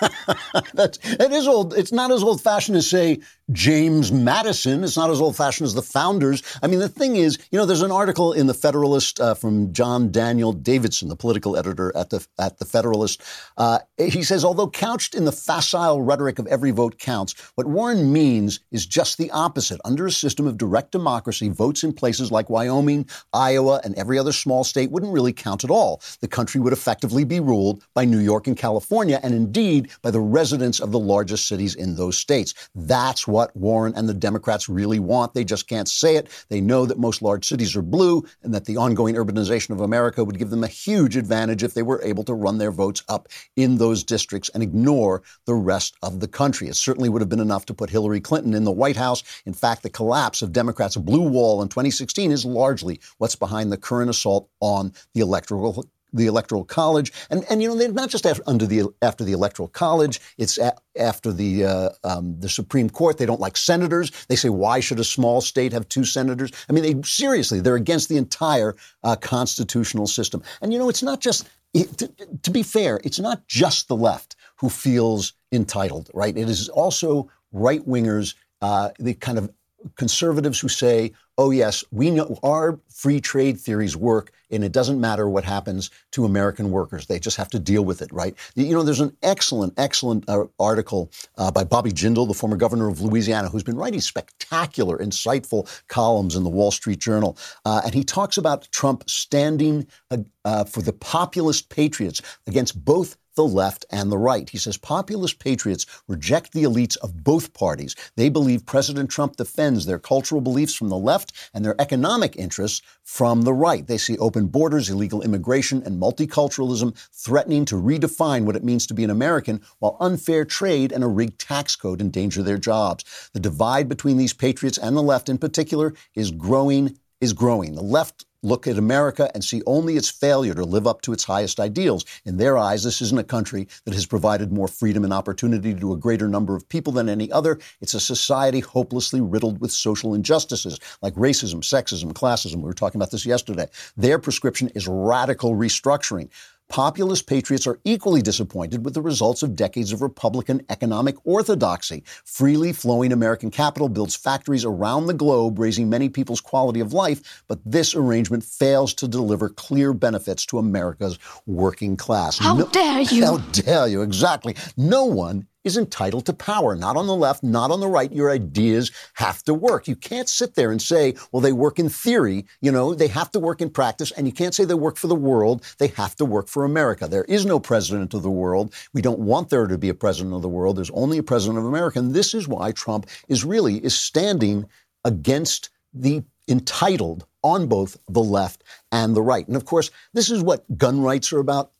That's, 0.74 0.98
it 1.02 1.32
is 1.32 1.46
old. 1.46 1.74
It's 1.74 1.92
not 1.92 2.10
as 2.10 2.22
old 2.22 2.40
fashioned 2.40 2.76
as 2.76 2.88
say 2.88 3.20
James 3.52 4.10
Madison. 4.10 4.82
It's 4.82 4.96
not 4.96 5.10
as 5.10 5.20
old 5.20 5.36
fashioned 5.36 5.66
as 5.66 5.74
the 5.74 5.82
founders. 5.82 6.42
I 6.62 6.66
mean, 6.66 6.80
the 6.80 6.88
thing 6.88 7.16
is, 7.16 7.38
you 7.50 7.58
know, 7.58 7.64
there's 7.64 7.82
an 7.82 7.92
article 7.92 8.32
in 8.32 8.46
the 8.46 8.54
Federalist 8.54 9.20
uh, 9.20 9.34
from 9.34 9.72
John 9.72 10.10
Daniel 10.10 10.52
Davidson, 10.52 11.08
the 11.08 11.16
political 11.16 11.56
editor 11.56 11.96
at 11.96 12.10
the 12.10 12.26
at 12.38 12.58
the 12.58 12.64
Federalist. 12.64 13.22
Uh, 13.56 13.78
he 13.98 14.22
says, 14.22 14.44
although 14.44 14.68
couched 14.68 15.14
in 15.14 15.24
the 15.24 15.32
facile 15.32 16.02
rhetoric 16.02 16.38
of 16.38 16.46
every 16.48 16.72
vote 16.72 16.98
counts, 16.98 17.34
what 17.54 17.66
Warren 17.66 18.12
means 18.12 18.60
is 18.72 18.84
just 18.84 19.16
the 19.16 19.30
opposite. 19.30 19.80
Under 19.84 20.06
a 20.06 20.10
system 20.10 20.46
of 20.46 20.58
direct 20.58 20.90
democracy, 20.90 21.48
votes 21.48 21.84
in 21.84 21.92
places 21.92 22.32
like 22.32 22.50
Wyoming, 22.50 23.08
Iowa, 23.32 23.80
and 23.84 23.94
every 23.94 24.18
other 24.18 24.32
small 24.32 24.64
state 24.64 24.90
wouldn't 24.90 25.12
really 25.12 25.32
count 25.32 25.62
at 25.62 25.70
all. 25.70 26.02
The 26.20 26.28
country 26.28 26.60
would 26.60 26.72
effectively 26.72 27.24
be 27.24 27.38
ruled 27.38 27.84
by 27.94 28.04
New 28.04 28.18
York 28.18 28.48
and 28.48 28.56
California, 28.56 29.20
and 29.22 29.34
indeed 29.34 29.85
by 30.02 30.10
the 30.10 30.20
residents 30.20 30.80
of 30.80 30.92
the 30.92 30.98
largest 30.98 31.48
cities 31.48 31.74
in 31.74 31.96
those 31.96 32.16
states. 32.16 32.54
That's 32.74 33.26
what 33.26 33.54
Warren 33.56 33.94
and 33.96 34.08
the 34.08 34.14
Democrats 34.14 34.68
really 34.68 34.98
want. 34.98 35.34
They 35.34 35.44
just 35.44 35.68
can't 35.68 35.88
say 35.88 36.16
it. 36.16 36.28
They 36.48 36.60
know 36.60 36.86
that 36.86 36.98
most 36.98 37.22
large 37.22 37.46
cities 37.46 37.76
are 37.76 37.82
blue 37.82 38.24
and 38.42 38.54
that 38.54 38.64
the 38.64 38.76
ongoing 38.76 39.14
urbanization 39.14 39.70
of 39.70 39.80
America 39.80 40.24
would 40.24 40.38
give 40.38 40.50
them 40.50 40.64
a 40.64 40.68
huge 40.68 41.16
advantage 41.16 41.62
if 41.62 41.74
they 41.74 41.82
were 41.82 42.02
able 42.02 42.24
to 42.24 42.34
run 42.34 42.58
their 42.58 42.70
votes 42.70 43.02
up 43.08 43.28
in 43.56 43.78
those 43.78 44.04
districts 44.04 44.48
and 44.50 44.62
ignore 44.62 45.22
the 45.44 45.54
rest 45.54 45.96
of 46.02 46.20
the 46.20 46.28
country. 46.28 46.68
It 46.68 46.76
certainly 46.76 47.08
would 47.08 47.22
have 47.22 47.28
been 47.28 47.40
enough 47.40 47.66
to 47.66 47.74
put 47.74 47.90
Hillary 47.90 48.20
Clinton 48.20 48.54
in 48.54 48.64
the 48.64 48.72
White 48.72 48.96
House. 48.96 49.22
In 49.44 49.54
fact, 49.54 49.82
the 49.82 49.90
collapse 49.90 50.42
of 50.42 50.52
Democrats' 50.52 50.96
blue 50.96 51.28
wall 51.28 51.62
in 51.62 51.68
2016 51.68 52.30
is 52.30 52.44
largely 52.44 53.00
what's 53.18 53.36
behind 53.36 53.72
the 53.72 53.76
current 53.76 54.10
assault 54.10 54.48
on 54.60 54.92
the 55.14 55.20
electoral 55.20 55.84
the 56.16 56.26
electoral 56.26 56.64
college, 56.64 57.12
and 57.30 57.44
and 57.50 57.62
you 57.62 57.68
know 57.68 57.76
they're 57.76 57.92
not 57.92 58.10
just 58.10 58.26
after, 58.26 58.42
under 58.46 58.66
the 58.66 58.84
after 59.02 59.24
the 59.24 59.32
electoral 59.32 59.68
college. 59.68 60.20
It's 60.38 60.58
after 60.98 61.32
the 61.32 61.64
uh, 61.64 61.88
um, 62.04 62.38
the 62.40 62.48
Supreme 62.48 62.90
Court. 62.90 63.18
They 63.18 63.26
don't 63.26 63.40
like 63.40 63.56
senators. 63.56 64.10
They 64.28 64.36
say 64.36 64.48
why 64.48 64.80
should 64.80 65.00
a 65.00 65.04
small 65.04 65.40
state 65.40 65.72
have 65.72 65.88
two 65.88 66.04
senators? 66.04 66.50
I 66.68 66.72
mean, 66.72 66.82
they 66.82 67.02
seriously 67.02 67.60
they're 67.60 67.76
against 67.76 68.08
the 68.08 68.16
entire 68.16 68.74
uh, 69.04 69.16
constitutional 69.16 70.06
system. 70.06 70.42
And 70.60 70.72
you 70.72 70.78
know, 70.78 70.88
it's 70.88 71.02
not 71.02 71.20
just 71.20 71.48
it, 71.74 71.98
to, 71.98 72.10
to 72.42 72.50
be 72.50 72.62
fair, 72.62 73.00
it's 73.04 73.20
not 73.20 73.46
just 73.46 73.88
the 73.88 73.96
left 73.96 74.36
who 74.56 74.68
feels 74.68 75.34
entitled, 75.52 76.10
right? 76.14 76.36
It 76.36 76.48
is 76.48 76.68
also 76.68 77.30
right 77.52 77.86
wingers, 77.86 78.34
uh, 78.62 78.90
the 78.98 79.14
kind 79.14 79.38
of 79.38 79.50
conservatives 79.96 80.58
who 80.58 80.68
say, 80.68 81.12
oh, 81.38 81.50
yes, 81.50 81.84
we 81.90 82.10
know 82.10 82.38
our 82.42 82.78
free 82.88 83.20
trade 83.20 83.60
theories 83.60 83.96
work 83.96 84.32
and 84.50 84.64
it 84.64 84.72
doesn't 84.72 85.00
matter 85.00 85.28
what 85.28 85.44
happens 85.44 85.90
to 86.12 86.24
American 86.24 86.70
workers. 86.70 87.06
They 87.06 87.18
just 87.18 87.36
have 87.36 87.50
to 87.50 87.58
deal 87.58 87.84
with 87.84 88.00
it, 88.00 88.12
right? 88.12 88.34
You 88.54 88.74
know, 88.74 88.82
there's 88.82 89.00
an 89.00 89.16
excellent, 89.22 89.74
excellent 89.76 90.28
uh, 90.28 90.44
article 90.58 91.10
uh, 91.36 91.50
by 91.50 91.64
Bobby 91.64 91.90
Jindal, 91.90 92.28
the 92.28 92.34
former 92.34 92.56
governor 92.56 92.88
of 92.88 93.00
Louisiana, 93.00 93.48
who's 93.48 93.62
been 93.62 93.76
writing 93.76 94.00
spectacular, 94.00 94.98
insightful 94.98 95.68
columns 95.88 96.36
in 96.36 96.44
the 96.44 96.50
Wall 96.50 96.70
Street 96.70 97.00
Journal. 97.00 97.36
Uh, 97.64 97.82
and 97.84 97.94
he 97.94 98.04
talks 98.04 98.38
about 98.38 98.68
Trump 98.70 99.08
standing 99.08 99.86
uh, 100.10 100.18
uh, 100.44 100.64
for 100.64 100.80
the 100.80 100.92
populist 100.92 101.68
patriots 101.68 102.22
against 102.46 102.82
both 102.84 103.16
the 103.36 103.44
left 103.44 103.86
and 103.90 104.10
the 104.10 104.18
right. 104.18 104.50
He 104.50 104.58
says 104.58 104.76
populist 104.76 105.38
patriots 105.38 105.86
reject 106.08 106.52
the 106.52 106.64
elites 106.64 106.96
of 106.98 107.22
both 107.22 107.54
parties. 107.54 107.94
They 108.16 108.28
believe 108.28 108.66
President 108.66 109.10
Trump 109.10 109.36
defends 109.36 109.86
their 109.86 109.98
cultural 109.98 110.40
beliefs 110.40 110.74
from 110.74 110.88
the 110.88 110.98
left 110.98 111.32
and 111.54 111.64
their 111.64 111.80
economic 111.80 112.36
interests 112.36 112.82
from 113.04 113.42
the 113.42 113.54
right. 113.54 113.86
They 113.86 113.98
see 113.98 114.18
open 114.18 114.48
borders, 114.48 114.90
illegal 114.90 115.22
immigration, 115.22 115.82
and 115.84 116.00
multiculturalism 116.00 116.96
threatening 117.12 117.64
to 117.66 117.76
redefine 117.76 118.44
what 118.44 118.56
it 118.56 118.64
means 118.64 118.86
to 118.88 118.94
be 118.94 119.04
an 119.04 119.10
American, 119.10 119.60
while 119.78 119.96
unfair 120.00 120.44
trade 120.44 120.90
and 120.90 121.04
a 121.04 121.08
rigged 121.08 121.38
tax 121.38 121.76
code 121.76 122.00
endanger 122.00 122.42
their 122.42 122.58
jobs. 122.58 123.30
The 123.32 123.40
divide 123.40 123.88
between 123.88 124.16
these 124.16 124.32
patriots 124.32 124.78
and 124.78 124.96
the 124.96 125.02
left 125.02 125.28
in 125.28 125.38
particular 125.38 125.94
is 126.14 126.30
growing 126.30 126.98
is 127.20 127.32
growing. 127.32 127.74
The 127.74 127.82
left 127.82 128.26
look 128.46 128.66
at 128.66 128.78
America 128.78 129.30
and 129.34 129.44
see 129.44 129.60
only 129.66 129.96
its 129.96 130.08
failure 130.08 130.54
to 130.54 130.64
live 130.64 130.86
up 130.86 131.02
to 131.02 131.12
its 131.12 131.24
highest 131.24 131.58
ideals. 131.58 132.04
In 132.24 132.36
their 132.36 132.56
eyes, 132.56 132.84
this 132.84 133.02
isn't 133.02 133.18
a 133.18 133.24
country 133.24 133.66
that 133.84 133.94
has 133.94 134.06
provided 134.06 134.52
more 134.52 134.68
freedom 134.68 135.04
and 135.04 135.12
opportunity 135.12 135.74
to 135.74 135.92
a 135.92 135.96
greater 135.96 136.28
number 136.28 136.54
of 136.54 136.68
people 136.68 136.92
than 136.92 137.08
any 137.08 137.30
other. 137.32 137.58
It's 137.80 137.94
a 137.94 138.00
society 138.00 138.60
hopelessly 138.60 139.20
riddled 139.20 139.60
with 139.60 139.72
social 139.72 140.14
injustices 140.14 140.78
like 141.02 141.14
racism, 141.14 141.56
sexism, 141.56 142.12
classism. 142.12 142.56
We 142.56 142.62
were 142.62 142.72
talking 142.72 143.00
about 143.00 143.10
this 143.10 143.26
yesterday. 143.26 143.66
Their 143.96 144.18
prescription 144.18 144.70
is 144.74 144.86
radical 144.86 145.54
restructuring. 145.54 146.30
Populist 146.68 147.26
patriots 147.26 147.66
are 147.66 147.78
equally 147.84 148.20
disappointed 148.20 148.84
with 148.84 148.94
the 148.94 149.00
results 149.00 149.42
of 149.42 149.54
decades 149.54 149.92
of 149.92 150.02
Republican 150.02 150.62
economic 150.68 151.14
orthodoxy. 151.24 152.02
Freely 152.24 152.72
flowing 152.72 153.12
American 153.12 153.50
capital 153.50 153.88
builds 153.88 154.16
factories 154.16 154.64
around 154.64 155.06
the 155.06 155.14
globe, 155.14 155.58
raising 155.58 155.88
many 155.88 156.08
people's 156.08 156.40
quality 156.40 156.80
of 156.80 156.92
life, 156.92 157.44
but 157.46 157.60
this 157.64 157.94
arrangement 157.94 158.42
fails 158.42 158.92
to 158.94 159.06
deliver 159.06 159.48
clear 159.48 159.92
benefits 159.92 160.44
to 160.46 160.58
America's 160.58 161.18
working 161.46 161.96
class. 161.96 162.38
How 162.38 162.56
no, 162.56 162.66
dare 162.66 163.00
you? 163.12 163.24
How 163.24 163.38
dare 163.38 163.86
you? 163.86 164.02
Exactly. 164.02 164.56
No 164.76 165.04
one 165.04 165.46
is 165.66 165.76
entitled 165.76 166.24
to 166.26 166.32
power. 166.32 166.76
Not 166.76 166.96
on 166.96 167.06
the 167.06 167.14
left, 167.14 167.42
not 167.42 167.70
on 167.70 167.80
the 167.80 167.88
right. 167.88 168.12
Your 168.12 168.30
ideas 168.30 168.92
have 169.14 169.42
to 169.42 169.52
work. 169.52 169.88
You 169.88 169.96
can't 169.96 170.28
sit 170.28 170.54
there 170.54 170.70
and 170.70 170.80
say, 170.80 171.14
well, 171.32 171.40
they 171.40 171.52
work 171.52 171.78
in 171.78 171.88
theory. 171.88 172.46
You 172.60 172.70
know, 172.70 172.94
they 172.94 173.08
have 173.08 173.32
to 173.32 173.40
work 173.40 173.60
in 173.60 173.68
practice. 173.68 174.12
And 174.12 174.26
you 174.26 174.32
can't 174.32 174.54
say 174.54 174.64
they 174.64 174.74
work 174.74 174.96
for 174.96 175.08
the 175.08 175.14
world. 175.16 175.64
They 175.78 175.88
have 175.88 176.14
to 176.16 176.24
work 176.24 176.48
for 176.48 176.64
America. 176.64 177.08
There 177.08 177.24
is 177.24 177.44
no 177.44 177.58
president 177.58 178.14
of 178.14 178.22
the 178.22 178.30
world. 178.30 178.72
We 178.94 179.02
don't 179.02 179.18
want 179.18 179.50
there 179.50 179.66
to 179.66 179.76
be 179.76 179.88
a 179.88 179.94
president 179.94 180.34
of 180.34 180.42
the 180.42 180.48
world. 180.48 180.76
There's 180.76 180.90
only 180.90 181.18
a 181.18 181.22
president 181.24 181.58
of 181.58 181.64
America. 181.64 181.98
And 181.98 182.14
this 182.14 182.32
is 182.32 182.46
why 182.46 182.70
Trump 182.70 183.06
is 183.28 183.44
really 183.44 183.84
is 183.84 183.98
standing 183.98 184.66
against 185.04 185.70
the 185.92 186.22
entitled 186.48 187.26
on 187.42 187.66
both 187.66 187.96
the 188.08 188.22
left 188.22 188.62
and 188.92 189.16
the 189.16 189.22
right. 189.22 189.46
And 189.46 189.56
of 189.56 189.64
course, 189.64 189.90
this 190.14 190.30
is 190.30 190.42
what 190.42 190.64
gun 190.76 191.00
rights 191.00 191.32
are 191.32 191.40
about 191.40 191.72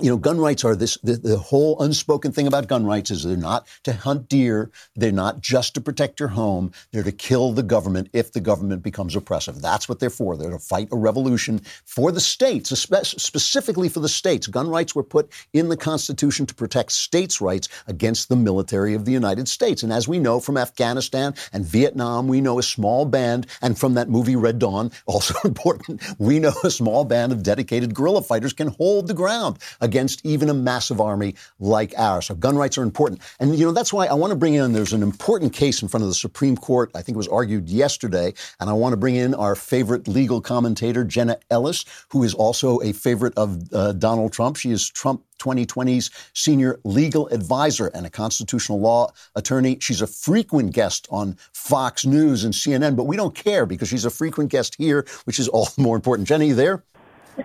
you 0.00 0.10
know, 0.10 0.18
gun 0.18 0.38
rights 0.38 0.62
are 0.62 0.76
this, 0.76 0.98
the, 1.02 1.16
the, 1.16 1.38
whole 1.38 1.80
unspoken 1.80 2.30
thing 2.30 2.46
about 2.46 2.68
gun 2.68 2.84
rights 2.84 3.10
is 3.10 3.24
they're 3.24 3.36
not 3.36 3.66
to 3.84 3.94
hunt 3.94 4.28
deer. 4.28 4.70
They're 4.94 5.10
not 5.10 5.40
just 5.40 5.72
to 5.74 5.80
protect 5.80 6.20
your 6.20 6.28
home. 6.28 6.72
They're 6.92 7.02
to 7.02 7.12
kill 7.12 7.52
the 7.52 7.62
government 7.62 8.10
if 8.12 8.32
the 8.32 8.40
government 8.40 8.82
becomes 8.82 9.16
oppressive. 9.16 9.62
That's 9.62 9.88
what 9.88 9.98
they're 9.98 10.10
for. 10.10 10.36
They're 10.36 10.50
to 10.50 10.58
fight 10.58 10.88
a 10.92 10.96
revolution 10.96 11.62
for 11.86 12.12
the 12.12 12.20
states, 12.20 12.70
specifically 12.70 13.88
for 13.88 14.00
the 14.00 14.08
states. 14.08 14.46
Gun 14.46 14.68
rights 14.68 14.94
were 14.94 15.02
put 15.02 15.32
in 15.54 15.70
the 15.70 15.76
Constitution 15.78 16.44
to 16.44 16.54
protect 16.54 16.92
states' 16.92 17.40
rights 17.40 17.68
against 17.86 18.28
the 18.28 18.36
military 18.36 18.92
of 18.92 19.06
the 19.06 19.12
United 19.12 19.48
States. 19.48 19.82
And 19.82 19.92
as 19.92 20.06
we 20.06 20.18
know 20.18 20.40
from 20.40 20.58
Afghanistan 20.58 21.34
and 21.54 21.64
Vietnam, 21.64 22.28
we 22.28 22.42
know 22.42 22.58
a 22.58 22.62
small 22.62 23.06
band, 23.06 23.46
and 23.62 23.78
from 23.78 23.94
that 23.94 24.10
movie 24.10 24.36
Red 24.36 24.58
Dawn, 24.58 24.90
also 25.06 25.34
important, 25.42 26.02
we 26.18 26.38
know 26.38 26.52
a 26.64 26.70
small 26.70 27.04
band 27.06 27.32
of 27.32 27.42
dedicated 27.42 27.94
guerrilla 27.94 28.20
fighters 28.20 28.52
can 28.52 28.68
hold 28.68 29.06
the 29.06 29.14
ground 29.14 29.58
against 29.86 30.26
even 30.26 30.50
a 30.50 30.54
massive 30.54 31.00
army 31.00 31.36
like 31.60 31.94
ours. 31.96 32.26
So 32.26 32.34
gun 32.34 32.56
rights 32.56 32.76
are 32.76 32.82
important. 32.82 33.22
And, 33.38 33.56
you 33.56 33.64
know, 33.64 33.72
that's 33.72 33.92
why 33.92 34.06
I 34.06 34.14
want 34.14 34.32
to 34.32 34.36
bring 34.36 34.54
in, 34.54 34.72
there's 34.72 34.92
an 34.92 35.02
important 35.02 35.52
case 35.52 35.80
in 35.80 35.88
front 35.88 36.02
of 36.02 36.08
the 36.08 36.14
Supreme 36.14 36.56
Court. 36.56 36.90
I 36.94 37.02
think 37.02 37.14
it 37.14 37.16
was 37.16 37.28
argued 37.28 37.68
yesterday. 37.68 38.34
And 38.60 38.68
I 38.68 38.72
want 38.72 38.92
to 38.92 38.96
bring 38.96 39.14
in 39.14 39.32
our 39.34 39.54
favorite 39.54 40.08
legal 40.08 40.40
commentator, 40.40 41.04
Jenna 41.04 41.38
Ellis, 41.50 41.84
who 42.10 42.24
is 42.24 42.34
also 42.34 42.80
a 42.80 42.92
favorite 42.92 43.38
of 43.38 43.72
uh, 43.72 43.92
Donald 43.92 44.32
Trump. 44.32 44.56
She 44.56 44.72
is 44.72 44.90
Trump 44.90 45.22
2020's 45.38 46.10
senior 46.34 46.80
legal 46.84 47.28
advisor 47.28 47.88
and 47.88 48.06
a 48.06 48.10
constitutional 48.10 48.80
law 48.80 49.12
attorney. 49.34 49.78
She's 49.80 50.00
a 50.00 50.06
frequent 50.06 50.72
guest 50.72 51.06
on 51.10 51.36
Fox 51.52 52.04
News 52.04 52.42
and 52.44 52.52
CNN, 52.52 52.96
but 52.96 53.04
we 53.04 53.16
don't 53.16 53.34
care 53.34 53.66
because 53.66 53.88
she's 53.88 54.04
a 54.04 54.10
frequent 54.10 54.50
guest 54.50 54.74
here, 54.76 55.06
which 55.24 55.38
is 55.38 55.48
all 55.48 55.66
the 55.66 55.82
more 55.82 55.94
important. 55.94 56.26
Jenny, 56.26 56.52
there? 56.52 56.82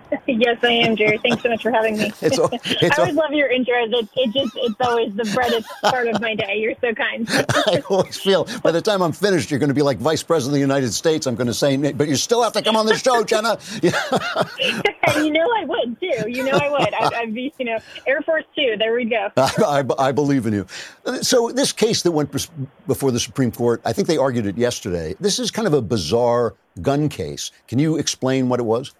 yes, 0.26 0.58
I 0.62 0.72
am, 0.72 0.96
Jerry. 0.96 1.18
Thanks 1.18 1.42
so 1.42 1.48
much 1.48 1.62
for 1.62 1.70
having 1.70 1.98
me. 1.98 2.12
It's, 2.20 2.38
it's, 2.52 2.98
I 2.98 3.02
always 3.02 3.14
love 3.14 3.32
your 3.32 3.48
intros. 3.48 3.92
It, 3.92 4.08
it 4.16 4.32
just 4.32 4.52
it's 4.56 4.80
always 4.80 5.14
the 5.14 5.24
brightest 5.34 5.68
part 5.82 6.08
of 6.08 6.20
my 6.20 6.34
day. 6.34 6.56
You're 6.58 6.74
so 6.80 6.94
kind. 6.94 7.26
I 7.30 7.82
always 7.88 8.16
feel 8.16 8.46
by 8.62 8.70
the 8.70 8.82
time 8.82 9.02
I'm 9.02 9.12
finished, 9.12 9.50
you're 9.50 9.60
going 9.60 9.68
to 9.68 9.74
be 9.74 9.82
like 9.82 9.98
Vice 9.98 10.22
President 10.22 10.52
of 10.52 10.54
the 10.54 10.60
United 10.60 10.92
States. 10.92 11.26
I'm 11.26 11.34
going 11.34 11.46
to 11.46 11.54
say, 11.54 11.92
but 11.92 12.08
you 12.08 12.16
still 12.16 12.42
have 12.42 12.52
to 12.54 12.62
come 12.62 12.76
on 12.76 12.86
the 12.86 12.96
show, 12.96 13.24
Jenna. 13.24 13.58
and 13.82 15.24
you 15.24 15.30
know 15.32 15.48
I 15.58 15.64
would 15.64 16.00
too. 16.00 16.30
You 16.30 16.44
know 16.44 16.58
I 16.58 16.68
would. 16.68 16.94
I, 16.94 17.20
I'd 17.20 17.34
be, 17.34 17.52
you 17.58 17.64
know, 17.64 17.78
Air 18.06 18.22
Force 18.22 18.44
Two. 18.56 18.76
There 18.78 18.94
we 18.94 19.04
go. 19.04 19.30
I, 19.36 19.84
I, 19.98 20.08
I 20.08 20.12
believe 20.12 20.46
in 20.46 20.52
you. 20.52 20.66
So 21.20 21.50
this 21.50 21.72
case 21.72 22.02
that 22.02 22.12
went 22.12 22.30
before 22.86 23.10
the 23.10 23.20
Supreme 23.20 23.52
Court, 23.52 23.80
I 23.84 23.92
think 23.92 24.08
they 24.08 24.16
argued 24.16 24.46
it 24.46 24.56
yesterday. 24.56 25.14
This 25.20 25.38
is 25.38 25.50
kind 25.50 25.66
of 25.66 25.74
a 25.74 25.82
bizarre 25.82 26.54
gun 26.80 27.08
case. 27.08 27.50
Can 27.68 27.78
you 27.78 27.96
explain 27.96 28.48
what 28.48 28.60
it 28.60 28.64
was? 28.64 28.92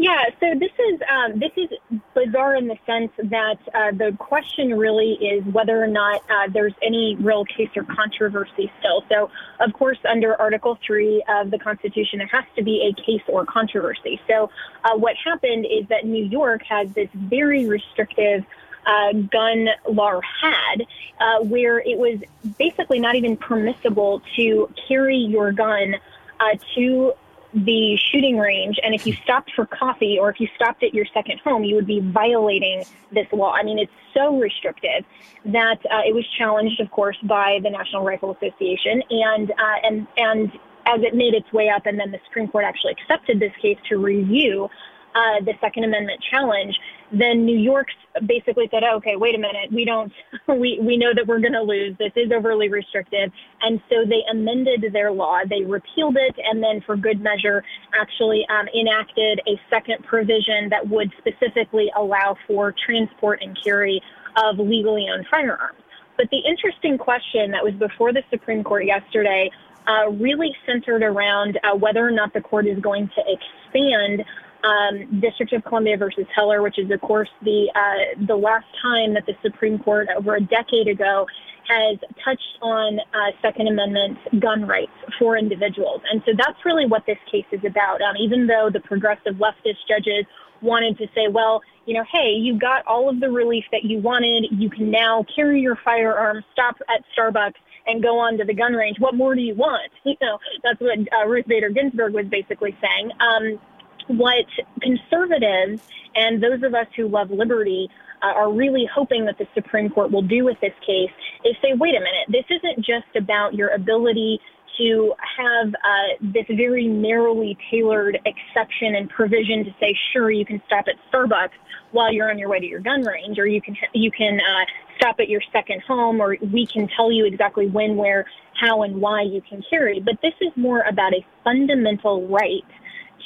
Yeah, 0.00 0.26
so 0.38 0.54
this 0.54 0.70
is 0.78 1.00
um, 1.12 1.40
this 1.40 1.50
is 1.56 1.70
bizarre 2.14 2.54
in 2.54 2.68
the 2.68 2.78
sense 2.86 3.10
that 3.18 3.58
uh, 3.74 3.90
the 3.90 4.16
question 4.16 4.78
really 4.78 5.14
is 5.14 5.44
whether 5.46 5.82
or 5.82 5.88
not 5.88 6.22
uh, 6.30 6.46
there's 6.52 6.74
any 6.82 7.16
real 7.16 7.44
case 7.44 7.70
or 7.74 7.82
controversy 7.82 8.70
still. 8.78 9.02
So, 9.08 9.28
of 9.58 9.72
course, 9.72 9.98
under 10.08 10.40
Article 10.40 10.78
Three 10.86 11.24
of 11.28 11.50
the 11.50 11.58
Constitution, 11.58 12.20
there 12.20 12.28
has 12.28 12.44
to 12.54 12.62
be 12.62 12.88
a 12.88 13.02
case 13.02 13.22
or 13.26 13.44
controversy. 13.44 14.20
So, 14.28 14.50
uh, 14.84 14.96
what 14.96 15.16
happened 15.16 15.66
is 15.68 15.88
that 15.88 16.06
New 16.06 16.24
York 16.24 16.62
has 16.62 16.92
this 16.92 17.08
very 17.12 17.66
restrictive. 17.66 18.44
Uh, 18.86 19.12
gun 19.12 19.68
law 19.86 20.18
had, 20.40 20.86
uh, 21.20 21.40
where 21.40 21.78
it 21.78 21.98
was 21.98 22.18
basically 22.56 22.98
not 22.98 23.16
even 23.16 23.36
permissible 23.36 24.22
to 24.34 24.72
carry 24.86 25.18
your 25.18 25.52
gun 25.52 25.96
uh, 26.40 26.56
to 26.74 27.12
the 27.54 27.96
shooting 28.12 28.38
range 28.38 28.78
and 28.82 28.94
if 28.94 29.06
you 29.06 29.14
stopped 29.24 29.50
for 29.56 29.64
coffee 29.66 30.18
or 30.20 30.30
if 30.30 30.38
you 30.38 30.48
stopped 30.54 30.82
at 30.82 30.92
your 30.92 31.06
second 31.14 31.40
home, 31.40 31.64
you 31.64 31.74
would 31.74 31.86
be 31.86 32.00
violating 32.00 32.84
this 33.12 33.26
law. 33.32 33.52
I 33.52 33.62
mean, 33.62 33.78
it's 33.78 33.92
so 34.14 34.38
restrictive 34.38 35.04
that 35.46 35.78
uh, 35.90 36.02
it 36.06 36.14
was 36.14 36.26
challenged, 36.36 36.80
of 36.80 36.90
course, 36.90 37.16
by 37.22 37.58
the 37.62 37.70
National 37.70 38.04
Rifle 38.04 38.32
Association 38.32 39.02
and 39.10 39.50
uh, 39.50 39.78
and 39.82 40.06
and 40.16 40.52
as 40.86 41.02
it 41.02 41.14
made 41.14 41.34
its 41.34 41.52
way 41.52 41.68
up, 41.68 41.86
and 41.86 41.98
then 41.98 42.10
the 42.10 42.18
Supreme 42.26 42.48
Court 42.48 42.64
actually 42.64 42.92
accepted 42.92 43.40
this 43.40 43.52
case 43.60 43.76
to 43.88 43.98
review 43.98 44.68
uh, 45.14 45.40
the 45.44 45.54
Second 45.60 45.84
Amendment 45.84 46.22
challenge, 46.30 46.74
then 47.10 47.44
New 47.44 47.56
York 47.58 47.88
basically 48.26 48.68
said, 48.70 48.82
okay, 48.84 49.16
wait 49.16 49.34
a 49.34 49.38
minute, 49.38 49.72
we 49.72 49.84
don't, 49.84 50.12
we, 50.48 50.78
we 50.82 50.96
know 50.96 51.12
that 51.14 51.26
we're 51.26 51.40
going 51.40 51.54
to 51.54 51.62
lose. 51.62 51.96
This 51.98 52.12
is 52.16 52.30
overly 52.32 52.68
restrictive. 52.68 53.30
And 53.62 53.80
so 53.88 54.04
they 54.04 54.22
amended 54.30 54.92
their 54.92 55.10
law. 55.10 55.40
They 55.48 55.62
repealed 55.62 56.16
it 56.16 56.36
and 56.44 56.62
then 56.62 56.82
for 56.82 56.96
good 56.96 57.20
measure 57.20 57.64
actually 57.98 58.46
um, 58.48 58.66
enacted 58.78 59.40
a 59.46 59.60
second 59.70 60.04
provision 60.04 60.68
that 60.70 60.88
would 60.88 61.12
specifically 61.18 61.90
allow 61.96 62.36
for 62.46 62.74
transport 62.86 63.40
and 63.42 63.58
carry 63.62 64.02
of 64.36 64.58
legally 64.58 65.08
owned 65.12 65.26
firearms. 65.30 65.80
But 66.16 66.28
the 66.30 66.38
interesting 66.38 66.98
question 66.98 67.52
that 67.52 67.64
was 67.64 67.74
before 67.74 68.12
the 68.12 68.22
Supreme 68.30 68.64
Court 68.64 68.84
yesterday 68.84 69.50
uh, 69.86 70.10
really 70.10 70.54
centered 70.66 71.02
around 71.02 71.58
uh, 71.64 71.74
whether 71.76 72.06
or 72.06 72.10
not 72.10 72.34
the 72.34 72.40
court 72.40 72.66
is 72.66 72.78
going 72.80 73.08
to 73.14 73.22
expand 73.26 74.24
um, 74.64 75.20
District 75.20 75.52
of 75.52 75.64
Columbia 75.64 75.96
versus 75.96 76.26
Heller, 76.34 76.62
which 76.62 76.78
is, 76.78 76.90
of 76.90 77.00
course, 77.00 77.28
the 77.42 77.70
uh, 77.74 78.24
the 78.26 78.36
last 78.36 78.66
time 78.82 79.14
that 79.14 79.26
the 79.26 79.34
Supreme 79.42 79.78
Court 79.78 80.08
over 80.16 80.36
a 80.36 80.40
decade 80.40 80.88
ago 80.88 81.26
has 81.68 81.98
touched 82.24 82.58
on 82.62 82.98
uh, 82.98 83.30
Second 83.42 83.68
Amendment 83.68 84.18
gun 84.40 84.66
rights 84.66 84.92
for 85.18 85.36
individuals. 85.36 86.00
And 86.10 86.22
so 86.24 86.32
that's 86.36 86.64
really 86.64 86.86
what 86.86 87.04
this 87.06 87.18
case 87.30 87.44
is 87.52 87.60
about. 87.64 88.00
Um, 88.00 88.16
even 88.16 88.46
though 88.46 88.70
the 88.72 88.80
progressive 88.80 89.34
leftist 89.34 89.84
judges 89.86 90.24
wanted 90.62 90.98
to 90.98 91.06
say, 91.14 91.28
well, 91.30 91.62
you 91.86 91.94
know, 91.94 92.04
hey, 92.10 92.32
you 92.32 92.58
got 92.58 92.86
all 92.86 93.08
of 93.08 93.20
the 93.20 93.30
relief 93.30 93.64
that 93.72 93.84
you 93.84 93.98
wanted. 93.98 94.46
You 94.50 94.70
can 94.70 94.90
now 94.90 95.24
carry 95.34 95.60
your 95.60 95.76
firearm, 95.84 96.42
stop 96.52 96.76
at 96.88 97.04
Starbucks, 97.16 97.54
and 97.86 98.02
go 98.02 98.18
on 98.18 98.36
to 98.38 98.44
the 98.44 98.54
gun 98.54 98.74
range. 98.74 98.98
What 98.98 99.14
more 99.14 99.34
do 99.34 99.40
you 99.40 99.54
want? 99.54 99.90
You 100.04 100.16
know, 100.22 100.38
that's 100.64 100.80
what 100.80 100.98
uh, 100.98 101.26
Ruth 101.28 101.46
Bader 101.46 101.68
Ginsburg 101.68 102.14
was 102.14 102.24
basically 102.26 102.74
saying. 102.80 103.10
Um, 103.20 103.60
what 104.08 104.46
conservatives 104.80 105.82
and 106.14 106.42
those 106.42 106.62
of 106.62 106.74
us 106.74 106.86
who 106.96 107.08
love 107.08 107.30
liberty 107.30 107.88
uh, 108.22 108.26
are 108.26 108.52
really 108.52 108.88
hoping 108.92 109.24
that 109.26 109.38
the 109.38 109.46
Supreme 109.54 109.90
Court 109.90 110.10
will 110.10 110.22
do 110.22 110.44
with 110.44 110.58
this 110.60 110.72
case 110.84 111.10
is 111.44 111.54
say, 111.62 111.74
wait 111.74 111.94
a 111.94 112.00
minute, 112.00 112.26
this 112.28 112.44
isn't 112.50 112.84
just 112.84 113.14
about 113.16 113.54
your 113.54 113.68
ability 113.68 114.40
to 114.78 115.12
have 115.36 115.68
uh, 115.68 116.16
this 116.20 116.44
very 116.48 116.86
narrowly 116.86 117.56
tailored 117.70 118.18
exception 118.24 118.94
and 118.94 119.10
provision 119.10 119.64
to 119.64 119.74
say, 119.80 119.96
sure, 120.12 120.30
you 120.30 120.44
can 120.44 120.62
stop 120.66 120.86
at 120.88 120.94
Starbucks 121.12 121.50
while 121.90 122.12
you're 122.12 122.30
on 122.30 122.38
your 122.38 122.48
way 122.48 122.60
to 122.60 122.66
your 122.66 122.80
gun 122.80 123.02
range, 123.02 123.38
or 123.38 123.46
you 123.46 123.60
can 123.60 123.76
you 123.94 124.10
can 124.10 124.38
uh, 124.38 124.64
stop 124.98 125.16
at 125.18 125.28
your 125.28 125.40
second 125.52 125.82
home, 125.82 126.20
or 126.20 126.36
we 126.52 126.66
can 126.66 126.88
tell 126.88 127.10
you 127.10 127.24
exactly 127.24 127.66
when, 127.66 127.96
where, 127.96 128.26
how, 128.60 128.82
and 128.82 129.00
why 129.00 129.22
you 129.22 129.40
can 129.48 129.62
carry. 129.68 130.00
But 130.00 130.20
this 130.22 130.34
is 130.40 130.52
more 130.56 130.82
about 130.82 131.12
a 131.12 131.24
fundamental 131.42 132.26
right 132.28 132.64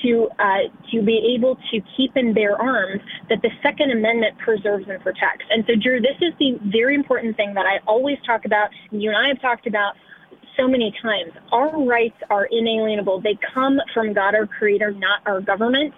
to 0.02 0.28
uh, 0.38 0.68
to 0.90 1.02
be 1.02 1.36
able 1.36 1.56
to 1.70 1.80
keep 1.96 2.12
and 2.16 2.34
bear 2.34 2.60
arms 2.60 3.00
that 3.28 3.40
the 3.42 3.50
Second 3.62 3.90
Amendment 3.90 4.38
preserves 4.38 4.86
and 4.88 5.00
protects. 5.02 5.44
And 5.50 5.64
so, 5.66 5.74
Drew, 5.80 6.00
this 6.00 6.16
is 6.20 6.32
the 6.38 6.58
very 6.70 6.94
important 6.94 7.36
thing 7.36 7.54
that 7.54 7.66
I 7.66 7.78
always 7.86 8.18
talk 8.26 8.44
about, 8.44 8.70
and 8.90 9.02
you 9.02 9.10
and 9.10 9.18
I 9.18 9.28
have 9.28 9.40
talked 9.40 9.66
about 9.66 9.94
so 10.56 10.68
many 10.68 10.94
times. 11.02 11.32
Our 11.50 11.82
rights 11.84 12.16
are 12.30 12.46
inalienable. 12.50 13.20
They 13.20 13.38
come 13.54 13.78
from 13.94 14.12
God, 14.12 14.34
our 14.34 14.46
Creator, 14.46 14.92
not 14.92 15.20
our 15.26 15.40
government. 15.40 15.94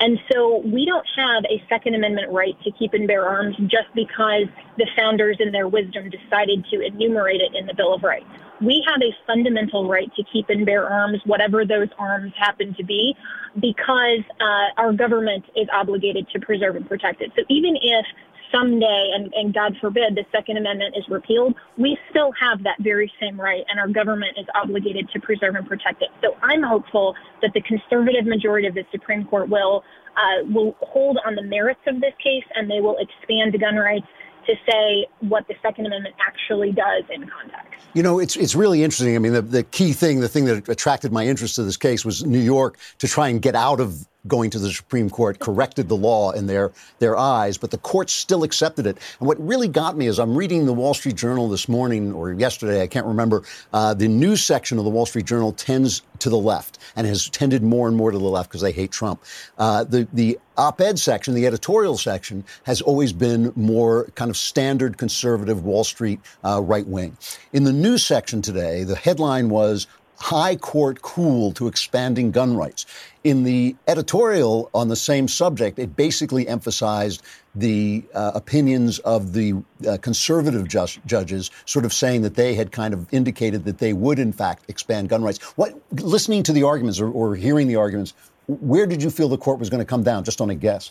And 0.00 0.18
so 0.32 0.58
we 0.58 0.86
don't 0.86 1.06
have 1.16 1.44
a 1.50 1.62
Second 1.68 1.94
Amendment 1.96 2.30
right 2.30 2.54
to 2.62 2.70
keep 2.78 2.94
and 2.94 3.06
bear 3.06 3.26
arms 3.26 3.56
just 3.62 3.90
because 3.94 4.46
the 4.76 4.86
founders 4.96 5.38
in 5.40 5.50
their 5.50 5.66
wisdom 5.66 6.08
decided 6.08 6.64
to 6.70 6.80
enumerate 6.80 7.40
it 7.40 7.56
in 7.56 7.66
the 7.66 7.74
Bill 7.74 7.94
of 7.94 8.02
Rights. 8.02 8.26
We 8.60 8.84
have 8.86 9.00
a 9.02 9.10
fundamental 9.26 9.88
right 9.88 10.10
to 10.14 10.22
keep 10.32 10.50
and 10.50 10.64
bear 10.64 10.88
arms, 10.88 11.20
whatever 11.24 11.64
those 11.64 11.88
arms 11.98 12.32
happen 12.38 12.74
to 12.74 12.84
be, 12.84 13.14
because 13.54 14.22
uh, 14.40 14.80
our 14.80 14.92
government 14.92 15.44
is 15.56 15.68
obligated 15.72 16.28
to 16.32 16.40
preserve 16.40 16.76
and 16.76 16.88
protect 16.88 17.20
it. 17.20 17.32
So 17.36 17.42
even 17.48 17.76
if 17.80 18.06
someday, 18.52 19.10
and, 19.14 19.32
and 19.34 19.54
God 19.54 19.76
forbid, 19.80 20.14
the 20.14 20.24
Second 20.32 20.56
Amendment 20.56 20.94
is 20.96 21.04
repealed, 21.08 21.54
we 21.76 21.98
still 22.10 22.32
have 22.32 22.62
that 22.64 22.76
very 22.80 23.12
same 23.20 23.40
right, 23.40 23.64
and 23.70 23.78
our 23.78 23.88
government 23.88 24.36
is 24.38 24.46
obligated 24.54 25.08
to 25.10 25.20
preserve 25.20 25.54
and 25.54 25.66
protect 25.66 26.02
it. 26.02 26.08
So 26.22 26.36
I'm 26.42 26.62
hopeful 26.62 27.14
that 27.42 27.52
the 27.54 27.60
conservative 27.62 28.26
majority 28.26 28.66
of 28.66 28.74
the 28.74 28.84
Supreme 28.90 29.24
Court 29.24 29.48
will 29.48 29.84
uh, 30.16 30.44
will 30.52 30.74
hold 30.80 31.16
on 31.24 31.36
the 31.36 31.42
merits 31.42 31.80
of 31.86 32.00
this 32.00 32.14
case, 32.22 32.44
and 32.56 32.68
they 32.68 32.80
will 32.80 32.96
expand 32.98 33.58
gun 33.60 33.76
rights 33.76 34.06
to 34.48 34.54
say 34.68 35.06
what 35.20 35.46
the 35.46 35.54
Second 35.62 35.86
Amendment 35.86 36.14
actually 36.26 36.72
does 36.72 37.04
in 37.10 37.28
context. 37.28 37.86
You 37.94 38.02
know, 38.02 38.18
it's 38.18 38.34
it's 38.34 38.54
really 38.54 38.82
interesting. 38.82 39.14
I 39.14 39.18
mean, 39.18 39.32
the, 39.32 39.42
the 39.42 39.62
key 39.62 39.92
thing, 39.92 40.20
the 40.20 40.28
thing 40.28 40.46
that 40.46 40.68
attracted 40.68 41.12
my 41.12 41.26
interest 41.26 41.56
to 41.56 41.62
this 41.62 41.76
case 41.76 42.04
was 42.04 42.24
New 42.24 42.40
York 42.40 42.78
to 42.98 43.06
try 43.06 43.28
and 43.28 43.40
get 43.40 43.54
out 43.54 43.78
of 43.78 44.06
going 44.26 44.50
to 44.50 44.58
the 44.58 44.70
Supreme 44.70 45.08
Court 45.08 45.38
corrected 45.38 45.88
the 45.88 45.96
law 45.96 46.32
in 46.32 46.46
their 46.46 46.72
their 46.98 47.16
eyes, 47.16 47.56
but 47.56 47.70
the 47.70 47.78
court 47.78 48.10
still 48.10 48.42
accepted 48.42 48.86
it. 48.86 48.98
And 49.20 49.28
what 49.28 49.38
really 49.44 49.68
got 49.68 49.96
me 49.96 50.06
is 50.06 50.18
I'm 50.18 50.36
reading 50.36 50.66
the 50.66 50.72
Wall 50.72 50.94
Street 50.94 51.16
Journal 51.16 51.48
this 51.48 51.68
morning 51.68 52.12
or 52.12 52.32
yesterday, 52.32 52.82
I 52.82 52.86
can't 52.86 53.06
remember. 53.06 53.44
Uh, 53.72 53.94
the 53.94 54.08
news 54.08 54.42
section 54.44 54.78
of 54.78 54.84
the 54.84 54.90
Wall 54.90 55.06
Street 55.06 55.26
Journal 55.26 55.52
tends 55.52 56.02
to 56.18 56.30
the 56.30 56.38
left 56.38 56.78
and 56.96 57.06
has 57.06 57.28
tended 57.28 57.62
more 57.62 57.86
and 57.86 57.96
more 57.96 58.10
to 58.10 58.18
the 58.18 58.24
left 58.24 58.50
because 58.50 58.60
they 58.62 58.72
hate 58.72 58.90
Trump. 58.90 59.22
Uh, 59.56 59.84
the 59.84 60.08
the 60.12 60.38
op-ed 60.56 60.98
section, 60.98 61.34
the 61.34 61.46
editorial 61.46 61.96
section, 61.96 62.44
has 62.64 62.80
always 62.82 63.12
been 63.12 63.52
more 63.54 64.06
kind 64.16 64.30
of 64.30 64.36
standard 64.36 64.98
conservative 64.98 65.64
Wall 65.64 65.84
Street 65.84 66.20
uh, 66.44 66.60
right 66.60 66.86
wing. 66.86 67.16
In 67.52 67.64
the 67.64 67.72
news 67.72 68.04
section 68.04 68.42
today, 68.42 68.82
the 68.82 68.96
headline 68.96 69.48
was 69.48 69.86
High 70.18 70.56
Court 70.56 71.00
cool 71.02 71.52
to 71.52 71.68
expanding 71.68 72.30
gun 72.30 72.56
rights. 72.56 72.86
In 73.24 73.44
the 73.44 73.76
editorial 73.86 74.70
on 74.74 74.88
the 74.88 74.96
same 74.96 75.28
subject, 75.28 75.78
it 75.78 75.96
basically 75.96 76.46
emphasized 76.48 77.22
the 77.54 78.04
uh, 78.14 78.32
opinions 78.34 78.98
of 79.00 79.32
the 79.32 79.54
uh, 79.88 79.96
conservative 79.98 80.66
ju- 80.68 81.00
judges, 81.06 81.50
sort 81.66 81.84
of 81.84 81.92
saying 81.92 82.22
that 82.22 82.34
they 82.34 82.54
had 82.54 82.72
kind 82.72 82.94
of 82.94 83.12
indicated 83.12 83.64
that 83.64 83.78
they 83.78 83.92
would, 83.92 84.18
in 84.18 84.32
fact, 84.32 84.64
expand 84.68 85.08
gun 85.08 85.22
rights. 85.22 85.42
What, 85.56 85.80
listening 85.92 86.42
to 86.44 86.52
the 86.52 86.62
arguments 86.64 87.00
or, 87.00 87.10
or 87.10 87.36
hearing 87.36 87.68
the 87.68 87.76
arguments, 87.76 88.14
where 88.46 88.86
did 88.86 89.02
you 89.02 89.10
feel 89.10 89.28
the 89.28 89.38
court 89.38 89.58
was 89.58 89.70
going 89.70 89.80
to 89.80 89.86
come 89.86 90.02
down? 90.02 90.24
Just 90.24 90.40
on 90.40 90.50
a 90.50 90.54
guess. 90.54 90.90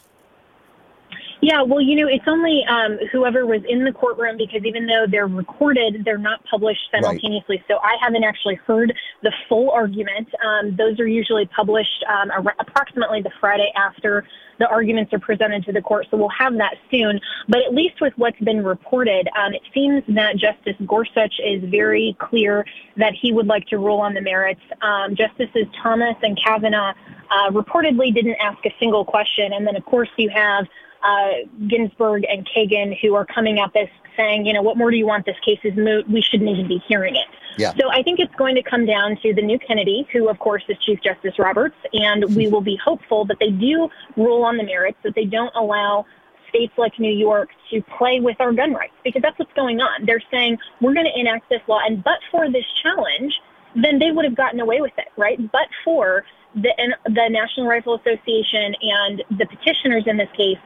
Yeah, 1.48 1.62
well, 1.62 1.80
you 1.80 1.96
know, 1.96 2.10
it's 2.10 2.28
only 2.28 2.66
um, 2.68 3.00
whoever 3.10 3.46
was 3.46 3.62
in 3.70 3.86
the 3.86 3.94
courtroom 3.94 4.36
because 4.36 4.66
even 4.66 4.86
though 4.86 5.06
they're 5.10 5.28
recorded, 5.28 6.04
they're 6.04 6.18
not 6.18 6.44
published 6.44 6.82
simultaneously. 6.92 7.56
Right. 7.56 7.66
So 7.70 7.78
I 7.78 7.96
haven't 8.02 8.26
actually 8.26 8.56
heard 8.56 8.94
the 9.24 9.32
full 9.48 9.72
argument. 9.72 10.28
Um, 10.46 10.76
those 10.76 11.00
are 11.00 11.08
usually 11.08 11.46
published 11.46 12.04
um, 12.10 12.32
approximately 12.60 13.22
the 13.22 13.32
Friday 13.40 13.72
after 13.78 14.26
the 14.60 14.68
arguments 14.68 15.14
are 15.14 15.20
presented 15.20 15.64
to 15.68 15.72
the 15.72 15.82
court. 15.82 16.08
So 16.12 16.18
we'll 16.18 16.28
have 16.38 16.58
that 16.58 16.76
soon. 16.92 17.18
But 17.48 17.62
at 17.62 17.74
least 17.74 18.02
with 18.02 18.12
what's 18.18 18.40
been 18.42 18.62
reported, 18.62 19.30
um, 19.40 19.54
it 19.54 19.62
seems 19.74 20.04
that 20.10 20.36
Justice 20.36 20.76
Gorsuch 20.86 21.36
is 21.40 21.64
very 21.64 22.18
clear 22.20 22.66
that 22.98 23.14
he 23.14 23.32
would 23.32 23.48
like 23.48 23.66
to 23.68 23.78
rule 23.78 24.02
on 24.02 24.14
the 24.14 24.22
merits. 24.22 24.60
Um, 24.82 25.16
Justices 25.16 25.68
Thomas 25.82 26.18
and 26.24 26.38
Kavanaugh 26.44 26.94
uh, 27.32 27.52
reportedly 27.52 28.14
didn't 28.14 28.36
ask 28.42 28.58
a 28.66 28.76
single 28.82 29.06
question. 29.06 29.54
And 29.54 29.66
then, 29.66 29.78
of 29.78 29.86
course, 29.86 30.10
you 30.18 30.30
have 30.30 30.68
uh, 31.04 31.48
Ginsburg 31.68 32.26
and 32.30 32.48
Kagan 32.48 32.98
who 33.00 33.16
are 33.16 33.26
coming 33.26 33.60
at 33.60 33.74
this 33.74 33.90
saying, 34.16 34.46
you 34.46 34.54
know, 34.54 34.62
what 34.62 34.78
more 34.78 34.92
do 34.92 34.98
you 34.98 35.06
want? 35.06 35.26
This 35.26 35.38
case 35.46 35.60
is 35.64 35.76
moot. 35.76 36.10
We 36.10 36.22
shouldn't 36.22 36.50
even 36.50 36.68
be 36.68 36.84
hearing 36.88 37.16
it. 37.16 37.28
Yeah. 37.58 37.74
So 37.80 37.90
I 37.92 38.04
think 38.04 38.20
it's 38.20 38.34
going 38.36 38.56
to 38.56 38.64
come 38.64 38.86
down 38.86 39.18
to 39.24 39.34
the 39.34 39.42
new 39.42 39.60
Kennedy, 39.60 40.08
who, 40.12 40.30
of 40.30 40.40
course, 40.40 40.64
is 40.70 40.78
Chief 40.80 41.00
Justice 41.02 41.40
Roberts, 41.40 41.76
and 41.94 42.36
we 42.36 42.48
will 42.48 42.62
be 42.62 42.80
hopeful 42.84 43.26
that 43.26 43.38
they 43.40 43.50
do 43.50 43.90
rule 44.16 44.44
on 44.44 44.58
the 44.58 44.64
merits, 44.64 44.98
that 45.04 45.16
they 45.16 45.26
don't 45.26 45.54
allow 45.56 46.06
states 46.50 46.74
like 46.78 46.98
New 47.00 47.12
York 47.12 47.50
to 47.72 47.82
play 47.98 48.20
with 48.20 48.40
our 48.40 48.54
gun 48.54 48.74
rights, 48.74 48.94
because 49.04 49.22
that's 49.22 49.38
what's 49.38 49.54
going 49.54 49.82
on. 49.82 50.06
They're 50.06 50.24
saying 50.32 50.58
we're 50.82 50.94
going 50.94 51.08
to 51.08 51.20
enact 51.20 51.50
this 51.50 51.62
law, 51.68 51.80
and 51.86 52.04
but 52.04 52.20
for 52.32 52.50
this 52.50 52.66
challenge, 52.82 53.34
then 53.76 54.00
they 54.00 54.12
would 54.12 54.26
have 54.26 54.36
gotten 54.36 54.60
away 54.60 54.82
with 54.82 54.94
it, 54.98 55.08
right? 55.18 55.40
But 55.52 55.68
for 55.84 56.24
the, 56.56 56.72
the 57.06 57.28
National 57.30 57.68
Rifle 57.68 57.96
Association 57.96 58.76
and 58.82 59.24
the 59.38 59.46
petitioners 59.46 60.04
in 60.08 60.18
this 60.18 60.30
case 60.36 60.58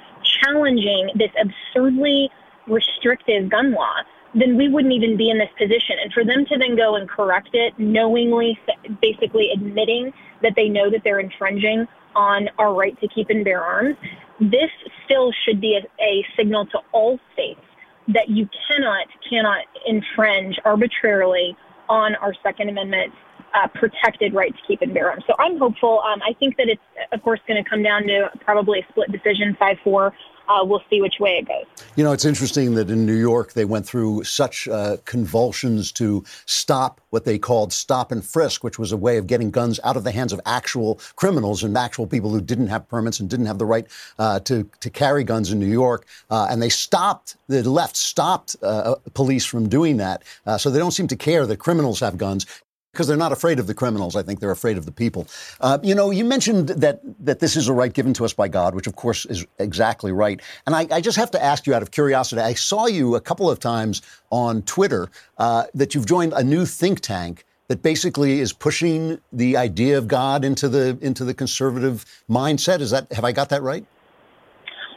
challenging 0.44 1.10
this 1.16 1.32
absurdly 1.40 2.30
restrictive 2.68 3.50
gun 3.50 3.74
law, 3.74 3.96
then 4.34 4.58
we 4.58 4.70
wouldn't 4.70 4.94
even 4.94 5.18
be 5.18 5.30
in 5.30 5.38
this 5.38 5.50
position. 5.58 5.98
And 6.02 6.14
for 6.14 6.24
them 6.24 6.46
to 6.46 6.58
then 6.58 6.76
go 6.76 6.96
and 6.96 7.10
correct 7.10 7.50
it, 7.54 7.78
knowingly, 7.78 8.58
basically 9.02 9.52
admitting 9.52 10.14
that 10.42 10.54
they 10.56 10.70
know 10.70 10.90
that 10.90 11.02
they're 11.04 11.20
infringing 11.20 11.88
on 12.16 12.50
our 12.58 12.74
right 12.74 13.00
to 13.02 13.08
keep 13.08 13.30
and 13.30 13.44
bear 13.44 13.62
arms, 13.62 13.98
this 14.40 14.72
still 15.06 15.32
should 15.46 15.60
be 15.60 15.78
a, 15.78 16.04
a 16.04 16.26
signal 16.38 16.66
to 16.68 16.80
all 16.94 17.20
states 17.34 17.62
that 18.08 18.30
you 18.30 18.50
cannot, 18.68 19.08
cannot 19.30 19.66
infringe 19.86 20.58
arbitrarily 20.66 21.56
on 21.90 22.16
our 22.16 22.34
Second 22.42 22.70
Amendment 22.70 23.14
uh, 23.54 23.68
protected 23.68 24.34
right 24.34 24.54
to 24.56 24.62
keep 24.68 24.82
and 24.82 24.94
bear 24.94 25.10
arms. 25.10 25.24
So 25.28 25.34
I'm 25.38 25.58
hopeful. 25.58 26.02
Um, 26.06 26.22
I 26.28 26.34
think 26.34 26.58
that 26.58 26.70
it's, 26.70 26.82
of 27.12 27.22
course, 27.22 27.40
going 27.48 27.62
to 27.62 27.70
come 27.70 27.84
down 27.84 28.04
to 28.04 28.30
probably 28.44 28.80
a 28.80 28.86
split 28.90 29.12
decision, 29.12 29.56
5 29.60 29.78
4. 29.84 30.14
Uh, 30.48 30.64
we'll 30.64 30.84
see 30.90 31.02
which 31.02 31.20
way 31.20 31.38
it 31.38 31.48
goes. 31.48 31.66
You 31.96 32.04
know, 32.04 32.12
it's 32.12 32.26
interesting 32.26 32.76
that 32.76 32.90
in 32.90 33.06
New 33.06 33.16
York 33.16 33.54
they 33.54 33.66
went 33.66 33.86
through 33.86 34.24
such 34.24 34.68
uh, 34.68 34.98
convulsions 35.06 35.92
to 35.94 36.24
stop 36.46 37.02
what 37.10 37.26
they 37.26 37.38
called 37.38 37.72
stop 37.72 38.12
and 38.12 38.24
frisk, 38.24 38.64
which 38.64 38.80
was 38.80 38.92
a 38.92 38.98
way 38.98 39.18
of 39.18 39.28
getting 39.28 39.52
guns 39.52 39.80
out 39.84 39.98
of 39.98 40.04
the 40.04 40.12
hands 40.12 40.34
of 40.34 40.42
actual 40.46 41.00
criminals 41.16 41.64
and 41.64 41.78
actual 41.78 42.08
people 42.08 42.32
who 42.32 42.42
didn't 42.42 42.68
have 42.68 42.88
permits 42.88 43.20
and 43.20 43.30
didn't 43.30 43.46
have 43.46 43.60
the 43.60 43.66
right 43.66 43.88
uh, 44.20 44.40
to 44.42 44.70
to 44.80 44.90
carry 44.90 45.24
guns 45.24 45.52
in 45.52 45.60
New 45.60 45.66
York. 45.72 46.06
Uh, 46.30 46.48
and 46.50 46.62
they 46.62 46.70
stopped 46.70 47.36
the 47.48 47.68
left 47.70 47.96
stopped 47.96 48.56
uh, 48.62 48.96
police 49.14 49.46
from 49.46 49.70
doing 49.70 49.98
that, 49.98 50.24
uh, 50.46 50.58
so 50.58 50.70
they 50.70 50.80
don't 50.80 50.92
seem 50.92 51.08
to 51.08 51.16
care 51.16 51.46
that 51.46 51.58
criminals 51.58 52.00
have 52.00 52.18
guns 52.18 52.46
because 52.92 53.08
they're 53.08 53.18
not 53.18 53.32
afraid 53.32 53.60
of 53.60 53.68
the 53.68 53.74
criminals. 53.74 54.16
I 54.16 54.24
think 54.24 54.40
they're 54.40 54.52
afraid 54.52 54.78
of 54.78 54.86
the 54.86 54.92
people. 54.92 55.28
Uh, 55.60 55.78
you 55.82 55.96
know, 55.96 56.12
you 56.12 56.26
mentioned 56.26 56.70
that 56.70 57.00
that 57.20 57.40
this 57.40 57.56
is 57.56 57.68
a 57.68 57.74
right 57.74 57.94
given 57.94 58.14
to 58.14 58.26
us 58.26 58.34
by 58.34 58.48
God, 58.48 58.76
which 58.76 58.88
of 58.88 58.96
course 58.96 59.26
is 59.26 59.46
exactly 59.60 60.12
right. 60.12 60.42
And 60.66 60.76
I, 60.76 60.88
I 60.92 61.02
just 61.02 61.18
have 61.18 61.32
to 61.32 61.44
ask 61.44 61.66
you 61.68 61.74
out 61.74 61.82
of 61.82 61.92
curiosity. 61.92 62.42
I 62.42 62.54
saw 62.54 62.88
you 62.88 63.16
a 63.16 63.22
couple 63.22 63.50
of 63.50 63.60
times 63.60 64.02
on 64.30 64.62
Twitter 64.64 65.10
uh, 65.38 65.66
that 65.74 65.96
you've 65.96 66.06
joined 66.06 66.34
a 66.34 66.44
new 66.44 66.66
think 66.66 67.00
tank 67.00 67.46
that 67.68 67.82
basically 67.82 68.42
is 68.42 68.52
pushing 68.52 69.22
the 69.32 69.56
idea 69.56 69.98
of 69.98 70.08
God 70.08 70.44
into 70.44 70.68
the 70.68 70.98
into 71.02 71.24
the 71.24 71.34
conservative 71.34 72.06
mindset. 72.30 72.82
Is 72.82 72.92
that 72.92 73.12
have 73.14 73.24
I 73.24 73.32
got 73.32 73.50
that 73.50 73.62
right? 73.62 73.86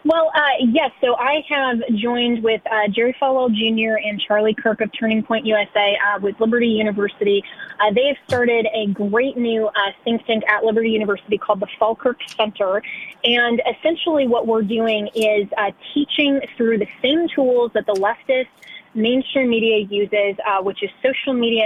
Well, 0.07 0.31
uh, 0.35 0.67
yes. 0.69 0.90
So 1.01 1.17
I 1.17 1.43
have 1.49 1.79
joined 1.97 2.43
with 2.43 2.61
uh, 2.71 2.88
Jerry 2.88 3.17
Falwell 3.21 3.49
Jr. 3.49 3.97
and 4.07 4.21
Charlie 4.21 4.53
Kirk 4.53 4.83
of 4.83 4.90
Turning 4.93 5.23
Point 5.23 5.47
USA 5.47 5.97
uh, 5.97 6.19
with 6.21 6.38
Liberty 6.38 6.69
University. 6.69 7.43
Uh, 7.81 7.90
they 7.90 8.09
have 8.09 8.17
started 8.27 8.67
a 8.75 8.88
great 8.88 9.38
new 9.38 9.67
uh, 9.67 9.73
think 10.05 10.27
tank 10.27 10.45
at 10.47 10.62
Liberty 10.62 10.90
University 10.90 11.38
called 11.38 11.61
the 11.61 11.69
Falkirk 11.79 12.19
Center. 12.37 12.83
And 13.25 13.62
essentially 13.79 14.29
what 14.29 14.47
we're 14.47 14.61
doing 14.61 15.09
is 15.14 15.49
uh, 15.57 15.71
teaching 15.95 16.43
through 16.59 16.79
the 16.79 16.88
same 17.01 17.27
tools 17.35 17.71
that 17.73 17.87
the 17.87 17.95
leftist 17.95 18.49
mainstream 18.95 19.49
media 19.49 19.87
uses, 19.88 20.37
which 20.61 20.83
is 20.83 20.90
social 21.03 21.33
media 21.33 21.64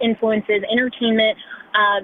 influences, 0.00 0.62
entertainment, 0.72 1.36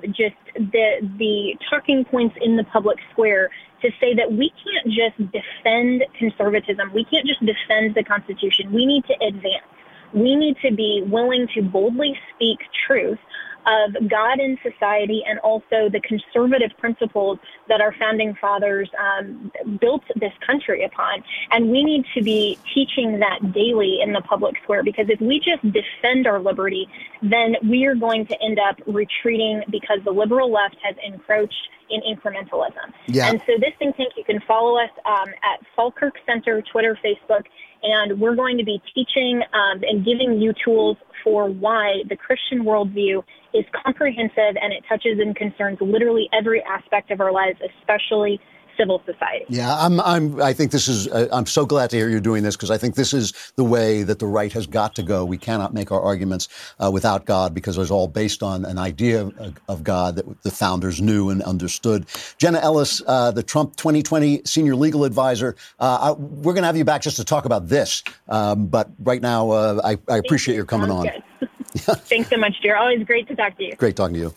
just 0.08 0.36
the, 0.54 1.10
the 1.18 1.56
talking 1.70 2.04
points 2.04 2.36
in 2.40 2.56
the 2.56 2.64
public 2.64 2.98
square 3.10 3.50
to 3.82 3.90
say 4.00 4.14
that 4.14 4.32
we 4.32 4.52
can't 4.64 4.86
just 4.86 5.32
defend 5.32 6.04
conservatism. 6.18 6.92
We 6.92 7.04
can't 7.04 7.26
just 7.26 7.40
defend 7.40 7.94
the 7.94 8.04
Constitution. 8.04 8.72
We 8.72 8.86
need 8.86 9.04
to 9.06 9.14
advance. 9.24 9.66
We 10.12 10.36
need 10.36 10.56
to 10.62 10.74
be 10.74 11.02
willing 11.06 11.48
to 11.54 11.62
boldly 11.62 12.18
speak 12.34 12.58
truth 12.86 13.18
of 13.66 14.08
God 14.08 14.40
in 14.40 14.58
society 14.62 15.22
and 15.26 15.38
also 15.40 15.90
the 15.90 16.00
conservative 16.00 16.70
principles 16.78 17.38
that 17.68 17.80
our 17.80 17.92
founding 17.98 18.34
fathers 18.40 18.88
um, 18.98 19.52
built 19.80 20.02
this 20.16 20.32
country 20.46 20.84
upon. 20.84 21.22
And 21.50 21.70
we 21.70 21.84
need 21.84 22.06
to 22.14 22.22
be 22.22 22.58
teaching 22.74 23.18
that 23.20 23.52
daily 23.52 24.00
in 24.02 24.12
the 24.12 24.22
public 24.22 24.56
square 24.62 24.82
because 24.82 25.06
if 25.08 25.20
we 25.20 25.40
just 25.40 25.62
defend 25.70 26.26
our 26.26 26.40
liberty, 26.40 26.88
then 27.20 27.56
we 27.62 27.84
are 27.84 27.94
going 27.94 28.26
to 28.26 28.42
end 28.42 28.58
up 28.58 28.80
retreating 28.86 29.62
because 29.70 29.98
the 30.04 30.12
liberal 30.12 30.50
left 30.50 30.76
has 30.82 30.96
encroached 31.04 31.68
in 31.90 32.00
incrementalism. 32.02 32.92
Yeah. 33.06 33.28
And 33.30 33.40
so 33.46 33.52
this 33.58 33.72
think 33.78 33.96
tank, 33.96 34.12
you 34.16 34.24
can 34.24 34.40
follow 34.46 34.78
us 34.78 34.90
um, 35.04 35.28
at 35.42 35.60
Falkirk 35.74 36.14
Center, 36.26 36.62
Twitter, 36.62 36.98
Facebook, 37.04 37.44
and 37.82 38.20
we're 38.20 38.34
going 38.34 38.58
to 38.58 38.64
be 38.64 38.82
teaching 38.94 39.42
um, 39.52 39.82
and 39.82 40.04
giving 40.04 40.40
you 40.40 40.52
tools 40.64 40.96
for 41.22 41.48
why 41.48 42.02
the 42.08 42.16
Christian 42.16 42.64
worldview 42.64 43.22
is 43.54 43.64
comprehensive 43.84 44.56
and 44.60 44.72
it 44.72 44.84
touches 44.88 45.18
and 45.18 45.34
concerns 45.34 45.78
literally 45.80 46.28
every 46.32 46.62
aspect 46.62 47.10
of 47.10 47.20
our 47.20 47.32
lives, 47.32 47.58
especially 47.80 48.40
civil 48.78 49.02
society. 49.04 49.44
Yeah, 49.48 49.74
I'm, 49.76 50.00
I'm, 50.00 50.40
I 50.40 50.52
think 50.52 50.70
this 50.70 50.88
is, 50.88 51.08
uh, 51.08 51.28
I'm 51.32 51.46
so 51.46 51.66
glad 51.66 51.90
to 51.90 51.96
hear 51.96 52.08
you're 52.08 52.20
doing 52.20 52.42
this 52.42 52.56
because 52.56 52.70
I 52.70 52.78
think 52.78 52.94
this 52.94 53.12
is 53.12 53.32
the 53.56 53.64
way 53.64 54.02
that 54.04 54.18
the 54.18 54.26
right 54.26 54.52
has 54.52 54.66
got 54.66 54.94
to 54.96 55.02
go. 55.02 55.24
We 55.24 55.36
cannot 55.36 55.74
make 55.74 55.90
our 55.92 56.00
arguments 56.00 56.48
uh, 56.78 56.90
without 56.90 57.26
God 57.26 57.54
because 57.54 57.76
it's 57.76 57.90
all 57.90 58.08
based 58.08 58.42
on 58.42 58.64
an 58.64 58.78
idea 58.78 59.26
of, 59.26 59.58
of, 59.68 59.84
God 59.88 60.16
that 60.16 60.42
the 60.42 60.50
founders 60.50 61.00
knew 61.00 61.30
and 61.30 61.42
understood. 61.42 62.06
Jenna 62.36 62.58
Ellis, 62.58 63.00
uh, 63.06 63.30
the 63.30 63.42
Trump 63.42 63.76
2020 63.76 64.42
senior 64.44 64.76
legal 64.76 65.04
advisor, 65.04 65.56
uh, 65.78 65.98
I, 66.00 66.12
we're 66.12 66.52
going 66.52 66.62
to 66.62 66.66
have 66.66 66.76
you 66.76 66.84
back 66.84 67.02
just 67.02 67.16
to 67.16 67.24
talk 67.24 67.44
about 67.44 67.68
this. 67.68 68.02
Um, 68.28 68.66
but 68.66 68.90
right 68.98 69.22
now, 69.22 69.50
uh, 69.50 69.80
I, 69.84 69.98
I, 70.12 70.18
appreciate 70.18 70.54
you. 70.54 70.58
your 70.58 70.66
coming 70.66 70.88
Sounds 70.88 71.08
on. 71.08 71.48
Thanks 72.06 72.28
so 72.30 72.36
much, 72.36 72.60
dear. 72.60 72.76
Always 72.76 73.04
great 73.04 73.28
to 73.28 73.36
talk 73.36 73.56
to 73.58 73.64
you. 73.64 73.76
Great 73.76 73.96
talking 73.96 74.14
to 74.14 74.20
you. 74.20 74.34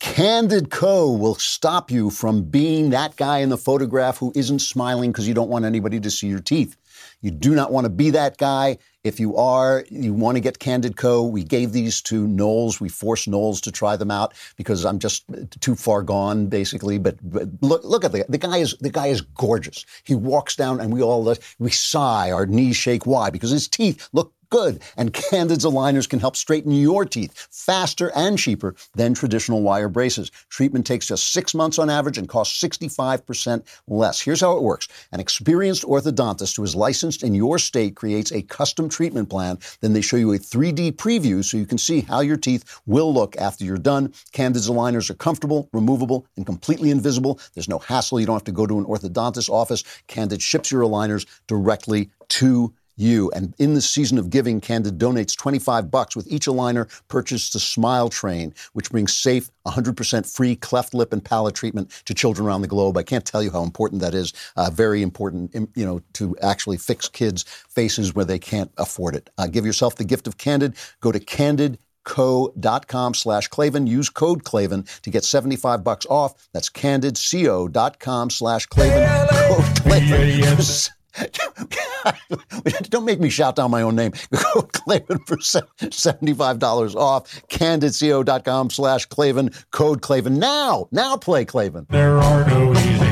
Candid 0.00 0.70
Co 0.70 1.12
will 1.12 1.34
stop 1.34 1.90
you 1.90 2.08
from 2.08 2.42
being 2.42 2.88
that 2.90 3.16
guy 3.16 3.38
in 3.38 3.50
the 3.50 3.58
photograph 3.58 4.16
who 4.16 4.32
isn't 4.34 4.60
smiling 4.60 5.12
because 5.12 5.28
you 5.28 5.34
don't 5.34 5.50
want 5.50 5.66
anybody 5.66 6.00
to 6.00 6.10
see 6.10 6.26
your 6.26 6.40
teeth. 6.40 6.74
You 7.20 7.30
do 7.30 7.54
not 7.54 7.70
want 7.70 7.84
to 7.84 7.90
be 7.90 8.08
that 8.10 8.38
guy. 8.38 8.78
If 9.04 9.20
you 9.20 9.36
are, 9.36 9.84
you 9.90 10.14
want 10.14 10.36
to 10.36 10.40
get 10.40 10.58
Candid 10.58 10.96
Co. 10.96 11.22
We 11.26 11.44
gave 11.44 11.72
these 11.72 12.00
to 12.02 12.26
Knowles. 12.26 12.80
We 12.80 12.88
forced 12.88 13.28
Knowles 13.28 13.60
to 13.62 13.72
try 13.72 13.96
them 13.96 14.10
out 14.10 14.32
because 14.56 14.86
I'm 14.86 14.98
just 14.98 15.24
too 15.60 15.74
far 15.74 16.02
gone, 16.02 16.46
basically. 16.46 16.98
But, 16.98 17.16
but 17.22 17.48
look, 17.60 17.84
look 17.84 18.04
at 18.04 18.12
the 18.12 18.24
the 18.28 18.38
guy 18.38 18.56
is 18.56 18.74
the 18.80 18.90
guy 18.90 19.08
is 19.08 19.20
gorgeous. 19.20 19.84
He 20.04 20.14
walks 20.14 20.56
down, 20.56 20.80
and 20.80 20.92
we 20.92 21.02
all 21.02 21.34
we 21.58 21.70
sigh, 21.70 22.30
our 22.30 22.46
knees 22.46 22.76
shake. 22.76 23.06
Why? 23.06 23.28
Because 23.28 23.50
his 23.50 23.68
teeth 23.68 24.08
look 24.12 24.32
good. 24.50 24.82
And 24.96 25.12
Candid's 25.12 25.64
aligners 25.64 26.08
can 26.08 26.18
help 26.18 26.36
straighten 26.36 26.72
your 26.72 27.04
teeth 27.04 27.48
faster 27.50 28.12
and 28.14 28.38
cheaper 28.38 28.74
than 28.94 29.14
traditional 29.14 29.62
wire 29.62 29.88
braces. 29.88 30.30
Treatment 30.48 30.86
takes 30.86 31.06
just 31.06 31.32
six 31.32 31.54
months 31.54 31.78
on 31.78 31.88
average 31.88 32.18
and 32.18 32.28
costs 32.28 32.60
65% 32.62 33.62
less. 33.88 34.20
Here's 34.20 34.40
how 34.40 34.56
it 34.56 34.62
works. 34.62 34.88
An 35.12 35.20
experienced 35.20 35.84
orthodontist 35.84 36.56
who 36.56 36.64
is 36.64 36.74
licensed 36.74 37.22
in 37.22 37.34
your 37.34 37.58
state 37.58 37.96
creates 37.96 38.32
a 38.32 38.42
custom 38.42 38.88
treatment 38.88 39.30
plan. 39.30 39.58
Then 39.80 39.92
they 39.92 40.00
show 40.00 40.16
you 40.16 40.32
a 40.32 40.38
3D 40.38 40.92
preview 40.92 41.44
so 41.44 41.56
you 41.56 41.66
can 41.66 41.78
see 41.78 42.00
how 42.02 42.20
your 42.20 42.36
teeth 42.36 42.80
will 42.86 43.14
look 43.14 43.36
after 43.36 43.64
you're 43.64 43.78
done. 43.78 44.12
Candid's 44.32 44.68
aligners 44.68 45.10
are 45.10 45.14
comfortable, 45.14 45.68
removable, 45.72 46.26
and 46.36 46.44
completely 46.44 46.90
invisible. 46.90 47.40
There's 47.54 47.68
no 47.68 47.78
hassle. 47.78 48.20
You 48.20 48.26
don't 48.26 48.36
have 48.36 48.44
to 48.44 48.52
go 48.52 48.66
to 48.66 48.78
an 48.78 48.84
orthodontist 48.84 49.48
office. 49.48 49.84
Candid 50.08 50.42
ships 50.42 50.72
your 50.72 50.82
aligners 50.82 51.26
directly 51.46 52.10
to 52.30 52.72
you. 53.00 53.30
And 53.32 53.54
in 53.58 53.74
the 53.74 53.80
season 53.80 54.18
of 54.18 54.30
giving, 54.30 54.60
Candid 54.60 54.98
donates 54.98 55.36
25 55.36 55.90
bucks 55.90 56.14
with 56.14 56.26
each 56.28 56.46
aligner 56.46 56.88
purchased 57.08 57.52
to 57.52 57.60
Smile 57.60 58.08
Train, 58.08 58.54
which 58.72 58.90
brings 58.90 59.12
safe, 59.12 59.50
100% 59.66 60.32
free 60.32 60.56
cleft 60.56 60.94
lip 60.94 61.12
and 61.12 61.24
palate 61.24 61.54
treatment 61.54 61.90
to 62.04 62.14
children 62.14 62.46
around 62.46 62.62
the 62.62 62.68
globe. 62.68 62.96
I 62.96 63.02
can't 63.02 63.24
tell 63.24 63.42
you 63.42 63.50
how 63.50 63.62
important 63.62 64.00
that 64.02 64.14
is. 64.14 64.32
Uh, 64.56 64.70
very 64.70 65.02
important, 65.02 65.54
you 65.74 65.84
know, 65.84 66.00
to 66.14 66.36
actually 66.42 66.76
fix 66.76 67.08
kids' 67.08 67.44
faces 67.68 68.14
where 68.14 68.24
they 68.24 68.38
can't 68.38 68.70
afford 68.78 69.14
it. 69.14 69.30
Uh, 69.38 69.46
give 69.46 69.66
yourself 69.66 69.96
the 69.96 70.04
gift 70.04 70.26
of 70.26 70.38
Candid. 70.38 70.76
Go 71.00 71.12
to 71.12 71.20
Candid 71.20 71.78
co.com 72.04 73.14
slash 73.14 73.48
Klavan. 73.48 73.86
Use 73.86 74.08
code 74.08 74.44
Klavan 74.44 74.84
to 75.02 75.10
get 75.10 75.24
75 75.24 75.84
bucks 75.84 76.06
off. 76.08 76.48
That's 76.52 76.70
candidco.com 76.70 78.30
slash 78.30 78.66
Klavan. 78.66 79.28
Code 79.28 79.82
Klavan. 79.82 80.92
Don't 82.90 83.04
make 83.04 83.20
me 83.20 83.30
shout 83.30 83.56
down 83.56 83.70
my 83.70 83.82
own 83.82 83.96
name. 83.96 84.12
Go 84.30 84.62
Klavan 84.62 85.18
for 85.26 85.36
$75 85.36 86.94
off. 86.94 87.42
CandidCO.com 87.48 88.70
slash 88.70 89.06
Klavan. 89.06 89.50
Code 89.70 90.02
Klavan. 90.02 90.38
Now, 90.38 90.88
now 90.92 91.16
play 91.16 91.44
Klavan. 91.44 91.86
There 92.00 92.18
are 92.18 92.46
no 92.48 92.72
easy 92.72 93.10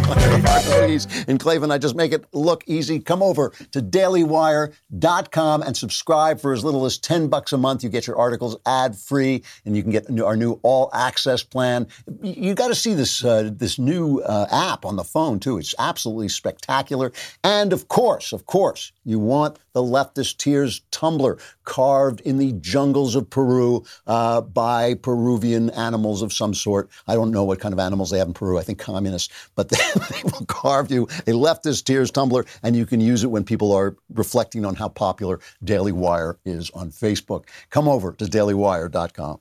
in 1.28 1.38
Klavan, 1.38 1.70
I 1.70 1.78
just 1.78 1.94
make 1.94 2.12
it 2.12 2.24
look 2.32 2.64
easy. 2.66 2.98
Come 3.00 3.22
over 3.22 3.50
to 3.72 3.82
dailywire.com 3.82 5.62
and 5.62 5.76
subscribe 5.76 6.40
for 6.40 6.52
as 6.52 6.64
little 6.64 6.87
as 6.87 6.98
10 6.98 7.28
bucks 7.28 7.52
a 7.52 7.58
month. 7.58 7.82
You 7.82 7.90
get 7.90 8.06
your 8.06 8.16
articles 8.16 8.56
ad 8.64 8.96
free 8.96 9.42
and 9.64 9.76
you 9.76 9.82
can 9.82 9.92
get 9.92 10.06
our 10.20 10.37
new 10.37 10.61
all 10.62 10.90
access 10.94 11.42
plan. 11.42 11.87
You 12.22 12.54
got 12.54 12.68
to 12.68 12.74
see 12.74 12.94
this, 12.94 13.24
uh, 13.24 13.50
this 13.52 13.78
new 13.78 14.20
uh, 14.20 14.46
app 14.50 14.84
on 14.84 14.96
the 14.96 15.04
phone 15.04 15.40
too. 15.40 15.58
It's 15.58 15.74
absolutely 15.78 16.28
spectacular. 16.28 17.12
And 17.44 17.72
of 17.72 17.88
course, 17.88 18.33
of 18.33 18.46
course, 18.46 18.92
you 19.05 19.18
want 19.18 19.59
the 19.72 19.83
leftist 19.83 20.38
tears 20.38 20.83
tumbler 20.90 21.38
carved 21.64 22.20
in 22.20 22.38
the 22.38 22.53
jungles 22.53 23.14
of 23.14 23.29
Peru 23.29 23.85
uh, 24.07 24.40
by 24.40 24.94
Peruvian 24.94 25.70
animals 25.70 26.22
of 26.22 26.33
some 26.33 26.55
sort. 26.55 26.90
I 27.07 27.14
don't 27.14 27.31
know 27.31 27.44
what 27.44 27.61
kind 27.61 27.72
of 27.72 27.79
animals 27.79 28.11
they 28.11 28.18
have 28.18 28.29
in 28.29 28.35
Peru. 28.35 28.59
I 28.59 28.62
think 28.62 28.79
communists, 28.79 29.33
but 29.55 29.68
they, 29.68 29.77
they 30.11 30.22
will 30.24 30.46
carve 30.46 30.90
you 30.90 31.05
a 31.27 31.33
leftist 31.33 31.85
tears 31.85 32.11
tumbler, 32.11 32.44
and 32.62 32.77
you 32.77 32.87
can 32.87 33.01
use 33.01 33.24
it 33.24 33.29
when 33.29 33.44
people 33.44 33.72
are 33.72 33.96
reflecting 34.14 34.64
on 34.64 34.74
how 34.74 34.88
popular 34.88 35.40
Daily 35.64 35.92
Wire 35.92 36.38
is 36.44 36.70
on 36.70 36.90
Facebook. 36.90 37.44
Come 37.70 37.88
over 37.88 38.12
to 38.12 38.24
dailywire.com. 38.24 39.40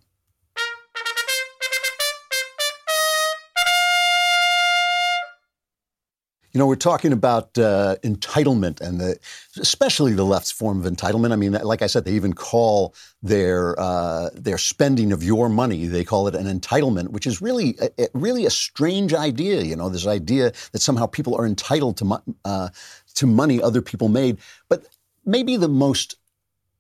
You 6.58 6.64
know, 6.64 6.66
we're 6.66 6.76
talking 6.76 7.14
about 7.14 7.56
uh, 7.60 7.98
entitlement 8.04 8.82
and 8.82 9.00
the, 9.00 9.20
especially 9.60 10.14
the 10.14 10.24
left's 10.24 10.50
form 10.50 10.84
of 10.84 10.92
entitlement. 10.92 11.32
I 11.32 11.36
mean, 11.36 11.52
like 11.52 11.84
I 11.84 11.86
said, 11.86 12.04
they 12.04 12.14
even 12.14 12.34
call 12.34 12.96
their 13.22 13.80
uh, 13.80 14.32
their 14.34 14.58
spending 14.58 15.12
of 15.12 15.22
your 15.22 15.50
money. 15.50 15.86
They 15.86 16.04
call 16.04 16.28
it 16.28 16.34
an 16.34 16.48
entitlement, 16.48 17.10
which 17.10 17.28
is 17.28 17.44
really 17.44 17.78
a, 18.00 18.08
really 18.16 18.48
a 18.48 18.50
strange 18.50 19.14
idea. 19.14 19.62
You 19.62 19.76
know, 19.76 19.88
this 19.90 20.08
idea 20.08 20.52
that 20.72 20.80
somehow 20.80 21.06
people 21.06 21.36
are 21.36 21.46
entitled 21.46 21.98
to 21.98 22.24
uh, 22.44 22.70
to 23.14 23.28
money 23.28 23.62
other 23.62 23.84
people 23.84 24.10
made. 24.10 24.40
But 24.68 24.88
maybe 25.28 25.58
the 25.58 25.70
most 25.70 26.16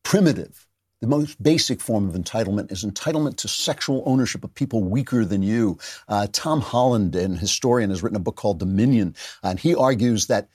primitive 0.02 0.67
the 1.02 1.08
most 1.08 1.42
basic 1.42 1.80
form 1.82 2.10
of 2.10 2.16
entitlement 2.16 2.72
is 2.72 2.84
entitlement 2.84 3.38
to 3.38 3.48
sexual 3.48 4.04
ownership 4.06 4.44
of 4.44 4.54
people 4.56 4.84
weaker 4.84 5.24
than 5.24 5.44
you. 5.44 5.78
Uh, 6.08 6.28
Tom 6.32 6.62
Holland, 6.62 7.16
an 7.16 7.36
historian, 7.36 7.90
has 7.90 8.02
written 8.02 8.16
a 8.16 8.22
book 8.22 8.36
called 8.36 8.60
Dominion, 8.60 9.16
and 9.44 9.60
he 9.60 9.76
argues 9.76 10.28
that 10.28 10.50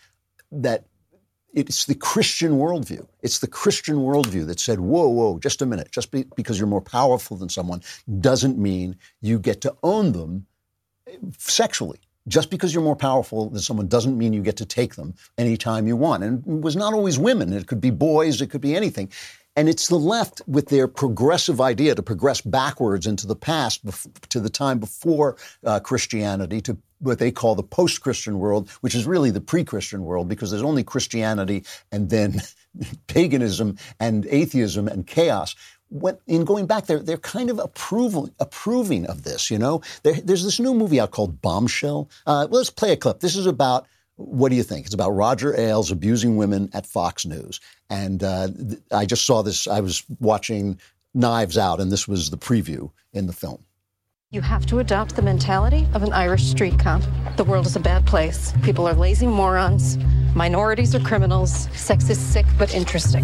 that 0.50 0.84
it's 1.54 1.84
the 1.84 1.94
Christian 1.94 2.52
worldview. 2.52 3.06
It's 3.22 3.40
the 3.40 3.46
Christian 3.46 3.96
worldview 3.96 4.46
that 4.46 4.58
said, 4.58 4.80
whoa, 4.80 5.08
whoa, 5.08 5.38
just 5.38 5.60
a 5.60 5.66
minute. 5.66 5.90
Just 5.92 6.10
be, 6.10 6.24
because 6.34 6.58
you're 6.58 6.66
more 6.66 6.80
powerful 6.80 7.36
than 7.36 7.48
someone 7.48 7.82
doesn't 8.20 8.58
mean 8.58 8.96
you 9.20 9.38
get 9.38 9.60
to 9.62 9.76
own 9.82 10.12
them 10.12 10.46
sexually. 11.38 12.00
Just 12.28 12.50
because 12.50 12.72
you're 12.72 12.84
more 12.84 12.96
powerful 12.96 13.50
than 13.50 13.60
someone 13.60 13.88
doesn't 13.88 14.16
mean 14.16 14.32
you 14.32 14.42
get 14.42 14.56
to 14.58 14.64
take 14.64 14.94
them 14.94 15.12
anytime 15.38 15.88
you 15.88 15.96
want. 15.96 16.22
And 16.22 16.46
it 16.46 16.62
was 16.62 16.76
not 16.76 16.94
always 16.94 17.18
women. 17.18 17.52
It 17.52 17.66
could 17.66 17.80
be 17.80 17.90
boys. 17.90 18.40
It 18.40 18.46
could 18.46 18.60
be 18.60 18.76
anything. 18.76 19.10
And 19.54 19.68
it's 19.68 19.88
the 19.88 19.98
left 19.98 20.40
with 20.46 20.68
their 20.68 20.88
progressive 20.88 21.60
idea 21.60 21.94
to 21.94 22.02
progress 22.02 22.40
backwards 22.40 23.06
into 23.06 23.26
the 23.26 23.36
past, 23.36 23.82
to 24.30 24.40
the 24.40 24.48
time 24.48 24.78
before 24.78 25.36
uh, 25.64 25.80
Christianity, 25.80 26.60
to 26.62 26.78
what 27.00 27.18
they 27.18 27.30
call 27.30 27.54
the 27.54 27.62
post 27.62 28.00
Christian 28.00 28.38
world, 28.38 28.70
which 28.80 28.94
is 28.94 29.06
really 29.06 29.30
the 29.30 29.40
pre 29.40 29.64
Christian 29.64 30.04
world, 30.04 30.28
because 30.28 30.50
there's 30.50 30.62
only 30.62 30.84
Christianity 30.84 31.64
and 31.90 32.08
then 32.08 32.40
paganism 33.08 33.76
and 34.00 34.26
atheism 34.26 34.88
and 34.88 35.06
chaos. 35.06 35.54
When, 35.90 36.16
in 36.26 36.46
going 36.46 36.66
back 36.66 36.86
there, 36.86 37.00
they're 37.00 37.18
kind 37.18 37.50
of 37.50 37.58
approval, 37.58 38.30
approving 38.40 39.04
of 39.06 39.24
this, 39.24 39.50
you 39.50 39.58
know? 39.58 39.82
There, 40.02 40.14
there's 40.14 40.44
this 40.44 40.58
new 40.58 40.72
movie 40.72 40.98
out 40.98 41.10
called 41.10 41.42
Bombshell. 41.42 42.08
Uh, 42.26 42.46
let's 42.48 42.70
play 42.70 42.92
a 42.92 42.96
clip. 42.96 43.20
This 43.20 43.36
is 43.36 43.44
about 43.44 43.86
what 44.26 44.50
do 44.50 44.56
you 44.56 44.62
think? 44.62 44.86
It's 44.86 44.94
about 44.94 45.10
Roger 45.10 45.58
Ailes 45.58 45.90
abusing 45.90 46.36
women 46.36 46.70
at 46.72 46.86
Fox 46.86 47.26
News. 47.26 47.60
And 47.90 48.22
uh, 48.22 48.48
th- 48.48 48.80
I 48.92 49.06
just 49.06 49.26
saw 49.26 49.42
this. 49.42 49.66
I 49.66 49.80
was 49.80 50.02
watching 50.20 50.78
Knives 51.14 51.58
Out, 51.58 51.80
and 51.80 51.92
this 51.92 52.08
was 52.08 52.30
the 52.30 52.38
preview 52.38 52.90
in 53.12 53.26
the 53.26 53.32
film. 53.32 53.64
You 54.30 54.40
have 54.40 54.64
to 54.66 54.78
adopt 54.78 55.14
the 55.14 55.22
mentality 55.22 55.86
of 55.92 56.02
an 56.02 56.12
Irish 56.12 56.44
street 56.44 56.78
cop. 56.78 57.02
The 57.36 57.44
world 57.44 57.66
is 57.66 57.76
a 57.76 57.80
bad 57.80 58.06
place. 58.06 58.54
People 58.62 58.88
are 58.88 58.94
lazy 58.94 59.26
morons. 59.26 59.98
Minorities 60.34 60.94
are 60.94 61.00
criminals. 61.00 61.68
Sex 61.74 62.08
is 62.08 62.18
sick 62.18 62.46
but 62.58 62.74
interesting. 62.74 63.22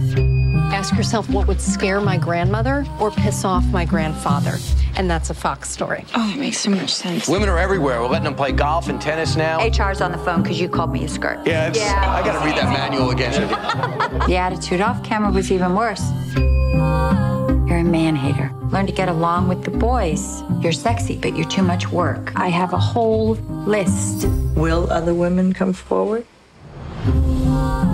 Ask 0.73 0.95
yourself 0.95 1.29
what 1.31 1.49
would 1.49 1.61
scare 1.61 2.01
my 2.01 2.19
grandmother 2.19 2.85
or 3.01 3.11
piss 3.11 3.45
off 3.47 3.65
my 3.67 3.87
grandfather. 3.87 4.59
And 4.97 5.11
that's 5.11 5.31
a 5.31 5.35
Fox 5.35 5.71
story. 5.71 6.05
Oh, 6.15 6.31
it 6.35 6.39
makes 6.39 6.59
so 6.59 6.71
much 6.71 6.93
sense. 6.93 7.27
Women 7.27 7.49
are 7.49 7.59
everywhere. 7.59 8.03
We're 8.03 8.09
letting 8.09 8.25
them 8.25 8.35
play 8.35 8.53
golf 8.53 8.89
and 8.89 9.01
tennis 9.01 9.37
now. 9.37 9.59
HR's 9.67 10.03
on 10.03 10.13
the 10.13 10.19
phone 10.19 10.43
because 10.43 10.61
you 10.61 10.69
called 10.69 10.93
me 10.93 11.05
a 11.05 11.09
skirt. 11.09 11.47
Yeah, 11.47 11.73
yeah. 11.75 12.15
I 12.15 12.23
got 12.23 12.39
to 12.39 12.45
read 12.45 12.57
that 12.57 12.71
manual 12.71 13.11
again. 13.11 13.33
the 14.29 14.37
attitude 14.37 14.83
off 14.83 15.03
camera 15.03 15.31
was 15.31 15.51
even 15.51 15.75
worse. 15.75 16.03
You're 16.37 17.79
a 17.79 17.85
man 17.85 18.17
hater. 18.17 18.53
Learn 18.71 18.87
to 18.87 18.93
get 18.93 19.09
along 19.09 19.49
with 19.49 19.65
the 19.65 19.71
boys. 19.71 20.43
You're 20.61 20.73
sexy, 20.73 21.17
but 21.17 21.35
you're 21.35 21.49
too 21.49 21.63
much 21.63 21.91
work. 21.91 22.33
I 22.37 22.49
have 22.49 22.75
a 22.75 22.79
whole 22.79 23.35
list. 23.65 24.29
Will 24.55 24.91
other 24.93 25.15
women 25.15 25.55
come 25.55 25.73
forward? 25.73 26.27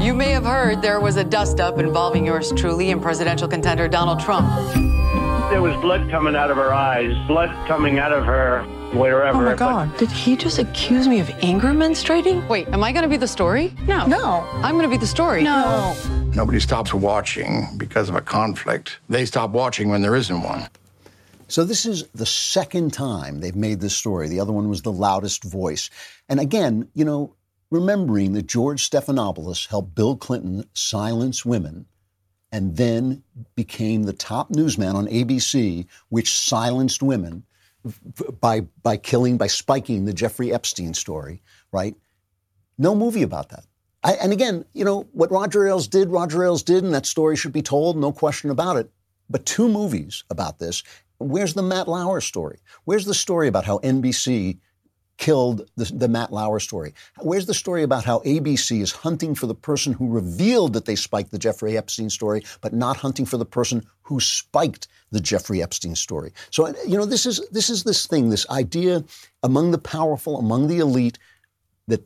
You 0.04 0.12
may 0.12 0.32
have 0.32 0.44
heard 0.44 0.82
there 0.82 1.00
was 1.00 1.16
a 1.16 1.24
dust 1.24 1.60
up 1.60 1.78
involving 1.78 2.26
yours 2.26 2.52
truly 2.52 2.90
and 2.90 3.00
presidential 3.00 3.48
contender 3.48 3.88
Donald 3.88 4.20
Trump. 4.20 4.46
There 5.48 5.62
was 5.62 5.74
blood 5.80 6.10
coming 6.10 6.36
out 6.36 6.50
of 6.50 6.58
her 6.58 6.74
eyes, 6.74 7.16
blood 7.26 7.48
coming 7.66 7.98
out 7.98 8.12
of 8.12 8.22
her 8.26 8.64
wherever. 8.92 9.38
Oh 9.38 9.50
my 9.52 9.54
God. 9.54 9.88
But... 9.92 10.00
Did 10.00 10.10
he 10.10 10.36
just 10.36 10.58
accuse 10.58 11.08
me 11.08 11.20
of 11.20 11.30
anger 11.42 11.68
menstruating? 11.68 12.46
Wait, 12.50 12.68
am 12.68 12.84
I 12.84 12.92
going 12.92 13.04
to 13.04 13.08
be 13.08 13.16
the 13.16 13.26
story? 13.26 13.74
No. 13.86 14.04
No. 14.04 14.46
I'm 14.56 14.74
going 14.74 14.84
to 14.84 14.94
be 14.94 14.98
the 14.98 15.06
story. 15.06 15.42
No. 15.42 15.96
Nobody 16.34 16.60
stops 16.60 16.92
watching 16.92 17.66
because 17.78 18.10
of 18.10 18.14
a 18.14 18.20
conflict. 18.20 18.98
They 19.08 19.24
stop 19.24 19.52
watching 19.52 19.88
when 19.88 20.02
there 20.02 20.16
isn't 20.16 20.42
one. 20.42 20.68
So 21.48 21.64
this 21.64 21.86
is 21.86 22.04
the 22.14 22.26
second 22.26 22.92
time 22.92 23.40
they've 23.40 23.56
made 23.56 23.80
this 23.80 23.96
story. 23.96 24.28
The 24.28 24.40
other 24.40 24.52
one 24.52 24.68
was 24.68 24.82
the 24.82 24.92
loudest 24.92 25.44
voice. 25.44 25.88
And 26.28 26.40
again, 26.40 26.90
you 26.92 27.06
know, 27.06 27.34
remembering 27.74 28.32
that 28.32 28.46
George 28.46 28.88
Stephanopoulos 28.88 29.68
helped 29.68 29.94
Bill 29.94 30.16
Clinton 30.16 30.64
silence 30.74 31.44
women 31.44 31.86
and 32.52 32.76
then 32.76 33.24
became 33.56 34.04
the 34.04 34.12
top 34.12 34.48
newsman 34.50 34.94
on 34.94 35.08
ABC, 35.08 35.86
which 36.08 36.32
silenced 36.32 37.02
women 37.02 37.42
by, 38.40 38.60
by 38.84 38.96
killing, 38.96 39.36
by 39.36 39.48
spiking 39.48 40.04
the 40.04 40.12
Jeffrey 40.12 40.52
Epstein 40.52 40.94
story, 40.94 41.42
right? 41.72 41.96
No 42.78 42.94
movie 42.94 43.22
about 43.22 43.48
that. 43.48 43.64
I, 44.04 44.12
and 44.14 44.32
again, 44.32 44.64
you 44.72 44.84
know, 44.84 45.08
what 45.12 45.32
Roger 45.32 45.66
Ailes 45.66 45.88
did, 45.88 46.10
Roger 46.10 46.44
Ailes 46.44 46.62
did, 46.62 46.84
and 46.84 46.94
that 46.94 47.06
story 47.06 47.36
should 47.36 47.52
be 47.52 47.62
told, 47.62 47.96
no 47.96 48.12
question 48.12 48.50
about 48.50 48.76
it. 48.76 48.88
But 49.28 49.46
two 49.46 49.68
movies 49.68 50.22
about 50.30 50.60
this. 50.60 50.84
Where's 51.18 51.54
the 51.54 51.62
Matt 51.62 51.88
Lauer 51.88 52.20
story? 52.20 52.60
Where's 52.84 53.06
the 53.06 53.14
story 53.14 53.48
about 53.48 53.64
how 53.64 53.78
NBC 53.78 54.58
killed 55.16 55.68
the, 55.76 55.84
the, 55.84 56.08
Matt 56.08 56.32
Lauer 56.32 56.60
story? 56.60 56.94
Where's 57.20 57.46
the 57.46 57.54
story 57.54 57.82
about 57.82 58.04
how 58.04 58.20
ABC 58.20 58.80
is 58.80 58.92
hunting 58.92 59.34
for 59.34 59.46
the 59.46 59.54
person 59.54 59.92
who 59.92 60.08
revealed 60.08 60.72
that 60.72 60.84
they 60.84 60.96
spiked 60.96 61.30
the 61.30 61.38
Jeffrey 61.38 61.76
Epstein 61.76 62.10
story, 62.10 62.42
but 62.60 62.72
not 62.72 62.96
hunting 62.96 63.26
for 63.26 63.36
the 63.36 63.46
person 63.46 63.84
who 64.02 64.20
spiked 64.20 64.88
the 65.10 65.20
Jeffrey 65.20 65.62
Epstein 65.62 65.94
story? 65.94 66.32
So 66.50 66.66
uh, 66.66 66.74
you 66.86 66.96
know, 66.96 67.06
this 67.06 67.26
is 67.26 67.46
this 67.50 67.70
is 67.70 67.84
this 67.84 68.06
thing, 68.06 68.30
this 68.30 68.48
idea 68.50 69.04
among 69.42 69.70
the 69.70 69.78
powerful, 69.78 70.38
among 70.38 70.68
the 70.68 70.78
elite, 70.78 71.18
that 71.88 72.02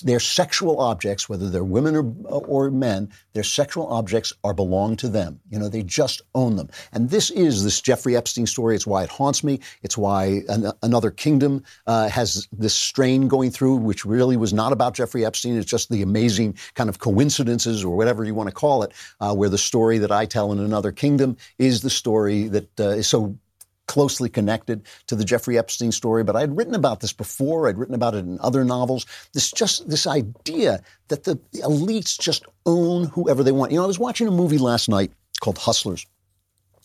their 0.00 0.20
sexual 0.20 0.80
objects, 0.80 1.28
whether 1.28 1.48
they're 1.50 1.64
women 1.64 1.96
or, 1.96 2.44
or 2.46 2.70
men, 2.70 3.10
their 3.32 3.42
sexual 3.42 3.86
objects 3.88 4.32
are 4.44 4.54
belong 4.54 4.96
to 4.96 5.08
them. 5.08 5.40
You 5.50 5.58
know, 5.58 5.68
they 5.68 5.82
just 5.82 6.22
own 6.34 6.56
them. 6.56 6.68
And 6.92 7.10
this 7.10 7.30
is 7.30 7.64
this 7.64 7.80
Jeffrey 7.80 8.16
Epstein 8.16 8.46
story. 8.46 8.74
It's 8.74 8.86
why 8.86 9.02
it 9.04 9.10
haunts 9.10 9.42
me. 9.44 9.60
It's 9.82 9.98
why 9.98 10.42
an, 10.48 10.72
another 10.82 11.10
kingdom 11.10 11.62
uh, 11.86 12.08
has 12.08 12.48
this 12.52 12.74
strain 12.74 13.28
going 13.28 13.50
through, 13.50 13.76
which 13.76 14.04
really 14.04 14.36
was 14.36 14.52
not 14.52 14.72
about 14.72 14.94
Jeffrey 14.94 15.24
Epstein. 15.24 15.56
It's 15.56 15.70
just 15.70 15.90
the 15.90 16.02
amazing 16.02 16.56
kind 16.74 16.88
of 16.88 16.98
coincidences 16.98 17.84
or 17.84 17.96
whatever 17.96 18.24
you 18.24 18.34
want 18.34 18.48
to 18.48 18.54
call 18.54 18.82
it, 18.82 18.92
uh, 19.20 19.34
where 19.34 19.48
the 19.48 19.58
story 19.58 19.98
that 19.98 20.12
I 20.12 20.26
tell 20.26 20.52
in 20.52 20.58
another 20.58 20.92
kingdom 20.92 21.36
is 21.58 21.82
the 21.82 21.90
story 21.90 22.48
that 22.48 22.80
uh, 22.80 22.90
is 22.90 23.06
so 23.06 23.36
closely 23.88 24.28
connected 24.28 24.82
to 25.08 25.16
the 25.16 25.24
Jeffrey 25.24 25.58
Epstein 25.58 25.90
story, 25.90 26.22
but 26.22 26.36
I 26.36 26.40
had 26.40 26.56
written 26.56 26.76
about 26.76 27.00
this 27.00 27.12
before. 27.12 27.68
I'd 27.68 27.78
written 27.78 27.94
about 27.94 28.14
it 28.14 28.18
in 28.18 28.38
other 28.40 28.64
novels. 28.64 29.04
This 29.32 29.50
just 29.50 29.88
this 29.90 30.06
idea 30.06 30.80
that 31.08 31.24
the 31.24 31.36
elites 31.56 32.20
just 32.20 32.44
own 32.64 33.04
whoever 33.04 33.42
they 33.42 33.50
want. 33.50 33.72
You 33.72 33.78
know, 33.78 33.84
I 33.84 33.88
was 33.88 33.98
watching 33.98 34.28
a 34.28 34.30
movie 34.30 34.58
last 34.58 34.88
night 34.88 35.10
called 35.40 35.58
Hustlers. 35.58 36.06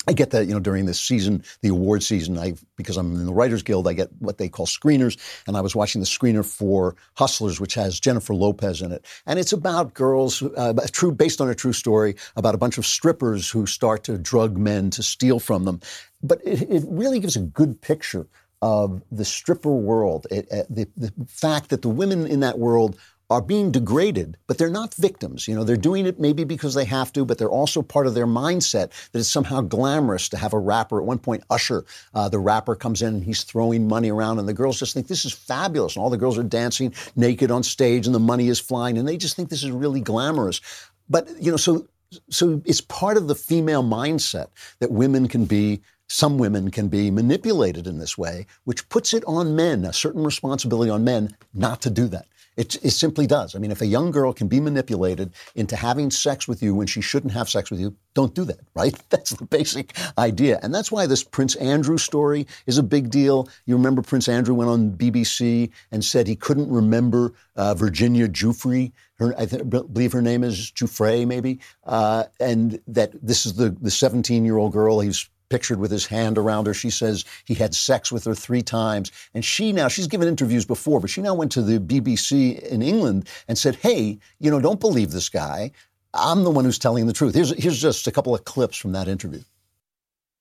I 0.08 0.14
get 0.14 0.32
that, 0.32 0.48
you 0.48 0.54
know, 0.54 0.60
during 0.60 0.86
this 0.86 1.00
season, 1.00 1.44
the 1.62 1.70
award 1.70 2.04
season, 2.04 2.38
I 2.38 2.54
because 2.76 2.98
I'm 2.98 3.16
in 3.16 3.26
the 3.26 3.34
Writers 3.34 3.64
Guild, 3.64 3.88
I 3.88 3.94
get 3.94 4.10
what 4.20 4.38
they 4.38 4.50
call 4.50 4.66
screeners, 4.66 5.18
and 5.48 5.56
I 5.56 5.62
was 5.62 5.76
watching 5.76 6.02
the 6.02 6.08
screener 6.08 6.46
for 6.46 6.96
Hustlers, 7.16 7.60
which 7.60 7.74
has 7.76 8.00
Jennifer 8.00 8.34
Lopez 8.34 8.82
in 8.82 8.92
it, 8.92 9.06
and 9.26 9.40
it's 9.40 9.54
about 9.54 9.94
girls, 9.94 10.42
uh, 10.42 10.74
true 10.92 11.12
based 11.12 11.40
on 11.40 11.50
a 11.50 11.56
true 11.56 11.74
story 11.74 12.16
about 12.36 12.56
a 12.56 12.58
bunch 12.58 12.78
of 12.78 12.86
strippers 12.86 13.50
who 13.50 13.66
start 13.66 14.04
to 14.06 14.18
drug 14.18 14.58
men 14.58 14.90
to 14.92 15.04
steal 15.04 15.40
from 15.40 15.66
them, 15.66 15.80
but 16.22 16.42
it, 16.46 16.62
it 16.64 16.84
really 16.88 17.20
gives 17.20 17.36
a 17.36 17.42
good 17.42 17.82
picture 17.82 18.28
of 18.64 19.04
the 19.12 19.26
stripper 19.26 19.74
world, 19.74 20.26
it, 20.32 20.48
uh, 20.50 20.64
the, 20.70 20.88
the 20.96 21.12
fact 21.28 21.70
that 21.70 21.82
the 21.82 21.90
women 21.90 22.26
in 22.26 22.40
that 22.40 22.58
world 22.58 22.98
are 23.30 23.42
being 23.42 23.72
degraded, 23.72 24.38
but 24.48 24.58
they're 24.58 24.70
not 24.70 24.94
victims. 24.94 25.48
You 25.48 25.56
know, 25.56 25.64
they're 25.64 25.78
doing 25.78 26.06
it 26.06 26.20
maybe 26.20 26.44
because 26.44 26.74
they 26.74 26.86
have 26.86 27.12
to, 27.14 27.26
but 27.26 27.38
they're 27.38 27.50
also 27.50 27.82
part 27.82 28.06
of 28.06 28.14
their 28.14 28.28
mindset 28.28 28.92
that 29.12 29.20
it's 29.20 29.32
somehow 29.32 29.62
glamorous 29.62 30.30
to 30.30 30.38
have 30.38 30.54
a 30.54 30.60
rapper. 30.60 31.00
At 31.00 31.06
one 31.06 31.20
point, 31.20 31.44
Usher, 31.50 31.86
uh, 32.14 32.30
the 32.30 32.40
rapper, 32.40 32.76
comes 32.76 33.02
in 33.02 33.16
and 33.16 33.24
he's 33.24 33.44
throwing 33.44 33.88
money 33.88 34.12
around, 34.12 34.40
and 34.40 34.48
the 34.48 34.54
girls 34.54 34.80
just 34.80 34.94
think 34.94 35.08
this 35.08 35.26
is 35.26 35.34
fabulous. 35.34 35.96
And 35.96 36.04
all 36.04 36.10
the 36.10 36.18
girls 36.18 36.38
are 36.38 36.44
dancing 36.44 36.94
naked 37.16 37.50
on 37.50 37.64
stage, 37.64 38.06
and 38.06 38.14
the 38.14 38.20
money 38.20 38.50
is 38.50 38.60
flying, 38.60 38.98
and 38.98 39.08
they 39.08 39.18
just 39.18 39.36
think 39.36 39.50
this 39.50 39.64
is 39.64 39.72
really 39.72 40.02
glamorous. 40.02 40.62
But, 41.10 41.30
you 41.42 41.52
know, 41.52 41.58
so 41.58 41.88
so 42.30 42.62
it's 42.66 42.82
part 42.82 43.18
of 43.18 43.28
the 43.28 43.36
female 43.36 43.84
mindset 43.84 44.50
that 44.80 44.92
women 44.92 45.28
can 45.28 45.46
be 45.46 45.82
some 46.08 46.38
women 46.38 46.70
can 46.70 46.90
be 46.90 47.10
manipulated 47.10 47.88
in 47.88 47.98
this 47.98 48.18
way, 48.18 48.46
which 48.66 48.88
puts 48.90 49.14
it 49.16 49.24
on 49.26 49.56
men, 49.56 49.84
a 49.84 49.94
certain 49.94 50.24
responsibility 50.24 50.92
on 50.92 51.04
men 51.04 51.36
not 51.56 51.82
to 51.82 51.90
do 51.90 52.08
that. 52.08 52.28
It, 52.56 52.76
it, 52.84 52.92
simply 52.92 53.26
does. 53.26 53.56
I 53.56 53.60
mean, 53.60 53.72
if 53.72 53.82
a 53.82 53.86
young 53.86 54.12
girl 54.12 54.32
can 54.32 54.48
be 54.48 54.60
manipulated 54.60 55.34
into 55.56 55.76
having 55.76 56.12
sex 56.12 56.48
with 56.48 56.62
you 56.62 56.76
when 56.76 56.86
she 56.88 57.02
shouldn't 57.02 57.34
have 57.34 57.50
sex 57.50 57.72
with 57.72 57.80
you, 57.80 57.96
don't 58.14 58.36
do 58.36 58.46
that, 58.46 58.60
right? 58.76 58.96
That's 59.10 59.32
the 59.32 59.46
basic 59.46 59.96
idea. 60.18 60.60
And 60.62 60.74
that's 60.74 60.92
why 60.92 61.08
this 61.08 61.24
Prince 61.24 61.56
Andrew 61.56 61.98
story 61.98 62.46
is 62.68 62.78
a 62.78 62.84
big 62.84 63.10
deal. 63.10 63.50
You 63.66 63.76
remember 63.76 64.02
Prince 64.02 64.28
Andrew 64.28 64.54
went 64.54 64.70
on 64.70 64.92
BBC 64.92 65.72
and 65.92 66.06
said 66.06 66.28
he 66.28 66.36
couldn't 66.36 66.70
remember 66.70 67.34
uh, 67.56 67.74
Virginia 67.74 68.28
Giuffre. 68.28 68.92
Her, 69.16 69.34
I 69.38 69.46
th- 69.46 69.70
believe 69.70 70.12
her 70.12 70.22
name 70.22 70.44
is 70.44 70.72
Giuffre, 70.72 71.26
maybe, 71.26 71.60
uh, 71.86 72.26
and 72.40 72.80
that 72.88 73.14
this 73.22 73.46
is 73.46 73.54
the 73.54 73.70
the 73.82 73.92
17 73.92 74.44
year 74.44 74.58
old 74.58 74.74
girl 74.74 75.00
he's 75.00 75.30
pictured 75.54 75.80
with 75.80 75.92
his 75.92 76.08
hand 76.08 76.40
around 76.40 76.66
her. 76.66 76.74
She 76.74 76.90
says 76.90 77.26
he 77.46 77.54
had 77.54 77.76
sex 77.76 78.12
with 78.12 78.26
her 78.26 78.34
three 78.34 78.64
times. 78.64 79.12
And 79.36 79.46
she 79.46 79.72
now, 79.72 79.88
she's 79.88 80.08
given 80.08 80.28
interviews 80.28 80.66
before, 80.66 81.00
but 81.00 81.12
she 81.12 81.22
now 81.22 81.36
went 81.36 81.52
to 81.52 81.62
the 81.62 81.78
BBC 81.80 82.60
in 82.60 82.82
England 82.82 83.30
and 83.48 83.56
said, 83.56 83.76
hey, 83.76 84.18
you 84.40 84.50
know, 84.50 84.60
don't 84.60 84.80
believe 84.80 85.12
this 85.12 85.30
guy. 85.30 85.70
I'm 86.12 86.44
the 86.44 86.50
one 86.50 86.66
who's 86.66 86.80
telling 86.80 87.06
the 87.06 87.14
truth. 87.14 87.36
Here's, 87.36 87.52
here's 87.52 87.80
just 87.80 88.08
a 88.08 88.12
couple 88.12 88.34
of 88.34 88.46
clips 88.46 88.78
from 88.78 88.94
that 88.94 89.08
interview. 89.08 89.42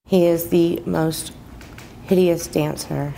He 0.07 0.25
is 0.25 0.49
the 0.49 0.83
most 0.87 1.35
hideous 2.05 2.47
dancer 2.47 3.13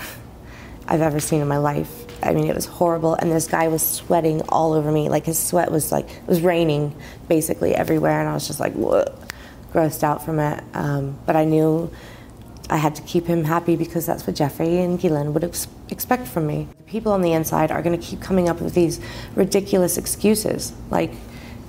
I've 0.89 1.01
ever 1.01 1.21
seen 1.21 1.43
in 1.43 1.47
my 1.47 1.59
life. 1.59 2.07
I 2.25 2.33
mean, 2.33 2.49
it 2.49 2.57
was 2.57 2.67
horrible. 2.67 3.15
And 3.15 3.31
this 3.31 3.47
guy 3.47 3.69
was 3.69 3.87
sweating 3.87 4.43
all 4.49 4.73
over 4.73 4.91
me. 4.91 5.09
Like 5.09 5.27
his 5.27 5.39
sweat 5.39 5.71
was 5.71 5.93
like, 5.93 6.11
it 6.11 6.27
was 6.27 6.41
raining 6.41 6.93
basically 7.29 7.73
everywhere. 7.73 8.19
And 8.19 8.29
I 8.29 8.35
was 8.35 8.49
just 8.49 8.59
like, 8.59 8.73
what? 8.73 9.17
Grossed 9.75 10.05
out 10.05 10.25
from 10.25 10.39
it. 10.39 10.63
Um, 10.73 11.19
but 11.27 11.35
I 11.35 11.45
knew 11.45 11.91
I 12.71 12.77
had 12.77 12.95
to 12.95 13.03
keep 13.03 13.27
him 13.27 13.45
happy 13.45 13.77
because 13.77 14.07
that's 14.07 14.27
what 14.27 14.37
Jeffrey 14.37 14.79
and 14.79 14.99
Ghislaine 14.99 15.35
would 15.35 15.45
ex- 15.45 15.67
expect 15.91 16.29
from 16.29 16.47
me. 16.47 16.69
People 16.87 17.13
on 17.13 17.21
the 17.21 17.33
inside 17.33 17.71
are 17.71 17.83
going 17.83 17.99
to 17.99 18.07
keep 18.07 18.21
coming 18.21 18.49
up 18.49 18.61
with 18.61 18.75
these 18.75 19.01
ridiculous 19.35 19.99
excuses, 19.99 20.73
like 20.91 21.13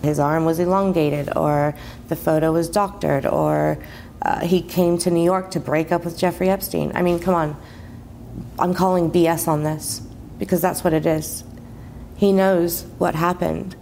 his 0.03 0.19
arm 0.19 0.45
was 0.45 0.59
elongated, 0.59 1.35
or 1.35 1.75
the 2.07 2.15
photo 2.15 2.53
was 2.53 2.69
doctored, 2.69 3.25
or 3.25 3.77
uh, 4.21 4.45
he 4.45 4.61
came 4.61 4.97
to 4.99 5.09
New 5.09 5.23
York 5.23 5.51
to 5.51 5.59
break 5.59 5.91
up 5.91 6.05
with 6.05 6.17
Jeffrey 6.17 6.49
Epstein. 6.49 6.91
I 6.95 7.01
mean, 7.01 7.19
come 7.19 7.33
on. 7.33 7.57
I'm 8.59 8.73
calling 8.73 9.11
BS 9.11 9.47
on 9.47 9.63
this 9.63 10.01
because 10.37 10.61
that's 10.61 10.83
what 10.83 10.93
it 10.93 11.05
is. 11.05 11.43
He 12.15 12.31
knows 12.31 12.83
what 12.99 13.15
happened. 13.15 13.75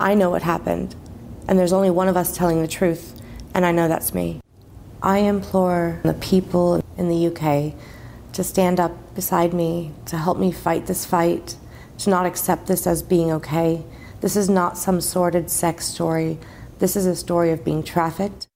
I 0.00 0.14
know 0.14 0.30
what 0.30 0.42
happened. 0.42 0.94
And 1.46 1.58
there's 1.58 1.72
only 1.72 1.90
one 1.90 2.08
of 2.08 2.16
us 2.16 2.34
telling 2.34 2.62
the 2.62 2.68
truth 2.68 3.13
and 3.54 3.64
I 3.64 3.72
know 3.72 3.88
that's 3.88 4.12
me. 4.12 4.40
I 5.02 5.18
implore 5.18 6.00
the 6.02 6.14
people 6.14 6.82
in 6.96 7.08
the 7.08 7.26
UK 7.28 7.74
to 8.32 8.42
stand 8.42 8.80
up 8.80 9.14
beside 9.14 9.54
me, 9.54 9.92
to 10.06 10.18
help 10.18 10.38
me 10.38 10.50
fight 10.50 10.86
this 10.86 11.04
fight, 11.04 11.56
to 11.98 12.10
not 12.10 12.26
accept 12.26 12.66
this 12.66 12.86
as 12.86 13.02
being 13.02 13.30
okay. 13.32 13.84
This 14.20 14.36
is 14.36 14.48
not 14.48 14.76
some 14.76 15.00
sordid 15.00 15.50
sex 15.50 15.86
story. 15.86 16.38
This 16.78 16.96
is 16.96 17.06
a 17.06 17.14
story 17.14 17.52
of 17.52 17.64
being 17.64 17.82
trafficked. 17.82 18.48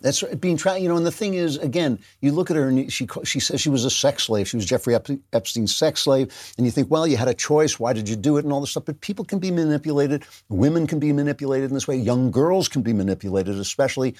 That's 0.00 0.22
being 0.22 0.56
trapped, 0.56 0.80
you 0.80 0.88
know. 0.88 0.96
And 0.96 1.04
the 1.04 1.12
thing 1.12 1.34
is, 1.34 1.58
again, 1.58 1.98
you 2.22 2.32
look 2.32 2.50
at 2.50 2.56
her 2.56 2.68
and 2.68 2.90
she 2.90 3.06
she 3.24 3.38
says 3.38 3.60
she 3.60 3.68
was 3.68 3.84
a 3.84 3.90
sex 3.90 4.24
slave. 4.24 4.48
She 4.48 4.56
was 4.56 4.64
Jeffrey 4.64 4.96
Epstein's 5.32 5.76
sex 5.76 6.00
slave, 6.00 6.32
and 6.56 6.64
you 6.64 6.72
think, 6.72 6.90
well, 6.90 7.06
you 7.06 7.18
had 7.18 7.28
a 7.28 7.34
choice. 7.34 7.78
Why 7.78 7.92
did 7.92 8.08
you 8.08 8.16
do 8.16 8.38
it? 8.38 8.44
And 8.44 8.52
all 8.52 8.62
this 8.62 8.70
stuff. 8.70 8.86
But 8.86 9.02
people 9.02 9.24
can 9.26 9.38
be 9.38 9.50
manipulated. 9.50 10.24
Women 10.48 10.86
can 10.86 10.98
be 10.98 11.12
manipulated 11.12 11.68
in 11.70 11.74
this 11.74 11.86
way. 11.86 11.96
Young 11.96 12.30
girls 12.30 12.66
can 12.66 12.80
be 12.80 12.94
manipulated, 12.94 13.58
especially 13.58 14.16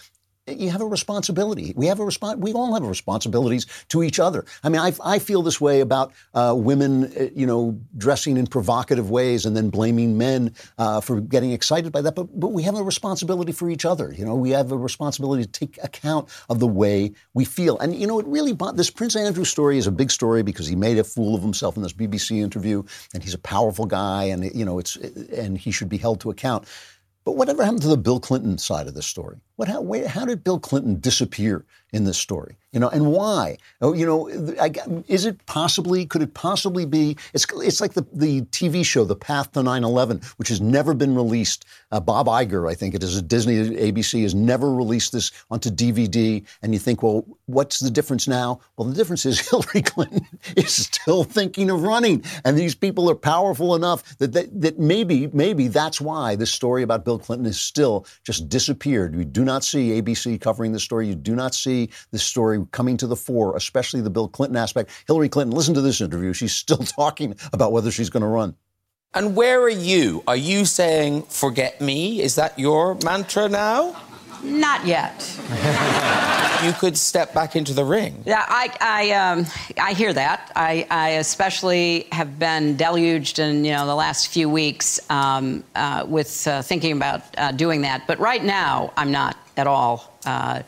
you 0.47 0.71
have 0.71 0.81
a 0.81 0.87
responsibility. 0.87 1.73
We 1.77 1.87
have 1.87 2.01
a 2.01 2.05
respons- 2.05 2.39
We 2.39 2.53
all 2.53 2.75
have 2.75 2.83
responsibilities 2.83 3.67
to 3.89 4.03
each 4.03 4.19
other. 4.19 4.45
I 4.63 4.69
mean, 4.69 4.81
I, 4.81 4.93
I 5.05 5.19
feel 5.19 5.43
this 5.43 5.61
way 5.61 5.81
about 5.81 6.13
uh, 6.35 6.55
women, 6.57 7.05
uh, 7.05 7.29
you 7.35 7.47
know, 7.47 7.79
dressing 7.97 8.37
in 8.37 8.47
provocative 8.47 9.11
ways 9.11 9.47
and 9.47 9.57
then 9.57 9.71
blaming 9.71 10.19
men 10.19 10.55
uh, 10.79 11.01
for 11.01 11.21
getting 11.21 11.53
excited 11.53 11.93
by 11.93 12.03
that. 12.03 12.15
But 12.15 12.39
but 12.39 12.49
we 12.49 12.63
have 12.63 12.77
a 12.77 12.83
responsibility 12.83 13.53
for 13.53 13.71
each 13.71 13.85
other. 13.85 14.13
You 14.13 14.25
know, 14.25 14.35
we 14.35 14.51
have 14.51 14.73
a 14.73 14.79
responsibility 14.79 15.45
to 15.45 15.51
take 15.51 15.79
account 15.83 16.29
of 16.49 16.59
the 16.59 16.67
way 16.67 17.13
we 17.35 17.45
feel. 17.45 17.79
And 17.79 17.95
you 17.95 18.07
know, 18.07 18.19
it 18.19 18.27
really 18.27 18.57
this 18.75 18.91
Prince 18.91 19.17
Andrew 19.17 19.45
story 19.45 19.79
is 19.79 19.87
a 19.87 19.93
big 19.93 20.11
story 20.11 20.43
because 20.43 20.67
he 20.67 20.77
made 20.77 20.99
a 20.99 21.05
fool 21.05 21.35
of 21.35 21.43
himself 21.43 21.77
in 21.77 21.83
this 21.83 21.93
BBC 21.93 22.39
interview, 22.39 22.83
and 23.15 23.23
he's 23.23 23.35
a 23.35 23.39
powerful 23.39 23.87
guy, 23.87 24.25
and 24.25 24.53
you 24.55 24.65
know, 24.65 24.79
it's 24.79 24.97
and 24.97 25.59
he 25.59 25.71
should 25.71 25.89
be 25.89 25.99
held 25.99 26.21
to 26.21 26.31
account. 26.31 26.67
But 27.25 27.37
whatever 27.37 27.63
happened 27.63 27.83
to 27.83 27.89
the 27.89 27.99
Bill 27.99 28.19
Clinton 28.19 28.57
side 28.59 28.87
of 28.87 28.95
this 28.95 29.07
story? 29.07 29.37
What, 29.61 29.69
how, 29.69 29.85
how 30.09 30.25
did 30.25 30.43
Bill 30.43 30.59
Clinton 30.59 31.01
disappear 31.01 31.67
in 31.93 32.05
this 32.05 32.17
story? 32.17 32.57
You 32.73 32.79
know, 32.79 32.89
and 32.89 33.07
why? 33.11 33.59
Oh, 33.81 33.95
you 33.95 34.07
know, 34.07 34.31
I, 34.61 34.73
is 35.09 35.27
it 35.27 35.45
possibly? 35.47 36.07
Could 36.07 36.23
it 36.23 36.35
possibly 36.35 36.87
be? 36.87 37.17
It's 37.35 37.45
it's 37.57 37.81
like 37.81 37.95
the 37.95 38.07
the 38.13 38.43
TV 38.43 38.87
show, 38.87 39.05
The 39.05 39.17
Path 39.17 39.51
to 39.53 39.61
9/11, 39.61 40.25
which 40.39 40.49
has 40.51 40.61
never 40.61 40.95
been 40.95 41.17
released. 41.17 41.65
Uh, 41.91 41.99
Bob 41.99 42.29
Iger, 42.29 42.71
I 42.71 42.75
think 42.77 42.95
it 42.95 43.03
is, 43.03 43.21
Disney 43.23 43.57
ABC 43.71 44.23
has 44.23 44.37
never 44.37 44.73
released 44.73 45.11
this 45.11 45.33
onto 45.51 45.69
DVD. 45.69 46.47
And 46.63 46.73
you 46.73 46.79
think, 46.79 47.03
well, 47.03 47.27
what's 47.47 47.81
the 47.81 47.91
difference 47.91 48.29
now? 48.29 48.61
Well, 48.77 48.87
the 48.87 48.95
difference 48.95 49.27
is 49.27 49.41
Hillary 49.51 49.83
Clinton 49.83 50.29
is 50.57 50.73
still 50.73 51.25
thinking 51.25 51.71
of 51.71 51.83
running, 51.83 52.23
and 52.45 52.57
these 52.57 52.77
people 52.77 53.11
are 53.11 53.17
powerful 53.17 53.75
enough 53.75 54.17
that 54.19 54.33
that, 54.33 54.61
that 54.61 54.79
maybe 54.79 55.27
maybe 55.33 55.67
that's 55.67 56.01
why 56.01 56.37
this 56.37 56.53
story 56.53 56.85
about 56.85 57.05
Bill 57.05 57.19
Clinton 57.19 57.47
is 57.47 57.61
still 57.61 58.07
just 58.23 58.49
disappeared. 58.49 59.17
We 59.17 59.25
do 59.25 59.45
not 59.45 59.50
see 59.59 60.01
ABC 60.01 60.41
covering 60.41 60.73
this 60.73 60.85
story. 60.85 61.09
You 61.09 61.15
do 61.15 61.35
not 61.35 61.55
see 61.55 61.91
this 62.13 62.23
story 62.23 62.65
coming 62.73 62.97
to 62.99 63.07
the 63.07 63.17
fore, 63.17 63.57
especially 63.57 64.01
the 64.01 64.11
Bill 64.11 64.29
Clinton 64.29 64.57
aspect. 64.57 64.91
Hillary 65.07 65.29
Clinton, 65.29 65.55
listen 65.55 65.75
to 65.75 65.81
this 65.81 66.01
interview. 66.01 66.33
She's 66.33 66.55
still 66.55 66.77
talking 66.79 67.35
about 67.53 67.73
whether 67.73 67.91
she's 67.91 68.11
going 68.11 68.23
to 68.23 68.29
run. 68.29 68.55
And 69.13 69.35
where 69.35 69.61
are 69.63 69.69
you? 69.69 70.23
Are 70.29 70.37
you 70.37 70.65
saying 70.65 71.23
forget 71.23 71.81
me? 71.81 72.21
Is 72.21 72.37
that 72.37 72.57
your 72.59 72.97
mantra 73.05 73.49
now? 73.49 74.01
Not 74.45 74.87
yet. 74.87 75.19
you 76.65 76.73
could 76.73 76.97
step 76.97 77.35
back 77.35 77.57
into 77.57 77.73
the 77.73 77.85
ring. 77.85 78.23
Yeah, 78.27 78.45
I, 78.47 78.77
I, 78.81 79.11
um, 79.13 79.47
I 79.81 79.93
hear 79.93 80.13
that. 80.13 80.53
I, 80.55 80.87
I 80.91 81.11
especially 81.11 82.07
have 82.13 82.39
been 82.39 82.77
deluged 82.77 83.39
in 83.39 83.65
you 83.65 83.73
know 83.73 83.87
the 83.87 83.95
last 83.95 84.29
few 84.29 84.49
weeks 84.49 85.01
um, 85.11 85.65
uh, 85.75 86.05
with 86.07 86.47
uh, 86.47 86.63
thinking 86.63 86.93
about 86.93 87.23
uh, 87.39 87.53
doing 87.53 87.83
that. 87.83 88.07
But 88.07 88.19
right 88.19 88.43
now, 88.43 88.93
I'm 88.97 89.11
not 89.11 89.37
at 89.57 89.67
all. 89.67 90.13
Uh, 90.25 90.63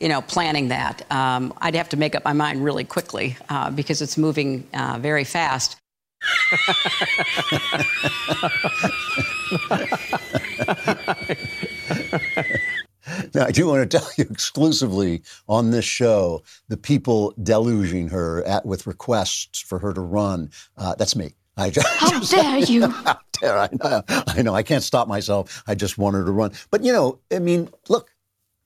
you 0.00 0.08
know, 0.08 0.20
planning 0.20 0.68
that. 0.68 1.10
Um, 1.10 1.54
I'd 1.58 1.74
have 1.74 1.88
to 1.90 1.96
make 1.96 2.14
up 2.14 2.22
my 2.22 2.34
mind 2.34 2.62
really 2.62 2.84
quickly 2.84 3.36
uh, 3.48 3.70
because 3.70 4.02
it's 4.02 4.18
moving 4.18 4.66
uh, 4.74 4.98
very 5.00 5.24
fast. 5.24 5.76
Now, 13.34 13.46
I 13.46 13.50
do 13.50 13.66
want 13.66 13.88
to 13.88 13.98
tell 13.98 14.08
you 14.16 14.24
exclusively 14.30 15.22
on 15.48 15.70
this 15.70 15.84
show 15.84 16.42
the 16.68 16.76
people 16.76 17.34
deluging 17.42 18.10
her 18.10 18.42
at, 18.44 18.66
with 18.66 18.86
requests 18.86 19.60
for 19.60 19.78
her 19.78 19.92
to 19.92 20.00
run. 20.00 20.50
Uh, 20.76 20.94
that's 20.94 21.16
me. 21.16 21.34
I 21.56 21.70
just, 21.70 21.86
How 21.86 22.20
dare 22.20 22.58
you? 22.58 22.86
How 22.90 23.18
dare 23.40 23.58
I 23.58 23.68
know? 23.72 24.02
I 24.08 24.42
know. 24.42 24.54
I 24.54 24.62
can't 24.62 24.82
stop 24.82 25.08
myself. 25.08 25.62
I 25.66 25.74
just 25.74 25.98
want 25.98 26.16
her 26.16 26.24
to 26.24 26.32
run. 26.32 26.52
But 26.70 26.84
you 26.84 26.92
know, 26.92 27.20
I 27.32 27.38
mean, 27.38 27.68
look. 27.88 28.10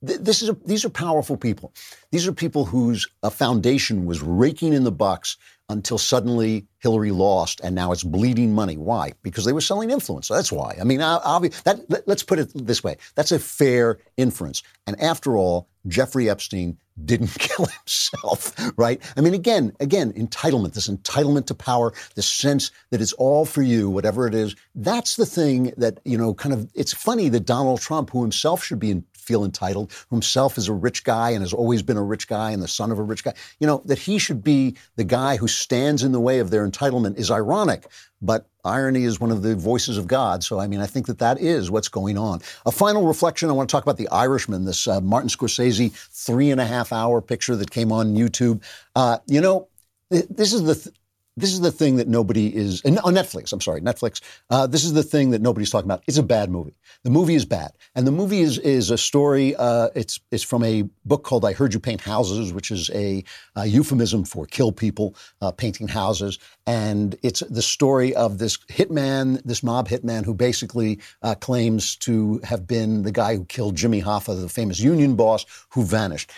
Th- 0.07 0.21
This 0.21 0.43
is 0.43 0.51
a, 0.51 0.57
these 0.67 0.85
are 0.85 0.91
powerful 0.91 1.37
people. 1.37 1.73
These 2.13 2.27
are 2.29 2.33
people 2.33 2.65
whose 2.67 3.09
uh, 3.23 3.31
foundation 3.31 4.07
was 4.07 4.23
raking 4.23 4.73
in 4.73 4.85
the 4.85 4.93
bucks 4.93 5.37
until 5.71 5.99
suddenly 5.99 6.67
Hillary 6.81 7.13
lost, 7.13 7.61
and 7.63 7.75
now 7.75 7.93
it's 7.93 8.03
bleeding 8.03 8.53
money. 8.55 8.77
Why? 8.77 9.13
Because 9.23 9.45
they 9.45 9.53
were 9.53 9.61
selling 9.61 9.91
influence. 9.91 10.29
That's 10.29 10.51
why. 10.53 10.77
I 10.81 10.85
mean, 10.85 11.01
obvi- 11.01 11.63
that, 11.63 11.89
let, 11.89 12.07
let's 12.09 12.23
put 12.25 12.39
it 12.41 12.51
this 12.55 12.83
way: 12.85 12.97
that's 13.15 13.33
a 13.33 13.39
fair 13.39 13.99
inference. 14.17 14.63
And 14.87 15.01
after 15.01 15.37
all, 15.37 15.69
Jeffrey 15.87 16.29
Epstein 16.29 16.77
didn't 17.05 17.35
kill 17.39 17.67
himself, 17.67 18.53
right? 18.77 19.01
I 19.17 19.21
mean, 19.21 19.35
again, 19.35 19.73
again, 19.81 20.13
entitlement, 20.15 20.75
this 20.75 20.89
entitlement 20.89 21.47
to 21.47 21.55
power, 21.55 21.93
this 22.17 22.29
sense 22.29 22.71
that 22.91 23.01
it's 23.01 23.13
all 23.15 23.45
for 23.45 23.63
you, 23.63 23.89
whatever 23.89 24.27
it 24.27 24.35
is. 24.35 24.57
That's 24.75 25.17
the 25.17 25.27
thing 25.27 25.73
that 25.77 26.01
you 26.05 26.19
know, 26.19 26.35
kind 26.35 26.53
of. 26.53 26.69
It's 26.75 26.93
funny 26.93 27.29
that 27.31 27.47
Donald 27.47 27.81
Trump, 27.81 28.11
who 28.11 28.23
himself 28.23 28.65
should 28.65 28.81
be 28.81 28.91
in, 28.91 29.05
feel 29.31 29.45
entitled, 29.45 29.93
who 30.09 30.16
himself 30.16 30.59
is 30.59 30.66
a 30.66 30.72
rich 30.72 31.05
guy 31.05 31.31
and 31.31 31.41
has 31.43 31.53
always 31.53 31.83
been 31.83 31.97
a 31.97 32.03
rich 32.03 32.26
guy 32.26 32.51
and 32.51 32.61
the 32.61 32.66
son 32.66 32.91
of 32.91 32.99
a 32.99 33.03
rich 33.03 33.22
guy, 33.22 33.33
you 33.61 33.66
know, 33.66 33.81
that 33.85 33.99
he 33.99 34.18
should 34.18 34.43
be 34.43 34.74
the 34.97 35.05
guy 35.05 35.37
who 35.37 35.47
stands 35.47 36.03
in 36.03 36.11
the 36.11 36.18
way 36.18 36.41
of 36.41 36.51
their 36.51 36.68
entitlement 36.68 37.16
is 37.16 37.31
ironic. 37.31 37.87
But 38.20 38.49
irony 38.64 39.05
is 39.05 39.20
one 39.20 39.31
of 39.31 39.43
the 39.43 39.55
voices 39.55 39.97
of 39.97 40.09
God. 40.09 40.43
So, 40.43 40.59
I 40.59 40.66
mean, 40.66 40.81
I 40.81 40.87
think 40.87 41.07
that 41.07 41.20
that 41.20 41.41
is 41.41 41.70
what's 41.70 41.89
going 41.89 42.18
on. 42.18 42.41
A 42.66 42.72
final 42.72 43.07
reflection 43.07 43.49
I 43.49 43.53
want 43.53 43.68
to 43.68 43.72
talk 43.72 43.85
about 43.85 43.99
The 43.99 44.09
Irishman, 44.09 44.64
this 44.64 44.89
uh, 44.89 45.01
Martin 45.01 45.31
Scorsese 45.31 45.93
three 46.26 46.51
and 46.51 46.61
a 46.61 46.66
half 46.66 46.93
hour 46.93 47.22
picture 47.22 47.55
that 47.55 47.70
came 47.70 47.93
on 47.93 48.16
YouTube. 48.16 48.62
Uh, 48.97 49.18
you 49.26 49.41
know, 49.41 49.68
th- 50.11 50.26
this 50.28 50.53
is 50.53 50.64
the. 50.64 50.74
Th- 50.74 50.95
this 51.41 51.53
is 51.53 51.61
the 51.61 51.72
thing 51.72 51.97
that 51.97 52.09
nobody 52.09 52.55
is 52.55 52.82
on 52.84 53.14
Netflix. 53.14 53.53
I'm 53.53 53.61
sorry, 53.61 53.80
Netflix. 53.80 54.20
Uh, 54.51 54.66
this 54.66 54.84
is 54.84 54.93
the 54.93 55.03
thing 55.03 55.30
that 55.30 55.41
nobody's 55.41 55.70
talking 55.70 55.86
about. 55.86 56.03
It's 56.07 56.18
a 56.18 56.22
bad 56.22 56.51
movie. 56.51 56.74
The 57.05 57.11
movie 57.11 57.34
is 57.34 57.45
bad, 57.45 57.72
and 57.95 58.07
the 58.07 58.12
movie 58.12 58.41
is 58.41 58.59
is 58.59 58.91
a 58.91 58.99
story. 58.99 59.57
Uh, 59.57 59.88
it's 59.95 60.20
it's 60.30 60.43
from 60.43 60.62
a 60.64 60.82
book 61.05 61.24
called 61.24 61.45
"I 61.45 61.53
Heard 61.53 61.74
You 61.74 61.80
Paint 61.80 62.01
Houses," 62.01 62.53
which 62.53 62.70
is 62.70 62.91
a, 62.91 63.24
a 63.57 63.66
euphemism 63.66 64.24
for 64.24 64.47
kill 64.47 64.72
people, 64.72 65.16
uh, 65.41 65.51
painting 65.51 65.88
houses, 65.88 66.38
and 66.66 67.16
it's 67.22 67.41
the 67.41 67.62
story 67.62 68.14
of 68.14 68.38
this 68.38 68.57
hitman, 68.68 69.43
this 69.45 69.62
mob 69.62 69.88
hitman, 69.88 70.24
who 70.24 70.34
basically 70.34 71.01
uh, 71.22 71.34
claims 71.34 71.97
to 71.97 72.41
have 72.45 72.66
been 72.66 73.03
the 73.03 73.12
guy 73.12 73.36
who 73.36 73.45
killed 73.47 73.76
Jimmy 73.76 74.03
Hoffa, 74.03 74.41
the 74.41 74.49
famous 74.49 74.78
union 74.78 75.16
boss, 75.16 75.47
who 75.70 75.84
vanished. 75.84 76.30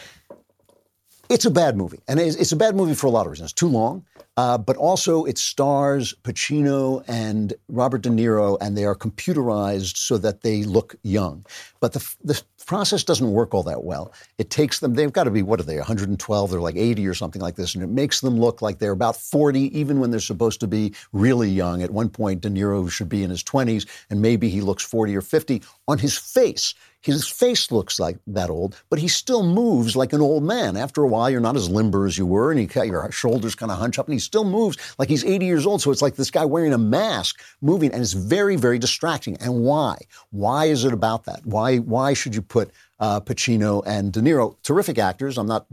It's 1.33 1.47
a 1.47 1.51
bad 1.51 1.79
movie, 1.79 2.01
and 2.07 2.21
it's, 2.21 2.53
a 2.53 2.57
bad 2.57 2.77
movie 2.77 2.93
for 2.93 3.07
a 3.07 3.11
lot 3.11 3.25
of 3.25 3.33
reasons. 3.33 3.53
It's 3.53 3.59
too 3.59 3.67
long, 3.67 4.05
uh, 4.37 4.59
but 4.59 4.77
also 4.77 5.25
it 5.25 5.39
stars 5.39 6.13
Pacino 6.25 7.03
and 7.09 7.55
Robert 7.69 8.03
De 8.03 8.11
Niro, 8.11 8.59
and 8.61 8.77
they 8.77 8.85
are 8.85 8.95
computerized 8.95 9.97
so 9.97 10.19
that 10.19 10.43
they 10.43 10.65
look 10.65 10.95
young. 11.03 11.47
But 11.81 11.95
the, 11.95 12.07
the 12.23 12.43
process 12.67 13.05
doesn't 13.05 13.31
work 13.31 13.55
all 13.55 13.63
that 13.65 13.85
well. 13.85 14.13
It 14.39 14.51
takes 14.51 14.81
them, 14.81 14.95
they've 14.95 15.13
got 15.13 15.25
to 15.25 15.31
be, 15.31 15.43
what 15.43 15.61
are 15.61 15.65
they, 15.65 15.77
112? 15.77 16.51
They're 16.51 16.61
like 16.61 16.77
80 16.77 17.07
or 17.07 17.15
something 17.15 17.43
like 17.43 17.57
this, 17.57 17.75
and 17.75 17.83
it 17.83 17.89
makes 17.89 18.21
them 18.21 18.39
look 18.39 18.63
like 18.63 18.79
they're 18.79 18.93
about 18.93 19.17
40, 19.17 19.79
even 19.79 20.01
when 20.01 20.11
they're 20.11 20.21
supposed 20.21 20.61
to 20.61 20.67
be 20.67 20.95
really 21.13 21.49
young. 21.49 21.83
At 21.83 21.91
one 21.91 22.09
point, 22.09 22.41
De 22.41 22.49
Niro 22.49 22.91
should 22.91 23.09
be 23.09 23.23
in 23.23 23.31
his 23.31 23.43
20s, 23.43 23.87
and 24.11 24.21
maybe 24.23 24.49
he 24.49 24.61
looks 24.61 24.85
40 24.85 25.17
or 25.17 25.23
50 25.23 25.63
on 25.89 25.99
his 25.99 26.17
face. 26.17 26.75
His 27.03 27.27
face 27.27 27.73
looks 27.73 27.99
like 27.99 28.19
that 28.29 28.49
old, 28.49 28.81
but 28.89 29.01
he 29.01 29.09
still 29.09 29.43
moves 29.43 29.97
like 29.97 30.13
an 30.13 30.21
old 30.21 30.45
man. 30.45 30.77
After 30.77 31.03
a 31.03 31.09
while, 31.09 31.29
you're 31.29 31.41
not 31.41 31.57
as 31.57 31.69
limber 31.69 32.07
as 32.07 32.17
you 32.17 32.25
were, 32.25 32.53
and 32.53 32.61
he, 32.61 32.87
your 32.87 33.11
shoulders 33.11 33.57
kind 33.57 33.73
of 33.73 33.79
hunch 33.79 33.99
up, 33.99 34.07
and 34.07 34.13
he 34.13 34.21
still 34.21 34.45
moves 34.45 34.79
like 34.99 35.09
he's 35.09 35.25
80 35.25 35.45
years 35.45 35.67
old. 35.67 35.83
So 35.83 35.91
it's 35.91 36.01
like 36.01 36.15
this 36.15 36.31
guy 36.31 36.45
wearing 36.45 36.73
a 36.73 36.79
mask, 36.79 37.43
moving, 37.61 37.93
and 37.93 38.01
it's 38.01 38.13
very, 38.13 38.55
very 38.55 38.79
distracting. 38.79 39.37
And 39.39 39.65
why? 39.65 39.99
Why 40.31 40.67
is 40.67 40.85
it 40.85 40.93
about 40.93 41.25
that? 41.25 41.45
Why? 41.45 41.79
Why 41.79 42.15
should 42.15 42.37
you 42.37 42.43
put 42.53 42.71
uh, 43.01 43.19
Pacino 43.21 43.83
and 43.87 44.13
De 44.13 44.21
Niro, 44.21 44.57
terrific 44.63 44.99
actors. 44.99 45.39
I'm 45.39 45.49
not 45.49 45.67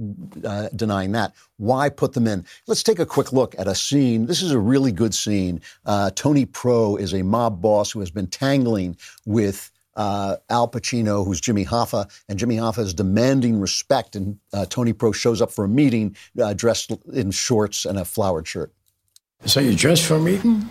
uh, 0.43 0.69
denying 0.75 1.11
that. 1.11 1.34
Why 1.57 1.89
put 1.89 2.13
them 2.13 2.25
in? 2.25 2.45
Let's 2.67 2.84
take 2.84 2.99
a 2.99 3.05
quick 3.05 3.34
look 3.34 3.53
at 3.59 3.67
a 3.67 3.75
scene. 3.75 4.25
This 4.25 4.41
is 4.41 4.51
a 4.51 4.57
really 4.57 4.93
good 4.93 5.13
scene. 5.13 5.61
Uh, 5.86 6.09
Tony 6.15 6.45
Pro 6.45 6.95
is 6.95 7.13
a 7.13 7.21
mob 7.21 7.61
boss 7.61 7.91
who 7.91 7.99
has 7.99 8.09
been 8.09 8.27
tangling 8.27 8.97
with 9.25 9.69
uh, 9.95 10.38
Al 10.49 10.67
Pacino, 10.67 11.25
who's 11.25 11.41
Jimmy 11.41 11.65
Hoffa, 11.65 12.09
and 12.30 12.39
Jimmy 12.39 12.55
Hoffa 12.55 12.80
is 12.80 12.93
demanding 12.93 13.59
respect. 13.59 14.15
And 14.15 14.39
uh, 14.53 14.65
Tony 14.69 14.93
Pro 14.93 15.11
shows 15.11 15.41
up 15.41 15.51
for 15.51 15.65
a 15.65 15.69
meeting 15.69 16.15
uh, 16.41 16.53
dressed 16.53 16.93
in 17.13 17.32
shorts 17.32 17.86
and 17.86 17.99
a 17.99 18.05
flowered 18.05 18.47
shirt. 18.47 18.71
So 19.45 19.59
you 19.59 19.75
dress 19.75 19.99
for 20.05 20.15
a 20.15 20.21
meeting? 20.21 20.67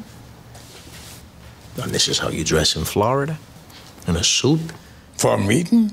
And 1.82 1.92
this 1.92 2.08
is 2.08 2.18
how 2.18 2.30
you 2.30 2.42
dress 2.42 2.74
in 2.74 2.84
Florida? 2.84 3.38
In 4.08 4.16
a 4.16 4.24
suit? 4.24 4.60
For 5.18 5.34
a 5.34 5.38
meeting? 5.38 5.92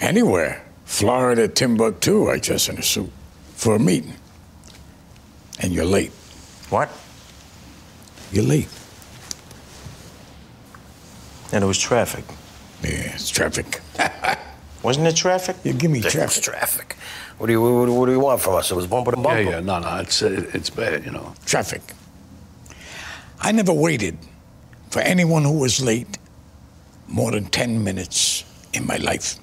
Anywhere. 0.00 0.62
Florida, 0.84 1.48
Timbuktu, 1.48 2.28
I 2.30 2.38
dress 2.38 2.68
in 2.68 2.78
a 2.78 2.82
suit. 2.82 3.10
For 3.54 3.74
a 3.76 3.78
meeting. 3.78 4.14
And 5.60 5.72
you're 5.72 5.86
late. 5.86 6.12
What? 6.68 6.90
You're 8.30 8.44
late. 8.44 8.68
And 11.52 11.64
it 11.64 11.66
was 11.66 11.78
traffic. 11.78 12.24
Yeah, 12.82 13.14
it's 13.14 13.30
traffic. 13.30 13.80
Wasn't 14.82 15.06
it 15.06 15.16
traffic? 15.16 15.56
You 15.64 15.72
give 15.72 15.90
me 15.90 16.00
It 16.00 16.02
traffic. 16.10 16.36
was 16.36 16.40
traffic. 16.40 16.96
What 17.38 17.46
do 17.46 17.52
you 17.52 17.62
what, 17.62 17.88
what 17.88 18.06
do 18.06 18.12
you 18.12 18.20
want 18.20 18.40
from 18.40 18.54
us? 18.56 18.70
It 18.70 18.74
was 18.74 18.86
bumper 18.86 19.12
to 19.12 19.16
bumper. 19.16 19.40
Yeah, 19.42 19.50
yeah, 19.50 19.60
no, 19.60 19.78
no, 19.78 19.96
it's 19.96 20.22
uh, 20.22 20.46
it's 20.52 20.70
bad, 20.70 21.04
you 21.04 21.10
know. 21.12 21.34
Traffic. 21.44 21.82
I 23.40 23.52
never 23.52 23.72
waited 23.72 24.18
for 24.90 25.00
anyone 25.00 25.44
who 25.44 25.58
was 25.58 25.80
late 25.82 26.18
more 27.08 27.30
than 27.30 27.46
10 27.46 27.82
minutes 27.82 28.44
in 28.72 28.86
my 28.86 28.96
life. 28.96 29.36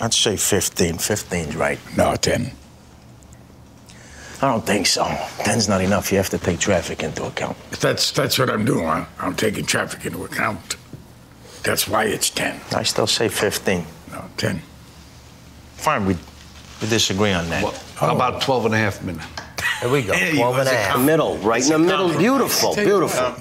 I'd 0.00 0.14
say 0.14 0.36
15. 0.36 0.94
15's 0.94 1.56
right. 1.56 1.78
No, 1.96 2.14
10. 2.16 2.50
I 4.42 4.48
don't 4.48 4.66
think 4.66 4.86
so. 4.86 5.04
10's 5.04 5.68
not 5.68 5.80
enough. 5.80 6.10
You 6.10 6.18
have 6.18 6.28
to 6.30 6.38
take 6.38 6.58
traffic 6.58 7.02
into 7.02 7.24
account. 7.24 7.56
That's 7.80 8.10
that's 8.10 8.38
what 8.38 8.50
I'm 8.50 8.64
doing. 8.64 8.86
I'm, 8.86 9.06
I'm 9.18 9.36
taking 9.36 9.64
traffic 9.64 10.04
into 10.04 10.24
account. 10.24 10.76
That's 11.62 11.88
why 11.88 12.04
it's 12.04 12.28
10. 12.30 12.60
I 12.72 12.82
still 12.82 13.06
say 13.06 13.28
15. 13.28 13.86
No, 14.12 14.24
10. 14.36 14.60
Fine, 15.76 16.04
we, 16.06 16.14
we 16.82 16.88
disagree 16.88 17.32
on 17.32 17.48
that. 17.48 17.62
How 17.94 18.12
oh. 18.12 18.16
about 18.16 18.42
12 18.42 18.66
and 18.66 18.74
a 18.74 18.78
half 18.78 19.02
minutes? 19.02 19.24
There 19.80 19.90
we 19.90 20.02
go. 20.02 20.12
There 20.12 20.34
12 20.34 20.58
and 20.58 20.68
a 20.68 20.72
half. 20.72 20.92
com- 20.94 21.06
Middle, 21.06 21.38
right 21.38 21.62
in 21.62 21.68
the 21.70 21.78
middle. 21.78 22.16
Beautiful, 22.16 22.74
beautiful. 22.74 23.36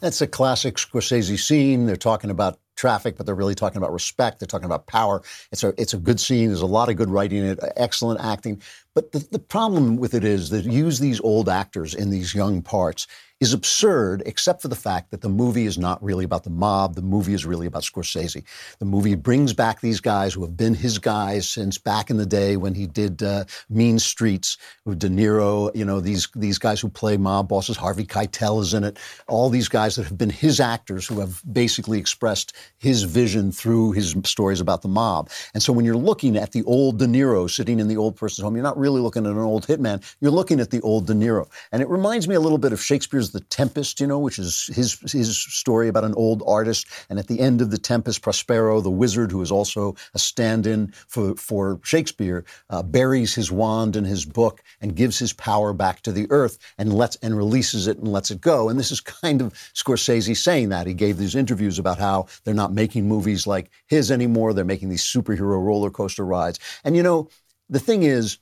That's 0.00 0.20
a 0.20 0.26
classic 0.26 0.76
Scorsese 0.76 1.38
scene. 1.38 1.86
They're 1.86 1.96
talking 1.96 2.30
about 2.30 2.58
traffic, 2.76 3.16
but 3.16 3.26
they're 3.26 3.34
really 3.34 3.54
talking 3.54 3.78
about 3.78 3.92
respect. 3.92 4.38
They're 4.38 4.46
talking 4.46 4.66
about 4.66 4.86
power. 4.86 5.22
It's 5.50 5.64
a 5.64 5.74
it's 5.78 5.94
a 5.94 5.98
good 5.98 6.20
scene. 6.20 6.48
There's 6.48 6.60
a 6.60 6.66
lot 6.66 6.88
of 6.88 6.96
good 6.96 7.10
writing 7.10 7.38
in 7.38 7.46
it, 7.46 7.60
excellent 7.76 8.20
acting. 8.20 8.62
But 8.94 9.12
the, 9.12 9.26
the 9.30 9.38
problem 9.38 9.96
with 9.96 10.14
it 10.14 10.24
is 10.24 10.50
that 10.50 10.64
use 10.64 10.98
these 10.98 11.20
old 11.20 11.48
actors 11.48 11.94
in 11.94 12.10
these 12.10 12.34
young 12.34 12.62
parts 12.62 13.06
is 13.40 13.52
absurd, 13.52 14.22
except 14.24 14.62
for 14.62 14.68
the 14.68 14.74
fact 14.74 15.10
that 15.10 15.20
the 15.20 15.28
movie 15.28 15.66
is 15.66 15.76
not 15.76 16.02
really 16.02 16.24
about 16.24 16.44
the 16.44 16.50
mob. 16.50 16.94
The 16.94 17.02
movie 17.02 17.34
is 17.34 17.44
really 17.44 17.66
about 17.66 17.82
Scorsese. 17.82 18.42
The 18.78 18.84
movie 18.86 19.14
brings 19.14 19.52
back 19.52 19.80
these 19.80 20.00
guys 20.00 20.32
who 20.32 20.42
have 20.42 20.56
been 20.56 20.74
his 20.74 20.98
guys 20.98 21.46
since 21.46 21.76
back 21.76 22.08
in 22.08 22.16
the 22.16 22.24
day 22.24 22.56
when 22.56 22.74
he 22.74 22.86
did 22.86 23.22
uh, 23.22 23.44
Mean 23.68 23.98
Streets 23.98 24.56
with 24.86 24.98
De 24.98 25.08
Niro. 25.08 25.74
You 25.76 25.84
know 25.84 26.00
these 26.00 26.28
these 26.34 26.58
guys 26.58 26.80
who 26.80 26.88
play 26.88 27.18
mob 27.18 27.48
bosses. 27.48 27.76
Harvey 27.76 28.06
Keitel 28.06 28.62
is 28.62 28.72
in 28.72 28.84
it. 28.84 28.98
All 29.28 29.50
these 29.50 29.68
guys 29.68 29.96
that 29.96 30.04
have 30.04 30.16
been 30.16 30.30
his 30.30 30.58
actors 30.58 31.06
who 31.06 31.20
have 31.20 31.42
basically 31.52 31.98
expressed 31.98 32.54
his 32.78 33.02
vision 33.02 33.52
through 33.52 33.92
his 33.92 34.16
stories 34.24 34.60
about 34.60 34.80
the 34.80 34.88
mob. 34.88 35.28
And 35.52 35.62
so 35.62 35.74
when 35.74 35.84
you're 35.84 35.94
looking 35.94 36.38
at 36.38 36.52
the 36.52 36.62
old 36.62 36.98
De 36.98 37.06
Niro 37.06 37.50
sitting 37.50 37.80
in 37.80 37.88
the 37.88 37.98
old 37.98 38.16
person's 38.16 38.44
home, 38.44 38.54
you're 38.54 38.62
not 38.62 38.78
really 38.78 39.00
looking 39.00 39.26
at 39.26 39.32
an 39.32 39.38
old 39.38 39.66
hitman. 39.66 40.02
You're 40.20 40.30
looking 40.30 40.58
at 40.58 40.70
the 40.70 40.80
old 40.80 41.06
De 41.06 41.12
Niro. 41.12 41.50
And 41.70 41.82
it 41.82 41.88
reminds 41.88 42.26
me 42.26 42.34
a 42.34 42.40
little 42.40 42.58
bit 42.58 42.72
of 42.72 42.80
Shakespeare's 42.80 43.25
there's 43.26 43.42
The 43.42 43.48
Tempest, 43.48 44.00
you 44.00 44.06
know, 44.06 44.18
which 44.18 44.38
is 44.38 44.70
his 44.74 44.98
his 45.12 45.36
story 45.36 45.88
about 45.88 46.04
an 46.04 46.14
old 46.14 46.42
artist. 46.46 46.86
And 47.10 47.18
at 47.18 47.26
the 47.26 47.40
end 47.40 47.60
of 47.60 47.70
The 47.70 47.78
Tempest, 47.78 48.22
Prospero, 48.22 48.80
the 48.80 48.90
wizard, 48.90 49.32
who 49.32 49.42
is 49.42 49.50
also 49.50 49.96
a 50.14 50.18
stand-in 50.18 50.92
for 51.08 51.34
for 51.34 51.80
Shakespeare, 51.82 52.44
uh, 52.70 52.82
buries 52.82 53.34
his 53.34 53.50
wand 53.50 53.96
and 53.96 54.06
his 54.06 54.24
book 54.24 54.62
and 54.80 54.94
gives 54.94 55.18
his 55.18 55.32
power 55.32 55.72
back 55.72 56.02
to 56.02 56.12
the 56.12 56.26
earth 56.30 56.58
and 56.78 56.92
lets 56.92 57.16
and 57.16 57.36
releases 57.36 57.86
it 57.86 57.98
and 57.98 58.08
lets 58.08 58.30
it 58.30 58.40
go. 58.40 58.68
And 58.68 58.78
this 58.78 58.92
is 58.92 59.00
kind 59.00 59.42
of 59.42 59.52
Scorsese 59.74 60.36
saying 60.36 60.68
that. 60.68 60.86
He 60.86 60.94
gave 60.94 61.18
these 61.18 61.34
interviews 61.34 61.78
about 61.78 61.98
how 61.98 62.26
they're 62.44 62.54
not 62.54 62.72
making 62.72 63.08
movies 63.08 63.46
like 63.46 63.70
his 63.86 64.10
anymore. 64.10 64.52
They're 64.52 64.64
making 64.64 64.88
these 64.90 65.04
superhero 65.04 65.62
roller 65.62 65.90
coaster 65.90 66.24
rides. 66.24 66.58
And 66.84 66.96
you 66.96 67.02
know, 67.02 67.28
the 67.68 67.80
thing 67.80 68.04
is, 68.04 68.38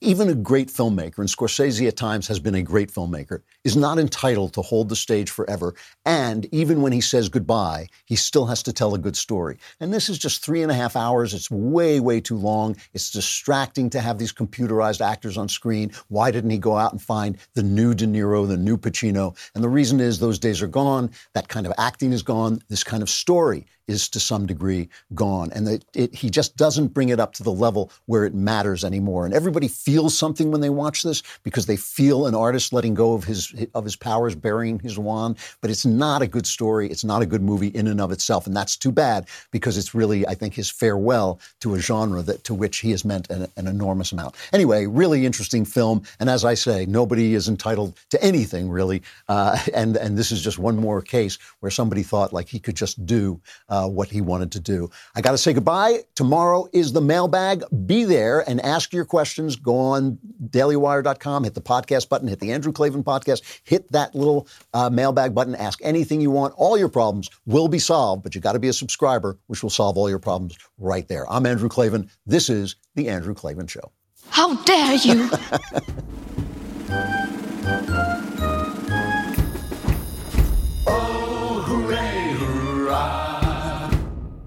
even 0.00 0.28
a 0.28 0.34
great 0.34 0.68
filmmaker, 0.68 1.18
and 1.18 1.28
Scorsese 1.28 1.86
at 1.88 1.96
times 1.96 2.28
has 2.28 2.38
been 2.38 2.54
a 2.54 2.62
great 2.62 2.92
filmmaker, 2.92 3.42
is 3.64 3.76
not 3.76 3.98
entitled 3.98 4.52
to 4.52 4.62
hold 4.62 4.88
the 4.88 4.96
stage 4.96 5.30
forever. 5.30 5.74
And 6.04 6.46
even 6.52 6.82
when 6.82 6.92
he 6.92 7.00
says 7.00 7.28
goodbye, 7.28 7.88
he 8.04 8.14
still 8.14 8.46
has 8.46 8.62
to 8.64 8.72
tell 8.72 8.94
a 8.94 8.98
good 8.98 9.16
story. 9.16 9.58
And 9.80 9.92
this 9.92 10.08
is 10.08 10.18
just 10.18 10.44
three 10.44 10.62
and 10.62 10.70
a 10.70 10.74
half 10.74 10.94
hours. 10.94 11.34
It's 11.34 11.50
way, 11.50 11.98
way 11.98 12.20
too 12.20 12.36
long. 12.36 12.76
It's 12.94 13.10
distracting 13.10 13.90
to 13.90 14.00
have 14.00 14.18
these 14.18 14.32
computerized 14.32 15.00
actors 15.00 15.36
on 15.36 15.48
screen. 15.48 15.90
Why 16.08 16.30
didn't 16.30 16.50
he 16.50 16.58
go 16.58 16.76
out 16.76 16.92
and 16.92 17.02
find 17.02 17.36
the 17.54 17.62
new 17.62 17.94
De 17.94 18.06
Niro, 18.06 18.46
the 18.46 18.56
new 18.56 18.76
Pacino? 18.76 19.36
And 19.54 19.64
the 19.64 19.68
reason 19.68 20.00
is 20.00 20.18
those 20.18 20.38
days 20.38 20.62
are 20.62 20.68
gone. 20.68 21.10
That 21.34 21.48
kind 21.48 21.66
of 21.66 21.72
acting 21.76 22.12
is 22.12 22.22
gone. 22.22 22.60
This 22.68 22.84
kind 22.84 23.02
of 23.02 23.10
story 23.10 23.66
is 23.88 24.08
to 24.10 24.20
some 24.20 24.46
degree 24.46 24.88
gone. 25.14 25.50
And 25.52 25.66
it, 25.66 25.84
it, 25.94 26.14
he 26.14 26.30
just 26.30 26.56
doesn't 26.56 26.88
bring 26.88 27.08
it 27.08 27.18
up 27.18 27.32
to 27.34 27.42
the 27.42 27.52
level 27.52 27.90
where 28.06 28.24
it 28.24 28.34
matters 28.34 28.84
anymore. 28.84 29.24
And 29.24 29.34
everybody 29.34 29.66
feels 29.66 30.16
something 30.16 30.50
when 30.50 30.60
they 30.60 30.70
watch 30.70 31.02
this 31.02 31.22
because 31.42 31.66
they 31.66 31.76
feel 31.76 32.26
an 32.26 32.34
artist 32.34 32.72
letting 32.72 32.94
go 32.94 33.14
of 33.14 33.24
his 33.24 33.52
of 33.74 33.84
his 33.84 33.96
powers, 33.96 34.34
burying 34.34 34.78
his 34.78 34.98
wand. 34.98 35.38
But 35.60 35.70
it's 35.70 35.86
not 35.86 36.22
a 36.22 36.26
good 36.26 36.46
story. 36.46 36.88
It's 36.90 37.04
not 37.04 37.22
a 37.22 37.26
good 37.26 37.42
movie 37.42 37.68
in 37.68 37.86
and 37.86 38.00
of 38.00 38.12
itself, 38.12 38.46
and 38.46 38.56
that's 38.56 38.76
too 38.76 38.92
bad 38.92 39.26
because 39.50 39.78
it's 39.78 39.94
really, 39.94 40.26
I 40.26 40.34
think, 40.34 40.54
his 40.54 40.70
farewell 40.70 41.40
to 41.60 41.74
a 41.74 41.78
genre 41.78 42.22
that 42.22 42.44
to 42.44 42.54
which 42.54 42.78
he 42.78 42.90
has 42.90 43.04
meant 43.04 43.30
an, 43.30 43.46
an 43.56 43.66
enormous 43.66 44.12
amount. 44.12 44.34
Anyway, 44.52 44.86
really 44.86 45.24
interesting 45.24 45.64
film, 45.64 46.02
and 46.20 46.28
as 46.28 46.44
I 46.44 46.54
say, 46.54 46.86
nobody 46.86 47.34
is 47.34 47.48
entitled 47.48 47.98
to 48.10 48.22
anything 48.22 48.68
really. 48.68 49.02
Uh, 49.28 49.58
and 49.74 49.96
and 49.96 50.18
this 50.18 50.30
is 50.32 50.42
just 50.42 50.58
one 50.58 50.76
more 50.76 51.00
case 51.00 51.38
where 51.60 51.70
somebody 51.70 52.02
thought 52.02 52.32
like 52.32 52.48
he 52.48 52.58
could 52.58 52.76
just 52.76 53.04
do 53.06 53.40
uh, 53.68 53.77
what 53.86 54.08
he 54.08 54.20
wanted 54.20 54.50
to 54.52 54.60
do. 54.60 54.88
I 55.14 55.20
got 55.20 55.32
to 55.32 55.38
say 55.38 55.52
goodbye. 55.52 56.00
Tomorrow 56.14 56.68
is 56.72 56.92
the 56.92 57.00
mailbag. 57.00 57.62
Be 57.86 58.04
there 58.04 58.48
and 58.48 58.60
ask 58.62 58.92
your 58.92 59.04
questions. 59.04 59.56
Go 59.56 59.76
on 59.76 60.18
dailywire.com, 60.46 61.44
hit 61.44 61.54
the 61.54 61.60
podcast 61.60 62.08
button, 62.08 62.28
hit 62.28 62.40
the 62.40 62.50
Andrew 62.52 62.72
Klavan 62.72 63.04
podcast, 63.04 63.42
hit 63.64 63.90
that 63.92 64.14
little 64.14 64.48
uh, 64.74 64.88
mailbag 64.88 65.34
button, 65.34 65.54
ask 65.54 65.78
anything 65.82 66.20
you 66.20 66.30
want. 66.30 66.54
All 66.56 66.78
your 66.78 66.88
problems 66.88 67.28
will 67.46 67.68
be 67.68 67.78
solved, 67.78 68.22
but 68.22 68.34
you 68.34 68.40
got 68.40 68.52
to 68.52 68.58
be 68.58 68.68
a 68.68 68.72
subscriber, 68.72 69.38
which 69.46 69.62
will 69.62 69.70
solve 69.70 69.98
all 69.98 70.08
your 70.08 70.18
problems 70.18 70.56
right 70.78 71.06
there. 71.08 71.30
I'm 71.30 71.46
Andrew 71.46 71.68
Klavan. 71.68 72.10
This 72.26 72.48
is 72.48 72.76
The 72.94 73.08
Andrew 73.08 73.34
Klavan 73.34 73.66
Show. 73.66 73.92
How 74.30 74.54
dare 74.64 74.94
you! 74.94 75.30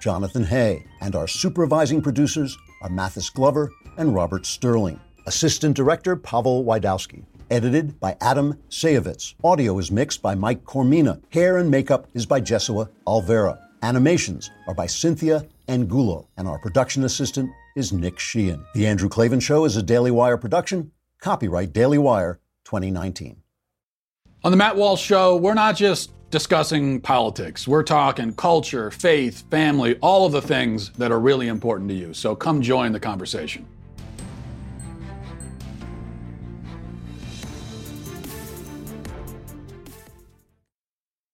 Jonathan 0.00 0.44
Hay. 0.44 0.84
And 1.00 1.14
our 1.14 1.26
supervising 1.26 2.02
producers 2.02 2.56
are 2.82 2.88
Mathis 2.88 3.30
Glover 3.30 3.70
and 3.96 4.14
Robert 4.14 4.46
Sterling. 4.46 5.00
Assistant 5.26 5.76
director, 5.76 6.16
Pavel 6.16 6.64
Wydowski. 6.64 7.24
Edited 7.50 7.98
by 8.00 8.16
Adam 8.20 8.58
Sayevitz. 8.68 9.34
Audio 9.42 9.78
is 9.78 9.90
mixed 9.90 10.22
by 10.22 10.34
Mike 10.34 10.64
Coromina. 10.64 11.22
Hair 11.30 11.58
and 11.58 11.70
makeup 11.70 12.06
is 12.14 12.26
by 12.26 12.40
Jesua 12.40 12.88
Alvera. 13.06 13.58
Animations 13.82 14.50
are 14.66 14.74
by 14.74 14.86
Cynthia 14.86 15.46
Angulo. 15.68 16.28
And 16.36 16.48
our 16.48 16.58
production 16.58 17.04
assistant 17.04 17.50
is 17.76 17.92
Nick 17.92 18.18
Sheehan. 18.18 18.64
The 18.74 18.86
Andrew 18.86 19.08
Klavan 19.08 19.40
Show 19.40 19.64
is 19.64 19.76
a 19.76 19.82
Daily 19.82 20.10
Wire 20.10 20.36
production. 20.36 20.92
Copyright 21.20 21.72
Daily 21.72 21.98
Wire 21.98 22.40
2019. 22.64 23.42
On 24.44 24.50
the 24.52 24.56
Matt 24.56 24.76
Walsh 24.76 25.02
Show, 25.02 25.36
we're 25.36 25.54
not 25.54 25.76
just 25.76 26.12
discussing 26.30 27.00
politics. 27.00 27.66
We're 27.66 27.82
talking 27.82 28.34
culture, 28.34 28.90
faith, 28.90 29.48
family, 29.50 29.96
all 30.02 30.26
of 30.26 30.32
the 30.32 30.42
things 30.42 30.90
that 30.90 31.10
are 31.10 31.20
really 31.20 31.48
important 31.48 31.88
to 31.90 31.94
you. 31.94 32.12
So 32.12 32.34
come 32.36 32.60
join 32.60 32.92
the 32.92 33.00
conversation. 33.00 33.66